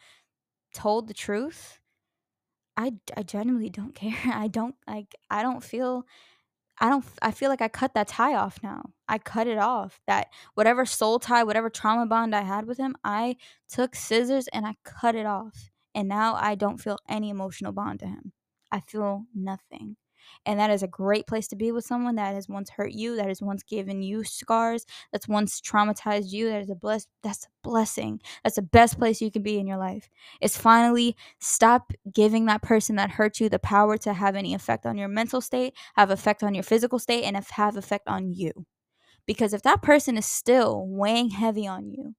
told 0.74 1.08
the 1.08 1.14
truth, 1.14 1.80
I 2.78 2.94
I 3.16 3.24
genuinely 3.24 3.70
don't 3.70 3.96
care. 4.04 4.34
I 4.34 4.48
don't 4.48 4.76
like 4.88 5.16
I 5.30 5.44
don't 5.44 5.64
feel 5.64 6.06
I 6.80 6.90
don't 6.90 7.06
I 7.22 7.32
feel 7.32 7.50
like 7.50 7.62
I 7.62 7.68
cut 7.70 7.94
that 7.96 8.08
tie 8.08 8.36
off 8.36 8.60
now. 8.64 8.84
I 9.08 9.18
cut 9.20 9.48
it 9.48 9.60
off. 9.60 10.02
That 10.08 10.30
whatever 10.56 10.86
soul 10.86 11.20
tie, 11.20 11.44
whatever 11.44 11.70
trauma 11.70 12.08
bond 12.08 12.36
I 12.36 12.42
had 12.42 12.66
with 12.68 12.78
him, 12.80 12.96
I 13.04 13.38
took 13.70 13.96
scissors 13.96 14.48
and 14.54 14.66
I 14.66 14.76
cut 14.84 15.16
it 15.16 15.26
off. 15.28 15.72
And 15.96 16.08
now 16.08 16.36
I 16.36 16.56
don't 16.56 16.80
feel 16.80 16.98
any 17.10 17.30
emotional 17.30 17.74
bond 17.74 18.00
to 18.02 18.08
him. 18.08 18.34
I 18.72 18.80
feel 18.82 19.26
nothing. 19.36 19.98
And 20.46 20.60
that 20.60 20.70
is 20.70 20.84
a 20.84 20.88
great 20.88 21.28
place 21.28 21.48
to 21.50 21.56
be 21.56 21.72
with 21.72 21.86
someone 21.86 22.16
that 22.16 22.34
has 22.34 22.50
once 22.50 22.70
hurt 22.70 22.92
you, 22.92 23.16
that 23.16 23.28
has 23.28 23.42
once 23.42 23.64
given 23.64 24.02
you 24.02 24.24
scars, 24.24 24.86
that's 25.12 25.28
once 25.28 25.62
traumatized 25.62 26.32
you. 26.32 26.50
That 26.50 26.62
is 26.62 26.70
a 26.70 26.76
bless 26.76 27.08
that's 27.24 27.46
a 27.46 27.50
blessing. 27.64 28.22
That's 28.44 28.56
the 28.56 28.62
best 28.62 28.98
place 28.98 29.22
you 29.22 29.32
can 29.32 29.44
be 29.44 29.60
in 29.60 29.68
your 29.68 29.78
life. 29.78 30.10
Is 30.42 30.58
finally 30.58 31.16
stop 31.40 31.92
giving 32.14 32.46
that 32.46 32.62
person 32.62 32.96
that 32.98 33.12
hurt 33.12 33.40
you 33.40 33.50
the 33.50 33.60
power 33.60 33.98
to 34.00 34.14
have 34.14 34.36
any 34.36 34.54
effect 34.54 34.86
on 34.86 34.98
your 34.98 35.08
mental 35.08 35.42
state, 35.42 35.74
have 35.96 36.10
effect 36.12 36.44
on 36.44 36.54
your 36.54 36.64
physical 36.64 37.00
state, 37.00 37.24
and 37.24 37.36
have 37.36 37.78
effect 37.78 38.08
on 38.08 38.34
you. 38.34 38.52
Because 39.26 39.54
if 39.54 39.62
that 39.64 39.82
person 39.82 40.18
is 40.18 40.26
still 40.26 40.86
weighing 40.88 41.30
heavy 41.30 41.68
on 41.68 41.90
you, 41.90 42.16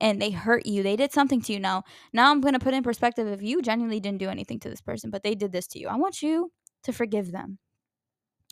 and 0.00 0.20
they 0.20 0.30
hurt 0.30 0.66
you 0.66 0.82
they 0.82 0.96
did 0.96 1.12
something 1.12 1.40
to 1.40 1.52
you 1.52 1.58
now 1.60 1.82
now 2.12 2.30
i'm 2.30 2.40
going 2.40 2.54
to 2.54 2.60
put 2.60 2.74
in 2.74 2.82
perspective 2.82 3.26
if 3.26 3.42
you 3.42 3.60
genuinely 3.62 4.00
didn't 4.00 4.18
do 4.18 4.28
anything 4.28 4.60
to 4.60 4.68
this 4.70 4.80
person 4.80 5.10
but 5.10 5.22
they 5.22 5.34
did 5.34 5.52
this 5.52 5.66
to 5.66 5.78
you 5.78 5.88
i 5.88 5.96
want 5.96 6.22
you 6.22 6.50
to 6.84 6.92
forgive 6.92 7.32
them. 7.32 7.58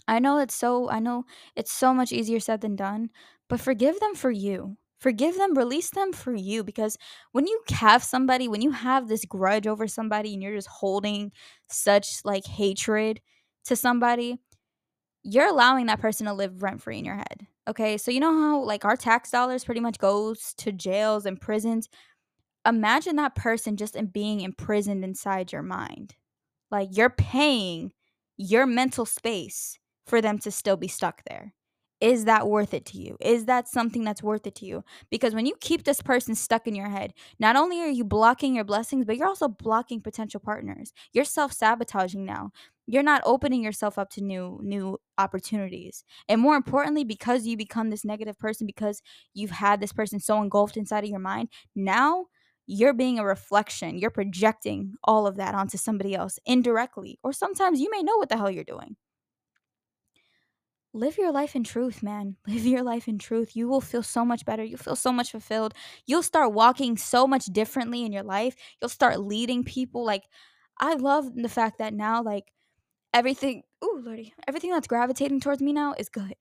I 0.09 0.19
know 0.19 0.39
it's 0.39 0.55
so 0.55 0.89
I 0.91 1.01
know 1.01 1.25
it's 1.57 1.73
so 1.73 1.93
much 1.93 2.12
easier 2.12 2.41
said 2.41 2.61
than 2.61 2.77
done, 2.77 3.11
but 3.49 3.61
forgive 3.61 3.99
them 4.01 4.15
for 4.15 4.31
you. 4.31 4.77
Forgive 4.99 5.37
them, 5.37 5.55
release 5.55 5.91
them 5.91 6.12
for 6.12 6.35
you 6.35 6.65
because 6.65 6.97
when 7.33 7.47
you 7.47 7.61
have 7.71 8.03
somebody, 8.03 8.49
when 8.49 8.62
you 8.62 8.71
have 8.71 9.09
this 9.09 9.25
grudge 9.27 9.67
over 9.67 9.87
somebody 9.87 10.33
and 10.33 10.43
you're 10.43 10.55
just 10.57 10.69
holding 10.69 11.33
such 11.71 12.21
like 12.25 12.47
hatred 12.47 13.21
to 13.67 13.77
somebody, 13.77 14.39
you're 15.23 15.49
allowing 15.49 15.87
that 15.87 16.01
person 16.01 16.27
to 16.27 16.33
live 16.33 16.62
rent 16.62 16.81
free 16.81 16.99
in 16.99 17.05
your 17.05 17.17
head. 17.17 17.47
Okay? 17.69 17.99
So 17.99 18.11
you 18.11 18.21
know 18.21 18.33
how 18.33 18.62
like 18.62 18.85
our 18.85 18.97
tax 18.97 19.31
dollars 19.31 19.65
pretty 19.65 19.81
much 19.81 19.99
goes 19.99 20.55
to 20.59 20.73
jails 20.73 21.27
and 21.27 21.41
prisons? 21.41 21.89
Imagine 22.67 23.17
that 23.17 23.35
person 23.35 23.77
just 23.77 23.97
in 23.97 24.07
being 24.07 24.41
imprisoned 24.41 25.05
inside 25.05 25.53
your 25.53 25.62
mind. 25.62 26.15
Like 26.71 26.89
you're 26.93 27.11
paying 27.11 27.93
your 28.37 28.66
mental 28.66 29.07
space 29.07 29.79
for 30.07 30.20
them 30.20 30.38
to 30.38 30.51
still 30.51 30.77
be 30.77 30.88
stuck 30.88 31.22
there. 31.29 31.53
Is 32.01 32.27
that 32.27 32.46
worth 32.46 32.75
it 32.75 32.85
to 32.87 32.99
you? 32.99 33.16
Is 33.22 33.46
that 33.46 33.68
something 33.68 34.05
that's 34.05 34.22
worth 34.22 34.46
it 34.46 34.55
to 34.57 34.66
you? 34.66 34.85
Because 35.11 35.35
when 35.35 35.46
you 35.46 35.55
keep 35.61 35.85
this 35.85 36.03
person 36.03 36.35
stuck 36.35 36.66
in 36.66 36.75
your 36.75 36.90
head, 36.90 37.14
not 37.38 37.57
only 37.57 37.81
are 37.81 37.88
you 37.88 38.05
blocking 38.05 38.55
your 38.55 38.64
blessings, 38.64 39.07
but 39.07 39.16
you're 39.16 39.27
also 39.27 39.49
blocking 39.49 40.03
potential 40.03 40.38
partners. 40.38 40.92
You're 41.14 41.25
self-sabotaging 41.25 42.25
now. 42.25 42.51
You're 42.87 43.03
not 43.03 43.22
opening 43.25 43.64
yourself 43.64 43.99
up 43.99 44.11
to 44.11 44.20
new 44.20 44.61
new 44.62 44.99
opportunities. 45.16 46.05
And 46.29 46.40
more 46.40 46.55
importantly, 46.55 47.03
because 47.03 47.46
you 47.46 47.57
become 47.57 47.88
this 47.88 48.05
negative 48.05 48.38
person 48.38 48.66
because 48.66 49.01
you've 49.33 49.51
had 49.51 49.81
this 49.81 49.92
person 49.92 50.20
so 50.20 50.42
engulfed 50.42 50.77
inside 50.77 51.03
of 51.03 51.11
your 51.11 51.18
mind, 51.18 51.49
now 51.75 52.27
you're 52.66 52.94
being 52.94 53.18
a 53.18 53.24
reflection. 53.24 53.98
You're 53.98 54.11
projecting 54.11 54.94
all 55.05 55.26
of 55.26 55.37
that 55.37 55.55
onto 55.55 55.79
somebody 55.79 56.14
else 56.14 56.38
indirectly. 56.44 57.18
Or 57.22 57.33
sometimes 57.33 57.81
you 57.81 57.90
may 57.90 58.02
know 58.02 58.16
what 58.16 58.29
the 58.29 58.37
hell 58.37 58.50
you're 58.50 58.64
doing. 58.64 58.96
Live 60.92 61.18
your 61.18 61.31
life 61.31 61.55
in 61.55 61.62
truth, 61.62 62.02
man. 62.02 62.37
Live 62.46 62.66
your 62.66 62.83
life 62.83 63.07
in 63.07 63.18
truth. 63.18 63.55
You 63.55 63.68
will 63.68 63.81
feel 63.81 64.02
so 64.02 64.24
much 64.24 64.44
better. 64.44 64.64
You'll 64.64 64.79
feel 64.79 64.96
so 64.96 65.12
much 65.12 65.31
fulfilled. 65.31 65.74
You'll 66.07 66.22
start 66.22 66.52
walking 66.55 66.96
so 66.96 67.26
much 67.26 67.46
differently 67.46 68.05
in 68.05 68.12
your 68.12 68.22
life. 68.22 68.57
You'll 68.81 68.88
start 68.88 69.20
leading 69.20 69.62
people. 69.62 70.05
Like, 70.05 70.24
I 70.79 70.94
love 70.94 71.35
the 71.35 71.48
fact 71.48 71.79
that 71.79 71.94
now, 71.94 72.22
like, 72.22 72.52
everything, 73.14 73.62
ooh, 73.85 74.02
Lordy, 74.05 74.35
everything 74.48 74.70
that's 74.70 74.88
gravitating 74.88 75.40
towards 75.40 75.62
me 75.62 75.72
now 75.72 75.94
is 75.98 76.09
good 76.09 76.35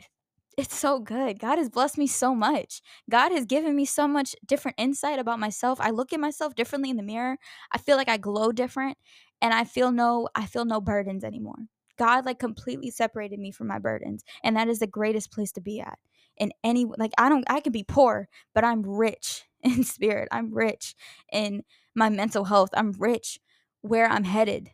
it's 0.58 0.78
so 0.78 1.00
good. 1.00 1.40
God 1.40 1.58
has 1.58 1.70
blessed 1.70 1.98
me 1.98 2.08
so 2.08 2.34
much. 2.34 2.82
God 3.10 3.32
has 3.32 3.46
given 3.46 3.76
me 3.76 3.86
so 3.86 4.08
much 4.08 4.36
different 4.46 4.76
insight 4.78 5.20
about 5.20 5.40
myself. 5.40 5.80
I 5.82 5.90
look 5.90 6.14
at 6.14 6.20
myself 6.20 6.56
differently 6.56 6.90
in 6.90 6.98
the 6.98 7.04
mirror. 7.04 7.38
I 7.72 7.78
feel 7.78 7.98
like 7.98 8.10
I 8.10 8.18
glow 8.18 8.52
different 8.52 8.98
and 9.42 9.54
I 9.54 9.66
feel 9.66 9.92
no 9.92 10.30
I 10.36 10.46
feel 10.46 10.66
no 10.66 10.80
burdens 10.80 11.24
anymore. 11.24 11.68
God 11.98 12.26
like 12.26 12.40
completely 12.40 12.90
separated 12.90 13.40
me 13.40 13.52
from 13.52 13.68
my 13.68 13.80
burdens 13.80 14.24
and 14.44 14.56
that 14.56 14.68
is 14.70 14.80
the 14.80 14.88
greatest 14.88 15.32
place 15.32 15.52
to 15.54 15.62
be 15.62 15.82
at. 15.82 16.00
In 16.38 16.52
any 16.64 16.86
like 16.98 17.12
I 17.18 17.30
don't 17.30 17.46
I 17.50 17.60
can 17.60 17.72
be 17.72 17.84
poor, 17.84 18.30
but 18.54 18.64
I'm 18.64 18.82
rich 18.82 19.44
in 19.64 19.84
spirit. 19.84 20.30
I'm 20.32 20.54
rich 20.54 20.96
in 21.32 21.64
my 21.96 22.10
mental 22.10 22.46
health. 22.46 22.70
I'm 22.74 22.94
rich 22.94 23.40
where 23.82 24.08
I'm 24.08 24.24
headed. 24.24 24.72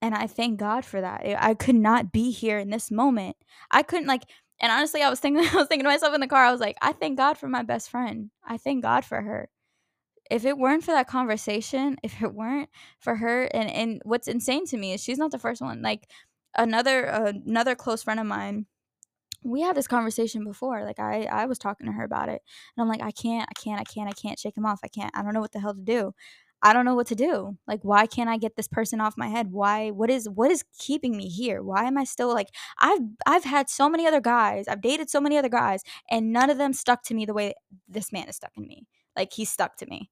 And 0.00 0.16
I 0.16 0.26
thank 0.26 0.58
God 0.58 0.84
for 0.84 1.00
that. 1.00 1.22
I 1.38 1.54
could 1.54 1.76
not 1.76 2.10
be 2.10 2.32
here 2.32 2.58
in 2.58 2.70
this 2.70 2.90
moment. 2.90 3.36
I 3.70 3.84
couldn't 3.84 4.08
like 4.08 4.24
and 4.62 4.72
honestly, 4.72 5.02
I 5.02 5.10
was 5.10 5.20
thinking, 5.20 5.44
I 5.52 5.56
was 5.56 5.68
thinking 5.68 5.84
to 5.84 5.90
myself 5.90 6.14
in 6.14 6.22
the 6.22 6.28
car, 6.28 6.44
I 6.44 6.52
was 6.52 6.60
like, 6.62 6.78
I 6.82 6.92
thank 6.92 7.18
God 7.18 7.38
for 7.38 7.48
my 7.48 7.62
best 7.64 7.90
friend. 7.90 8.30
I 8.44 8.58
thank 8.58 8.82
God 8.82 9.04
for 9.04 9.22
her. 9.22 9.50
If 10.30 10.44
it 10.46 10.58
weren't 10.58 10.84
for 10.84 10.92
that 10.92 11.08
conversation, 11.08 11.98
if 12.04 12.22
it 12.22 12.34
weren't 12.34 12.70
for 13.00 13.16
her, 13.16 13.44
and 13.44 13.70
and 13.70 14.02
what's 14.04 14.28
insane 14.28 14.66
to 14.68 14.78
me 14.78 14.94
is 14.94 15.02
she's 15.02 15.18
not 15.18 15.32
the 15.32 15.38
first 15.38 15.62
one. 15.62 15.82
Like 15.82 16.08
another 16.56 17.10
uh, 17.10 17.32
another 17.46 17.74
close 17.76 18.02
friend 18.02 18.20
of 18.20 18.26
mine, 18.26 18.66
we 19.44 19.62
had 19.62 19.76
this 19.76 19.88
conversation 19.88 20.44
before. 20.44 20.84
Like 20.84 21.00
I 21.00 21.24
I 21.24 21.46
was 21.46 21.58
talking 21.58 21.86
to 21.86 21.92
her 21.92 22.04
about 22.04 22.28
it, 22.28 22.42
and 22.76 22.82
I'm 22.82 22.88
like, 22.88 23.02
I 23.02 23.10
can't, 23.12 23.48
I 23.50 23.60
can't, 23.60 23.80
I 23.80 23.84
can't, 23.84 24.08
I 24.08 24.12
can't 24.12 24.38
shake 24.38 24.56
him 24.56 24.66
off. 24.66 24.80
I 24.84 24.88
can't. 24.88 25.12
I 25.16 25.22
don't 25.22 25.34
know 25.34 25.40
what 25.40 25.52
the 25.52 25.60
hell 25.60 25.74
to 25.74 25.80
do. 25.82 26.14
I 26.62 26.72
don't 26.72 26.84
know 26.84 26.94
what 26.94 27.08
to 27.08 27.14
do. 27.14 27.56
Like 27.66 27.80
why 27.82 28.06
can't 28.06 28.30
I 28.30 28.38
get 28.38 28.56
this 28.56 28.68
person 28.68 29.00
off 29.00 29.14
my 29.16 29.28
head? 29.28 29.52
Why 29.52 29.90
what 29.90 30.10
is 30.10 30.28
what 30.28 30.50
is 30.50 30.64
keeping 30.78 31.16
me 31.16 31.28
here? 31.28 31.62
Why 31.62 31.84
am 31.84 31.98
I 31.98 32.04
still 32.04 32.32
like 32.32 32.48
I've 32.78 33.00
I've 33.26 33.44
had 33.44 33.68
so 33.68 33.88
many 33.88 34.06
other 34.06 34.20
guys. 34.20 34.68
I've 34.68 34.80
dated 34.82 35.10
so 35.10 35.20
many 35.20 35.36
other 35.38 35.48
guys 35.48 35.82
and 36.10 36.32
none 36.32 36.50
of 36.50 36.58
them 36.58 36.72
stuck 36.72 37.02
to 37.04 37.14
me 37.14 37.24
the 37.26 37.34
way 37.34 37.54
this 37.88 38.12
man 38.12 38.28
is 38.28 38.36
stuck 38.36 38.52
in 38.56 38.66
me. 38.66 38.86
Like 39.16 39.32
he's 39.32 39.50
stuck 39.50 39.76
to 39.78 39.86
me. 39.86 40.10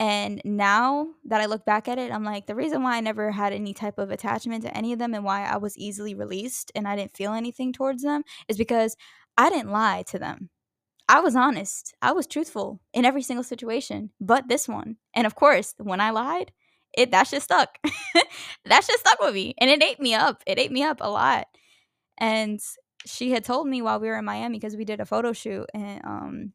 And 0.00 0.40
now 0.44 1.08
that 1.26 1.42
I 1.42 1.46
look 1.46 1.66
back 1.66 1.86
at 1.86 1.98
it, 1.98 2.10
I'm 2.10 2.24
like, 2.24 2.46
the 2.46 2.54
reason 2.54 2.82
why 2.82 2.96
I 2.96 3.00
never 3.00 3.30
had 3.30 3.52
any 3.52 3.74
type 3.74 3.98
of 3.98 4.10
attachment 4.10 4.64
to 4.64 4.74
any 4.74 4.94
of 4.94 4.98
them 4.98 5.12
and 5.14 5.24
why 5.24 5.44
I 5.44 5.58
was 5.58 5.76
easily 5.76 6.14
released 6.14 6.72
and 6.74 6.88
I 6.88 6.96
didn't 6.96 7.14
feel 7.14 7.34
anything 7.34 7.70
towards 7.72 8.02
them 8.02 8.22
is 8.48 8.56
because 8.56 8.96
I 9.36 9.50
didn't 9.50 9.70
lie 9.72 10.04
to 10.08 10.18
them. 10.18 10.48
I 11.10 11.18
was 11.18 11.34
honest. 11.34 11.92
I 12.00 12.12
was 12.12 12.28
truthful 12.28 12.80
in 12.94 13.04
every 13.04 13.22
single 13.22 13.42
situation, 13.42 14.10
but 14.20 14.46
this 14.46 14.68
one. 14.68 14.96
And 15.12 15.26
of 15.26 15.34
course, 15.34 15.74
when 15.76 16.00
I 16.00 16.10
lied, 16.10 16.52
it 16.96 17.10
that 17.10 17.26
shit 17.26 17.42
stuck. 17.42 17.78
that 18.64 18.84
shit 18.84 19.00
stuck 19.00 19.20
with 19.20 19.34
me, 19.34 19.56
and 19.58 19.68
it 19.68 19.82
ate 19.82 19.98
me 19.98 20.14
up. 20.14 20.44
It 20.46 20.60
ate 20.60 20.70
me 20.70 20.84
up 20.84 20.98
a 21.00 21.10
lot. 21.10 21.48
And 22.18 22.60
she 23.04 23.32
had 23.32 23.44
told 23.44 23.66
me 23.66 23.82
while 23.82 23.98
we 23.98 24.06
were 24.06 24.18
in 24.18 24.24
Miami 24.24 24.58
because 24.60 24.76
we 24.76 24.84
did 24.84 25.00
a 25.00 25.04
photo 25.04 25.32
shoot, 25.32 25.66
and 25.74 26.00
um, 26.04 26.52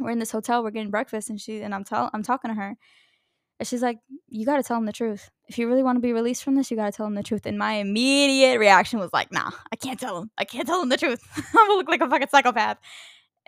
we're 0.00 0.10
in 0.10 0.18
this 0.18 0.32
hotel, 0.32 0.64
we're 0.64 0.72
getting 0.72 0.90
breakfast, 0.90 1.30
and 1.30 1.40
she 1.40 1.62
and 1.62 1.72
I'm 1.72 1.84
tell 1.84 2.10
I'm 2.12 2.24
talking 2.24 2.50
to 2.50 2.60
her, 2.60 2.76
and 3.60 3.68
she's 3.68 3.82
like, 3.82 3.98
"You 4.26 4.44
got 4.46 4.56
to 4.56 4.64
tell 4.64 4.78
him 4.78 4.86
the 4.86 4.92
truth." 4.92 5.30
if 5.48 5.58
you 5.58 5.68
really 5.68 5.82
want 5.82 5.96
to 5.96 6.00
be 6.00 6.12
released 6.12 6.42
from 6.42 6.54
this, 6.56 6.70
you 6.70 6.76
got 6.76 6.86
to 6.86 6.92
tell 6.92 7.06
him 7.06 7.14
the 7.14 7.22
truth. 7.22 7.46
And 7.46 7.58
my 7.58 7.74
immediate 7.74 8.58
reaction 8.58 8.98
was 8.98 9.12
like, 9.12 9.32
nah, 9.32 9.50
I 9.72 9.76
can't 9.76 9.98
tell 9.98 10.18
him. 10.18 10.30
I 10.36 10.44
can't 10.44 10.66
tell 10.66 10.82
him 10.82 10.88
the 10.88 10.96
truth. 10.96 11.20
I'm 11.36 11.68
to 11.68 11.74
look 11.74 11.88
like 11.88 12.00
a 12.00 12.08
fucking 12.08 12.28
psychopath. 12.30 12.78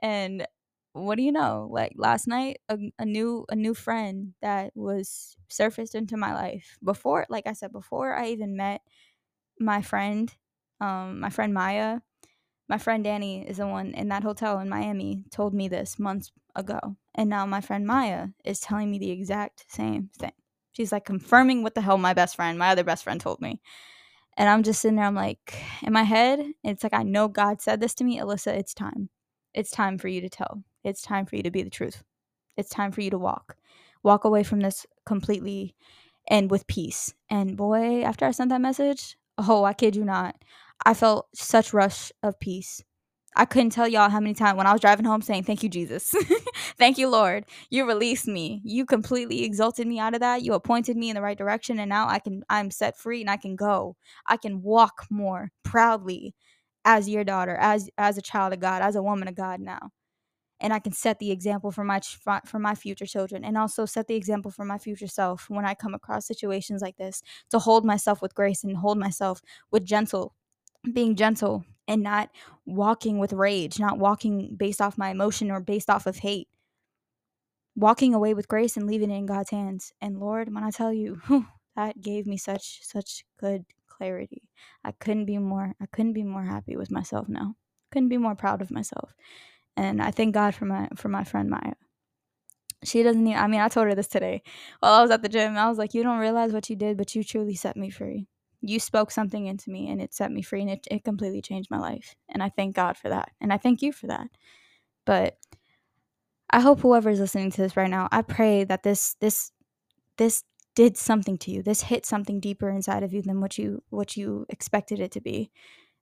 And 0.03 0.47
what 0.93 1.17
do 1.17 1.23
you 1.23 1.33
know? 1.33 1.69
Like 1.71 1.93
last 1.97 2.27
night, 2.27 2.61
a, 2.69 2.79
a 2.99 3.05
new 3.05 3.45
a 3.49 3.57
new 3.57 3.75
friend 3.75 4.35
that 4.43 4.73
was 4.75 5.37
surfaced 5.49 5.95
into 5.95 6.17
my 6.17 6.35
life 6.35 6.79
before, 6.83 7.27
like 7.29 7.47
I 7.47 7.53
said, 7.53 7.73
before 7.73 8.15
I 8.15 8.29
even 8.29 8.57
met 8.57 8.83
my 9.61 9.83
friend, 9.83 10.33
um, 10.81 11.21
my 11.21 11.31
friend 11.31 11.55
Maya, 11.55 12.01
my 12.69 12.79
friend 12.79 13.03
Danny 13.03 13.47
is 13.49 13.57
the 13.59 13.67
one 13.67 13.93
in 13.95 14.09
that 14.09 14.23
hotel 14.23 14.59
in 14.61 14.69
Miami 14.69 15.25
told 15.31 15.55
me 15.55 15.69
this 15.69 15.99
months 15.99 16.33
ago. 16.55 16.97
And 17.15 17.31
now 17.31 17.47
my 17.47 17.61
friend 17.61 17.87
Maya 17.87 18.29
is 18.45 18.61
telling 18.61 18.91
me 18.91 18.99
the 18.99 19.11
exact 19.11 19.65
same 19.69 20.11
thing. 20.19 20.33
She's 20.73 20.93
like 20.93 21.05
confirming 21.05 21.63
what 21.63 21.75
the 21.75 21.81
hell 21.81 21.99
my 21.99 22.15
best 22.15 22.37
friend, 22.37 22.59
my 22.59 22.71
other 22.71 22.85
best 22.85 23.05
friend 23.05 23.21
told 23.21 23.41
me. 23.41 23.61
And 24.37 24.49
I'm 24.49 24.63
just 24.63 24.81
sitting 24.81 24.97
there, 24.97 25.07
I'm 25.07 25.17
like, 25.17 25.61
in 25.83 25.93
my 25.93 26.05
head, 26.05 26.41
it's 26.63 26.85
like 26.85 26.95
I 26.95 27.03
know 27.03 27.27
God 27.27 27.61
said 27.61 27.81
this 27.81 27.95
to 27.95 28.05
me, 28.05 28.21
Alissa, 28.21 28.57
it's 28.57 28.75
time. 28.75 29.11
It's 29.59 29.73
time 29.73 29.99
for 29.99 30.07
you 30.07 30.21
to 30.21 30.29
tell. 30.29 30.63
It's 30.85 31.03
time 31.03 31.27
for 31.27 31.35
you 31.35 31.43
to 31.43 31.51
be 31.51 31.65
the 31.65 31.71
truth. 31.71 32.05
It's 32.57 32.71
time 32.71 32.93
for 32.93 33.01
you 33.01 33.11
to 33.11 33.19
walk. 33.19 33.57
Walk 34.05 34.23
away 34.23 34.45
from 34.45 34.61
this 34.61 34.87
completely 35.05 35.75
and 36.31 36.49
with 36.49 36.69
peace. 36.69 37.13
And 37.29 37.57
boy, 37.57 38.03
after 38.05 38.25
I 38.25 38.31
sent 38.31 38.51
that 38.51 38.61
message, 38.61 39.17
oh, 39.37 39.65
I 39.65 39.73
kid 39.73 39.97
you 39.97 40.05
not, 40.05 40.37
I 40.87 40.95
felt 40.95 41.27
such 41.35 41.73
rush 41.75 42.13
of 42.23 42.39
peace. 42.39 42.85
I 43.35 43.47
couldn't 43.47 43.71
tell 43.71 43.89
y'all 43.89 44.11
how 44.11 44.21
many 44.21 44.35
times 44.35 44.57
when 44.57 44.69
I 44.69 44.73
was 44.73 44.81
driving 44.81 45.07
home 45.07 45.23
saying, 45.23 45.43
Thank 45.43 45.65
you, 45.65 45.69
Jesus. 45.69 46.15
Thank 46.79 46.99
you, 46.99 47.09
Lord. 47.09 47.47
You 47.69 47.85
released 47.89 48.29
me. 48.29 48.61
You 48.65 48.87
completely 48.87 49.43
exalted 49.43 49.89
me 49.89 49.99
out 49.99 50.15
of 50.15 50.21
that. 50.21 50.43
You 50.43 50.55
appointed 50.55 50.97
me 50.97 51.11
in 51.11 51.17
the 51.17 51.23
right 51.23 51.37
direction. 51.37 51.81
And 51.81 51.89
now 51.89 52.09
I 52.09 52.21
can 52.21 52.45
I'm 52.49 52.71
set 52.71 52.97
free 52.97 53.23
and 53.23 53.31
I 53.31 53.37
can 53.39 53.57
go. 53.57 53.97
I 54.29 54.37
can 54.37 54.63
walk 54.63 55.07
more 55.11 55.51
proudly 55.65 56.35
as 56.89 57.09
your 57.09 57.23
daughter, 57.25 57.57
as 57.61 57.91
as 57.99 58.19
a 58.19 58.23
child 58.23 58.55
of 58.55 58.61
God, 58.61 58.83
as 58.83 58.97
a 58.97 59.03
woman 59.03 59.29
of 59.29 59.37
God 59.37 59.61
now. 59.61 59.91
And 60.61 60.73
I 60.73 60.81
can 60.81 60.93
set 60.93 61.19
the 61.21 61.31
example 61.31 61.71
for 61.73 61.85
my 61.85 62.01
for 62.47 62.59
my 62.59 62.75
future 62.75 63.07
children 63.07 63.45
and 63.45 63.59
also 63.59 63.87
set 63.87 64.09
the 64.09 64.17
example 64.17 64.51
for 64.51 64.65
my 64.65 64.79
future 64.79 65.09
self 65.09 65.51
when 65.51 65.67
I 65.67 65.75
come 65.75 65.95
across 65.95 66.27
situations 66.27 66.83
like 66.83 66.97
this 66.97 67.23
to 67.51 67.61
hold 67.61 67.85
myself 67.85 68.23
with 68.23 68.35
grace 68.35 68.65
and 68.65 68.79
hold 68.79 68.99
myself 68.99 69.43
with 69.71 69.85
gentle 69.85 70.35
being 70.95 71.17
gentle 71.17 71.65
and 71.89 72.03
not 72.03 72.31
walking 72.67 73.19
with 73.19 73.33
rage, 73.35 73.79
not 73.79 73.99
walking 73.99 74.57
based 74.57 74.81
off 74.81 74.99
my 74.99 75.11
emotion 75.11 75.51
or 75.51 75.61
based 75.61 75.91
off 75.91 76.07
of 76.07 76.19
hate. 76.19 76.49
Walking 77.77 78.15
away 78.15 78.35
with 78.35 78.49
grace 78.49 78.77
and 78.77 78.87
leaving 78.87 79.11
it 79.11 79.17
in 79.17 79.27
God's 79.27 79.51
hands. 79.51 79.93
And 80.01 80.19
Lord, 80.21 80.53
when 80.55 80.65
I 80.65 80.71
tell 80.71 80.93
you, 80.93 81.21
that 81.77 82.01
gave 82.03 82.27
me 82.27 82.37
such 82.39 82.81
such 82.83 83.25
good 83.41 83.65
clarity. 83.99 84.43
I 84.85 84.93
couldn't 84.93 85.27
be 85.27 85.39
more 85.39 85.75
I 85.81 85.87
couldn't 85.87 86.15
be 86.15 86.25
more 86.25 86.45
happy 86.45 86.77
with 86.77 86.91
myself 86.91 87.29
now. 87.29 87.57
Couldn't 87.93 88.09
be 88.09 88.19
more 88.19 88.35
proud 88.35 88.63
of 88.63 88.71
myself. 88.71 89.15
And 89.77 90.03
I 90.03 90.11
thank 90.11 90.35
God 90.35 90.55
for 90.55 90.65
my 90.65 90.89
for 90.97 91.09
my 91.09 91.25
friend 91.25 91.51
Maya. 91.51 91.75
She 92.85 93.03
doesn't 93.03 93.27
even 93.27 93.39
I 93.39 93.47
mean, 93.49 93.61
I 93.61 93.69
told 93.69 93.89
her 93.89 93.95
this 93.95 94.09
today 94.09 94.43
while 94.81 94.95
I 94.95 95.03
was 95.03 95.11
at 95.11 95.23
the 95.23 95.29
gym. 95.29 95.57
I 95.57 95.69
was 95.69 95.79
like, 95.79 95.95
You 95.95 96.03
don't 96.03 96.21
realize 96.21 96.53
what 96.53 96.71
you 96.71 96.77
did, 96.77 96.97
but 96.97 97.15
you 97.15 97.25
truly 97.25 97.55
set 97.55 97.77
me 97.77 97.91
free 97.91 98.29
you 98.61 98.81
spoke 98.81 99.11
something 99.11 99.47
into 99.47 99.71
me 99.71 99.91
and 99.91 100.01
it 100.01 100.13
set 100.13 100.33
me 100.33 100.43
free 100.43 100.63
and 100.63 100.71
it, 100.71 100.87
it 100.91 101.05
completely 101.05 101.41
changed 101.41 101.71
my 101.71 101.79
life. 101.79 102.15
And 102.29 102.43
I 102.43 102.49
thank 102.49 102.75
God 102.75 102.97
for 102.97 103.09
that. 103.09 103.31
And 103.41 103.53
I 103.53 103.59
thank 103.59 103.83
you 103.83 103.93
for 103.93 104.09
that. 104.09 104.29
But 105.07 105.39
I 106.51 106.61
hope 106.61 106.81
whoever 106.81 107.11
is 107.11 107.21
listening 107.21 107.51
to 107.53 107.63
this 107.63 107.77
right 107.77 107.91
now, 107.91 108.09
I 108.11 108.23
pray 108.23 108.65
that 108.65 108.83
this 108.83 109.15
this 109.21 109.53
this 110.17 110.43
did 110.79 110.97
something 110.97 111.37
to 111.37 111.51
you. 111.51 111.61
This 111.61 111.81
hit 111.83 112.07
something 112.07 112.39
deeper 112.39 112.71
inside 112.71 113.03
of 113.03 113.13
you 113.13 113.21
than 113.21 113.41
what 113.41 113.59
you 113.59 113.83
what 113.91 114.17
you 114.17 114.47
expected 114.49 115.01
it 115.01 115.11
to 115.11 115.21
be. 115.21 115.51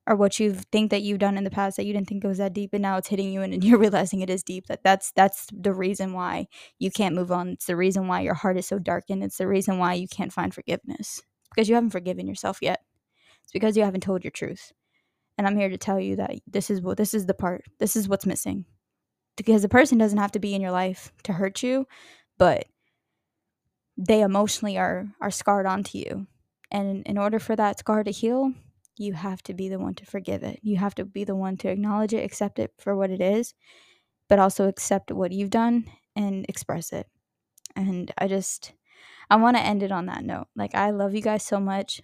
Or 0.07 0.15
what 0.15 0.39
you 0.39 0.53
think 0.53 0.91
that 0.91 1.01
you've 1.01 1.19
done 1.19 1.39
in 1.39 1.45
the 1.45 1.51
past 1.51 1.79
that 1.79 1.87
you 1.87 1.95
didn't 1.95 2.09
think 2.09 2.23
it 2.23 2.29
was 2.29 2.37
that 2.37 2.53
deep 2.53 2.75
and 2.75 2.83
now 2.83 2.99
it's 2.99 3.09
hitting 3.09 3.33
you 3.33 3.41
and, 3.41 3.55
and 3.55 3.65
you're 3.65 3.79
realizing 3.79 4.21
it 4.21 4.29
is 4.29 4.43
deep. 4.43 4.67
That 4.67 4.85
that's 4.85 5.13
that's 5.13 5.47
the 5.51 5.73
reason 5.73 6.13
why 6.13 6.49
you 6.79 6.91
can't 6.91 7.15
move 7.15 7.33
on. 7.33 7.49
It's 7.49 7.65
the 7.65 7.75
reason 7.75 8.07
why 8.07 8.21
your 8.21 8.35
heart 8.35 8.59
is 8.59 8.67
so 8.67 8.79
darkened. 8.79 9.25
It's 9.25 9.39
the 9.39 9.49
reason 9.49 9.79
why 9.79 9.95
you 9.95 10.07
can't 10.09 10.31
find 10.31 10.53
forgiveness 10.53 11.23
because 11.49 11.71
you 11.71 11.75
haven't 11.75 11.91
forgiven 11.91 12.29
yourself 12.29 12.59
yet. 12.61 12.83
It's 13.45 13.53
because 13.53 13.79
you 13.79 13.83
haven't 13.83 14.03
told 14.03 14.25
your 14.25 14.31
truth. 14.31 14.73
And 15.39 15.47
I'm 15.47 15.57
here 15.57 15.71
to 15.71 15.79
tell 15.79 15.99
you 15.99 16.17
that 16.17 16.33
this 16.47 16.69
is 16.69 16.83
what 16.83 16.99
this 16.99 17.15
is 17.15 17.25
the 17.25 17.33
part. 17.33 17.65
This 17.79 17.97
is 17.97 18.11
what's 18.11 18.27
missing. 18.27 18.67
Because 19.39 19.63
the 19.63 19.71
person 19.71 19.97
doesn't 19.97 20.19
have 20.19 20.33
to 20.33 20.39
be 20.39 20.55
in 20.55 20.61
your 20.61 20.71
life 20.71 21.13
to 21.23 21.33
hurt 21.33 21.63
you, 21.63 21.87
but 22.37 22.67
they 23.97 24.21
emotionally 24.21 24.79
are 24.79 25.09
are 25.21 25.31
scarred 25.31 25.67
onto 25.67 25.99
you. 25.99 26.27
And 26.71 27.07
in 27.07 27.19
order 27.19 27.39
for 27.39 27.57
that 27.57 27.79
scar 27.79 28.03
to 28.05 28.11
heal, 28.11 28.53
you 28.97 29.13
have 29.13 29.43
to 29.45 29.55
be 29.55 29.69
the 29.69 29.79
one 29.79 29.95
to 29.95 30.07
forgive 30.07 30.43
it. 30.43 30.61
You 30.63 30.77
have 30.79 30.95
to 30.97 31.05
be 31.05 31.25
the 31.25 31.37
one 31.37 31.57
to 31.59 31.69
acknowledge 31.69 32.13
it, 32.13 32.25
accept 32.25 32.59
it 32.59 32.73
for 32.79 32.97
what 32.97 33.11
it 33.11 33.21
is, 33.21 33.55
but 34.29 34.39
also 34.39 34.69
accept 34.69 35.13
what 35.13 35.33
you've 35.33 35.51
done 35.51 35.87
and 36.17 36.47
express 36.49 36.93
it. 36.93 37.07
And 37.77 38.13
I 38.19 38.27
just 38.27 38.73
I 39.31 39.37
want 39.37 39.57
to 39.57 39.63
end 39.63 39.83
it 39.83 39.93
on 39.93 40.07
that 40.07 40.25
note. 40.25 40.47
Like, 40.55 40.75
I 40.75 40.91
love 40.91 41.15
you 41.15 41.23
guys 41.23 41.43
so 41.43 41.59
much. 41.59 42.01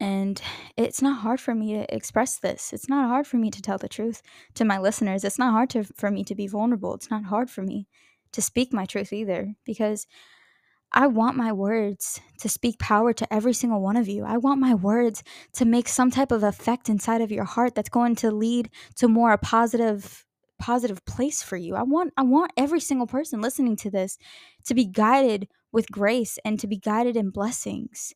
And 0.00 0.40
it's 0.76 1.02
not 1.02 1.22
hard 1.22 1.40
for 1.40 1.54
me 1.54 1.74
to 1.74 1.94
express 1.94 2.38
this. 2.38 2.72
It's 2.72 2.88
not 2.88 3.08
hard 3.08 3.26
for 3.26 3.36
me 3.36 3.50
to 3.50 3.62
tell 3.62 3.78
the 3.78 3.88
truth 3.88 4.22
to 4.54 4.64
my 4.64 4.78
listeners. 4.78 5.24
It's 5.24 5.38
not 5.38 5.52
hard 5.52 5.70
to, 5.70 5.84
for 5.84 6.10
me 6.10 6.22
to 6.24 6.34
be 6.34 6.46
vulnerable. 6.46 6.94
It's 6.94 7.10
not 7.10 7.24
hard 7.24 7.50
for 7.50 7.62
me 7.62 7.88
to 8.32 8.42
speak 8.42 8.72
my 8.72 8.84
truth 8.84 9.12
either 9.12 9.54
because 9.64 10.06
I 10.92 11.06
want 11.06 11.36
my 11.36 11.52
words 11.52 12.20
to 12.40 12.48
speak 12.48 12.78
power 12.78 13.12
to 13.12 13.32
every 13.32 13.52
single 13.52 13.80
one 13.82 13.96
of 13.96 14.08
you. 14.08 14.24
I 14.24 14.38
want 14.38 14.60
my 14.60 14.74
words 14.74 15.22
to 15.54 15.64
make 15.64 15.88
some 15.88 16.10
type 16.10 16.32
of 16.32 16.42
effect 16.42 16.88
inside 16.88 17.20
of 17.20 17.30
your 17.30 17.44
heart 17.44 17.74
that's 17.74 17.90
going 17.90 18.16
to 18.16 18.30
lead 18.30 18.70
to 18.96 19.08
more 19.08 19.32
a 19.32 19.38
positive 19.38 20.24
positive 20.58 21.04
place 21.04 21.42
for 21.42 21.56
you. 21.56 21.76
I 21.76 21.82
want 21.82 22.12
I 22.16 22.22
want 22.22 22.52
every 22.56 22.80
single 22.80 23.06
person 23.06 23.40
listening 23.40 23.76
to 23.76 23.90
this 23.90 24.18
to 24.64 24.74
be 24.74 24.86
guided 24.86 25.48
with 25.72 25.90
grace 25.90 26.38
and 26.44 26.58
to 26.60 26.66
be 26.66 26.78
guided 26.78 27.16
in 27.16 27.30
blessings. 27.30 28.14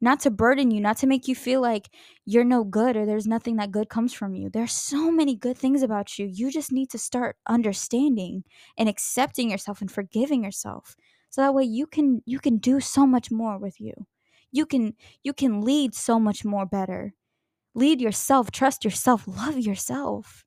Not 0.00 0.20
to 0.20 0.30
burden 0.30 0.72
you, 0.72 0.80
not 0.80 0.96
to 0.98 1.06
make 1.06 1.28
you 1.28 1.34
feel 1.36 1.60
like 1.60 1.88
you're 2.24 2.44
no 2.44 2.64
good 2.64 2.96
or 2.96 3.06
there's 3.06 3.26
nothing 3.26 3.56
that 3.56 3.70
good 3.70 3.88
comes 3.88 4.12
from 4.12 4.34
you. 4.34 4.50
There's 4.50 4.72
so 4.72 5.12
many 5.12 5.36
good 5.36 5.56
things 5.56 5.82
about 5.82 6.18
you. 6.18 6.26
You 6.26 6.50
just 6.50 6.72
need 6.72 6.90
to 6.90 6.98
start 6.98 7.36
understanding 7.48 8.42
and 8.76 8.88
accepting 8.88 9.50
yourself 9.50 9.80
and 9.80 9.90
forgiving 9.90 10.42
yourself. 10.42 10.96
So 11.32 11.42
that 11.42 11.54
way 11.54 11.64
you 11.64 11.88
can 11.88 12.22
you 12.26 12.40
can 12.40 12.58
do 12.58 12.80
so 12.80 13.06
much 13.08 13.32
more 13.32 13.58
with 13.58 13.80
you. 13.80 13.94
You 14.52 14.66
can 14.66 14.94
you 15.24 15.34
can 15.34 15.62
lead 15.62 15.96
so 15.96 16.20
much 16.20 16.44
more 16.46 16.66
better. 16.66 17.14
Lead 17.74 18.00
yourself, 18.00 18.50
trust 18.52 18.84
yourself, 18.84 19.26
love 19.28 19.58
yourself 19.58 20.44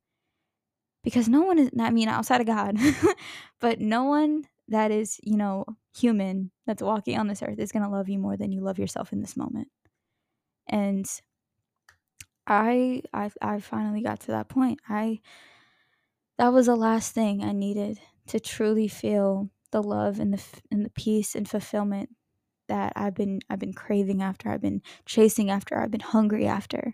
because 1.04 1.28
no 1.30 1.42
one 1.42 1.60
is 1.60 1.70
i 1.80 1.90
mean 1.90 2.08
outside 2.08 2.42
of 2.42 2.48
god 2.48 2.78
but 3.60 3.80
no 3.80 4.04
one 4.04 4.46
that 4.68 4.92
is 4.92 5.20
you 5.24 5.38
know 5.38 5.66
human 5.96 6.52
that's 6.66 6.82
walking 6.82 7.18
on 7.18 7.28
this 7.28 7.44
earth 7.44 7.60
is 7.60 7.72
going 7.72 7.84
to 7.84 7.90
love 7.90 8.10
you 8.10 8.20
more 8.20 8.38
than 8.38 8.52
you 8.52 8.62
love 8.62 8.80
yourself 8.80 9.14
in 9.14 9.22
this 9.22 9.38
moment 9.38 9.68
and 10.68 11.22
I, 12.48 13.02
I 13.14 13.32
i 13.42 13.60
finally 13.60 14.02
got 14.02 14.20
to 14.22 14.28
that 14.32 14.50
point 14.50 14.80
i 14.88 15.20
that 16.38 16.54
was 16.54 16.66
the 16.68 16.76
last 16.76 17.14
thing 17.14 17.44
i 17.44 17.52
needed 17.52 18.00
to 18.28 18.40
truly 18.40 18.88
feel 18.88 19.50
the 19.76 19.84
love 19.84 20.20
and 20.20 20.34
the 20.34 20.44
and 20.72 20.86
the 20.86 20.92
peace 20.92 21.36
and 21.36 21.50
fulfillment 21.50 22.10
that 22.70 22.94
i've 22.96 23.16
been 23.16 23.40
i've 23.50 23.60
been 23.60 23.74
craving 23.74 24.24
after 24.24 24.50
i've 24.50 24.62
been 24.62 24.82
chasing 25.06 25.52
after 25.52 25.80
i've 25.80 25.92
been 25.92 26.02
hungry 26.02 26.48
after 26.48 26.94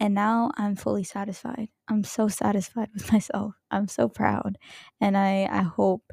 and 0.00 0.14
now 0.14 0.50
I'm 0.56 0.76
fully 0.76 1.04
satisfied. 1.04 1.68
I'm 1.88 2.04
so 2.04 2.28
satisfied 2.28 2.88
with 2.94 3.12
myself. 3.12 3.54
I'm 3.70 3.88
so 3.88 4.08
proud. 4.08 4.58
And 5.00 5.16
I, 5.16 5.48
I 5.50 5.62
hope 5.62 6.12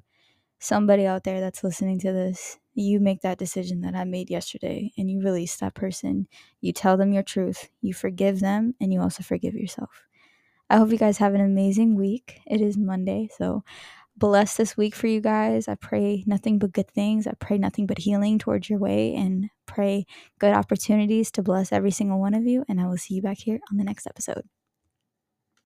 somebody 0.60 1.05
out 1.05 1.24
there 1.24 1.41
that's 1.41 1.64
listening 1.64 1.99
to 1.99 2.12
this, 2.14 2.60
you 2.76 2.99
make 2.99 3.22
that 3.22 3.39
decision 3.39 3.82
that 3.82 3.95
I 3.95 4.05
made 4.05 4.30
yesterday 4.30 4.91
and 4.97 5.10
you 5.10 5.22
release 5.22 5.57
that 5.57 5.76
person. 5.76 6.28
You 6.62 6.74
tell 6.74 6.97
them 6.97 7.14
your 7.14 7.24
truth, 7.24 7.70
you 7.82 7.93
forgive 7.93 8.39
them, 8.39 8.76
and 8.82 8.93
you 8.93 9.01
also 9.01 9.24
forgive 9.24 9.55
yourself. 9.55 10.07
I 10.70 10.78
hope 10.78 10.91
you 10.91 10.97
guys 10.97 11.18
have 11.20 11.34
an 11.36 11.41
amazing 11.41 11.95
week. 11.95 12.41
It 12.47 12.62
is 12.62 12.78
Monday, 12.78 13.30
so 13.38 13.64
bless 14.20 14.57
this 14.57 14.78
week 14.78 14.95
for 14.95 15.07
you 15.07 15.22
guys. 15.22 15.67
I 15.67 15.76
pray 15.76 16.24
nothing 16.28 16.59
but 16.59 16.74
good 16.74 16.89
things. 16.91 17.28
I 17.28 17.34
pray 17.39 17.57
nothing 17.57 17.86
but 17.88 17.99
healing 17.99 18.39
towards 18.39 18.70
your 18.70 18.80
way 18.80 19.15
and 19.15 19.49
pray 19.65 20.05
good 20.39 20.53
opportunities 20.53 21.32
to 21.32 21.43
bless 21.43 21.72
every 21.72 21.91
single 21.91 22.20
one 22.20 22.34
of 22.34 22.43
you. 22.45 22.65
And 22.70 22.80
I 22.82 22.88
will 22.88 22.97
see 22.97 23.15
you 23.15 23.22
back 23.22 23.39
here 23.39 23.59
on 23.72 23.78
the 23.78 23.84
next 23.84 24.07
episode. 24.07 24.43